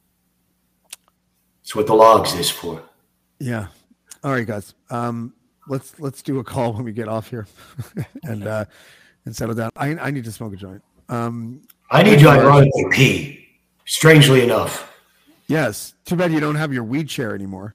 It's 1.64 1.74
what 1.74 1.86
the 1.86 1.94
logs 1.94 2.34
is 2.34 2.50
for. 2.50 2.82
Yeah. 3.40 3.68
All 4.22 4.32
right, 4.32 4.46
guys. 4.46 4.74
Um, 4.90 5.32
let's 5.66 5.98
let's 5.98 6.20
do 6.20 6.38
a 6.38 6.44
call 6.44 6.74
when 6.74 6.84
we 6.84 6.92
get 6.92 7.08
off 7.08 7.30
here, 7.30 7.46
and 8.22 8.46
uh, 8.46 8.66
and 9.24 9.34
settle 9.34 9.54
down. 9.54 9.70
I 9.74 9.96
I 9.96 10.10
need 10.10 10.24
to 10.24 10.32
smoke 10.32 10.52
a 10.52 10.56
joint. 10.56 10.82
Um, 11.08 11.62
I 11.90 12.02
need 12.02 12.18
to 12.18 12.28
ironically 12.28 12.86
pee. 12.90 13.48
Strangely 13.86 14.42
enough, 14.42 14.92
yes. 15.46 15.94
Too 16.04 16.16
bad 16.16 16.32
you 16.32 16.40
don't 16.40 16.54
have 16.54 16.72
your 16.72 16.84
weed 16.84 17.08
chair 17.08 17.34
anymore. 17.34 17.74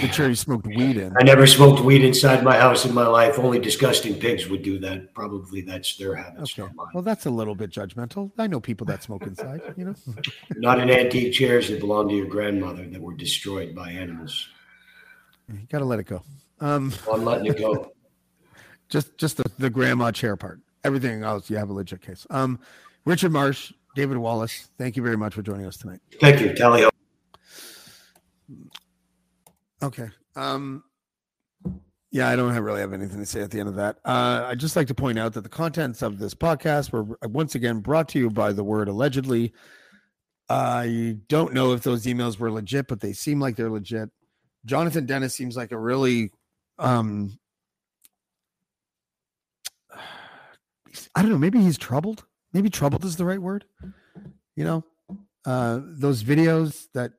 The 0.00 0.08
chair 0.08 0.28
you 0.28 0.34
smoked 0.34 0.66
weed 0.66 0.96
in. 0.96 1.16
I 1.16 1.22
never 1.22 1.46
smoked 1.46 1.80
weed 1.80 2.04
inside 2.04 2.42
my 2.42 2.58
house 2.58 2.84
in 2.84 2.92
my 2.92 3.06
life. 3.06 3.38
Only 3.38 3.60
disgusting 3.60 4.18
pigs 4.18 4.48
would 4.48 4.62
do 4.62 4.80
that. 4.80 5.14
Probably 5.14 5.60
that's 5.60 5.96
their 5.96 6.16
habit. 6.16 6.40
Okay. 6.40 6.68
Well, 6.92 7.02
that's 7.04 7.26
a 7.26 7.30
little 7.30 7.54
bit 7.54 7.70
judgmental. 7.70 8.32
I 8.36 8.48
know 8.48 8.58
people 8.58 8.86
that 8.86 9.04
smoke 9.04 9.22
inside. 9.22 9.60
You 9.76 9.84
know. 9.84 9.94
Not 10.56 10.80
in 10.80 10.90
antique 10.90 11.32
chairs 11.32 11.68
that 11.68 11.78
belonged 11.78 12.10
to 12.10 12.16
your 12.16 12.26
grandmother 12.26 12.84
that 12.88 13.00
were 13.00 13.14
destroyed 13.14 13.72
by 13.74 13.90
animals. 13.90 14.48
You 15.48 15.60
gotta 15.70 15.84
let 15.84 16.00
it 16.00 16.06
go. 16.06 16.22
Um, 16.60 16.92
Well, 17.06 17.16
I'm 17.16 17.24
letting 17.24 17.46
it 17.46 17.58
go. 17.58 17.92
just 18.88 19.16
just 19.16 19.36
the, 19.36 19.44
the 19.58 19.70
grandma 19.70 20.10
chair 20.10 20.36
part. 20.36 20.60
Everything 20.82 21.22
else, 21.22 21.48
you 21.48 21.56
have 21.56 21.70
a 21.70 21.72
legit 21.72 22.02
case. 22.02 22.26
Um, 22.30 22.58
Richard 23.04 23.30
Marsh, 23.30 23.72
David 23.94 24.16
Wallace, 24.18 24.70
thank 24.76 24.96
you 24.96 25.02
very 25.04 25.16
much 25.16 25.34
for 25.34 25.42
joining 25.42 25.66
us 25.66 25.76
tonight. 25.76 26.00
Thank 26.20 26.40
you. 26.40 26.52
Tally. 26.52 26.84
Okay. 29.84 30.08
Um, 30.34 30.82
yeah, 32.10 32.28
I 32.28 32.36
don't 32.36 32.54
have, 32.54 32.64
really 32.64 32.80
have 32.80 32.94
anything 32.94 33.18
to 33.18 33.26
say 33.26 33.42
at 33.42 33.50
the 33.50 33.60
end 33.60 33.68
of 33.68 33.74
that. 33.74 33.98
Uh, 34.02 34.46
I'd 34.46 34.58
just 34.58 34.76
like 34.76 34.86
to 34.86 34.94
point 34.94 35.18
out 35.18 35.34
that 35.34 35.42
the 35.42 35.50
contents 35.50 36.00
of 36.00 36.18
this 36.18 36.34
podcast 36.34 36.90
were 36.90 37.18
once 37.28 37.54
again 37.54 37.80
brought 37.80 38.08
to 38.10 38.18
you 38.18 38.30
by 38.30 38.52
the 38.52 38.64
word 38.64 38.88
allegedly. 38.88 39.52
I 40.48 41.18
don't 41.28 41.52
know 41.52 41.72
if 41.72 41.82
those 41.82 42.06
emails 42.06 42.38
were 42.38 42.50
legit, 42.50 42.86
but 42.86 43.00
they 43.00 43.12
seem 43.12 43.40
like 43.40 43.56
they're 43.56 43.70
legit. 43.70 44.10
Jonathan 44.64 45.04
Denis 45.04 45.34
seems 45.34 45.54
like 45.56 45.72
a 45.72 45.78
really, 45.78 46.32
um, 46.78 47.38
I 51.14 51.20
don't 51.20 51.30
know, 51.30 51.38
maybe 51.38 51.60
he's 51.60 51.76
troubled. 51.78 52.24
Maybe 52.54 52.70
troubled 52.70 53.04
is 53.04 53.16
the 53.16 53.24
right 53.26 53.42
word. 53.42 53.66
You 54.56 54.64
know, 54.64 54.84
uh, 55.44 55.80
those 55.82 56.22
videos 56.22 56.86
that 56.94 57.12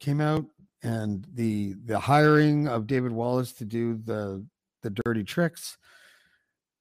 came 0.00 0.20
out 0.20 0.46
and 0.82 1.26
the 1.34 1.74
the 1.84 1.98
hiring 1.98 2.68
of 2.68 2.86
David 2.86 3.12
Wallace 3.12 3.52
to 3.54 3.64
do 3.64 3.96
the 3.96 4.44
the 4.82 4.90
dirty 4.90 5.24
tricks, 5.24 5.76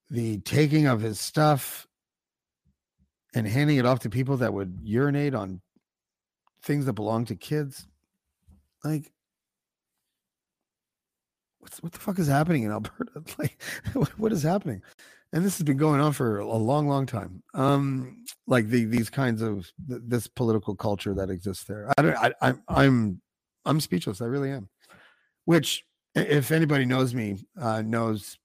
the 0.09 0.39
taking 0.39 0.85
of 0.87 1.01
his 1.01 1.19
stuff 1.19 1.87
and 3.33 3.47
handing 3.47 3.77
it 3.77 3.85
off 3.85 3.99
to 3.99 4.09
people 4.09 4.37
that 4.37 4.53
would 4.53 4.79
urinate 4.83 5.33
on 5.33 5.61
things 6.61 6.85
that 6.85 6.93
belong 6.93 7.25
to 7.25 7.35
kids. 7.35 7.87
Like 8.83 9.11
what's 11.59 11.81
what 11.81 11.91
the 11.91 11.99
fuck 11.99 12.19
is 12.19 12.27
happening 12.27 12.63
in 12.63 12.71
Alberta? 12.71 13.23
Like 13.37 13.61
what- 14.17 14.31
is 14.31 14.43
happening? 14.43 14.81
And 15.33 15.43
this 15.43 15.57
has 15.57 15.63
been 15.65 15.77
going 15.77 15.99
on 15.99 16.13
for 16.13 16.39
a 16.39 16.55
long, 16.55 16.87
long 16.87 17.05
time. 17.05 17.43
Um, 17.53 18.23
like 18.47 18.67
the 18.69 18.85
these 18.85 19.09
kinds 19.09 19.41
of 19.41 19.69
th- 19.89 20.01
this 20.05 20.25
political 20.27 20.73
culture 20.73 21.13
that 21.15 21.29
exists 21.29 21.65
there. 21.65 21.91
I 21.97 22.01
don't. 22.01 22.15
I, 22.15 22.31
I'm 22.41 22.63
I'm 22.69 23.21
I'm 23.67 23.81
speechless. 23.81 24.21
I 24.21 24.25
really 24.25 24.51
am. 24.51 24.69
Which, 25.45 25.83
if 26.15 26.51
anybody 26.51 26.85
knows 26.85 27.13
me, 27.13 27.37
uh, 27.59 27.81
knows 27.81 28.37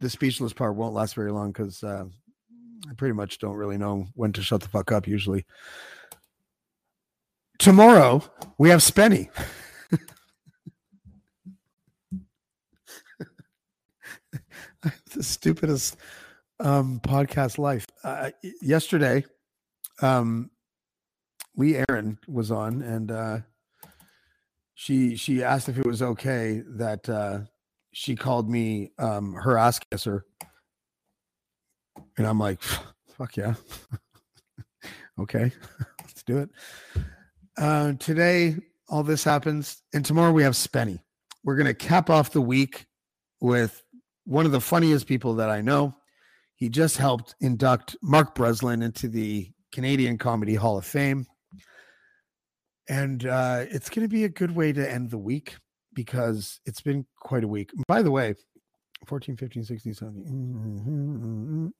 the 0.00 0.10
speechless 0.10 0.52
part 0.52 0.74
won't 0.74 0.94
last 0.94 1.14
very 1.14 1.32
long 1.32 1.52
because 1.52 1.82
uh, 1.82 2.04
I 2.88 2.94
pretty 2.94 3.14
much 3.14 3.38
don't 3.38 3.56
really 3.56 3.78
know 3.78 4.06
when 4.14 4.32
to 4.34 4.42
shut 4.42 4.60
the 4.60 4.68
fuck 4.68 4.92
up. 4.92 5.06
Usually. 5.06 5.46
Tomorrow 7.58 8.22
we 8.58 8.68
have 8.70 8.80
Spenny. 8.80 9.28
the 15.12 15.22
stupidest 15.22 15.96
um, 16.60 17.00
podcast 17.00 17.58
life. 17.58 17.86
Uh, 18.04 18.30
yesterday, 18.60 19.24
um, 20.02 20.50
Lee 21.56 21.82
Aaron 21.88 22.18
was 22.28 22.50
on, 22.52 22.82
and 22.82 23.10
uh, 23.10 23.38
she 24.80 25.16
she 25.16 25.42
asked 25.42 25.68
if 25.68 25.76
it 25.76 25.84
was 25.84 26.02
okay 26.02 26.62
that 26.64 27.08
uh, 27.08 27.40
she 27.92 28.14
called 28.14 28.48
me 28.48 28.92
um, 28.96 29.34
her 29.34 29.58
ass 29.58 29.80
kisser, 29.90 30.24
and 32.16 32.24
I'm 32.24 32.38
like, 32.38 32.62
fuck 33.08 33.36
yeah, 33.36 33.54
okay, 35.20 35.50
let's 36.00 36.22
do 36.22 36.38
it. 36.38 36.50
Uh, 37.56 37.94
today, 37.94 38.54
all 38.88 39.02
this 39.02 39.24
happens, 39.24 39.82
and 39.92 40.04
tomorrow 40.04 40.30
we 40.30 40.44
have 40.44 40.52
Spenny. 40.52 41.00
We're 41.42 41.56
gonna 41.56 41.74
cap 41.74 42.08
off 42.08 42.30
the 42.30 42.40
week 42.40 42.86
with 43.40 43.82
one 44.26 44.46
of 44.46 44.52
the 44.52 44.60
funniest 44.60 45.08
people 45.08 45.34
that 45.34 45.50
I 45.50 45.60
know. 45.60 45.92
He 46.54 46.68
just 46.68 46.98
helped 46.98 47.34
induct 47.40 47.96
Mark 48.00 48.36
Breslin 48.36 48.82
into 48.82 49.08
the 49.08 49.50
Canadian 49.72 50.18
Comedy 50.18 50.54
Hall 50.54 50.78
of 50.78 50.86
Fame. 50.86 51.26
And 52.88 53.26
uh, 53.26 53.66
it's 53.68 53.90
going 53.90 54.06
to 54.06 54.08
be 54.08 54.24
a 54.24 54.28
good 54.28 54.54
way 54.54 54.72
to 54.72 54.90
end 54.90 55.10
the 55.10 55.18
week 55.18 55.56
because 55.94 56.60
it's 56.64 56.80
been 56.80 57.06
quite 57.18 57.44
a 57.44 57.48
week. 57.48 57.70
By 57.86 58.02
the 58.02 58.10
way, 58.10 58.34
14, 59.06 59.36
15, 59.36 59.64
16, 59.64 59.94
17. 59.94 61.72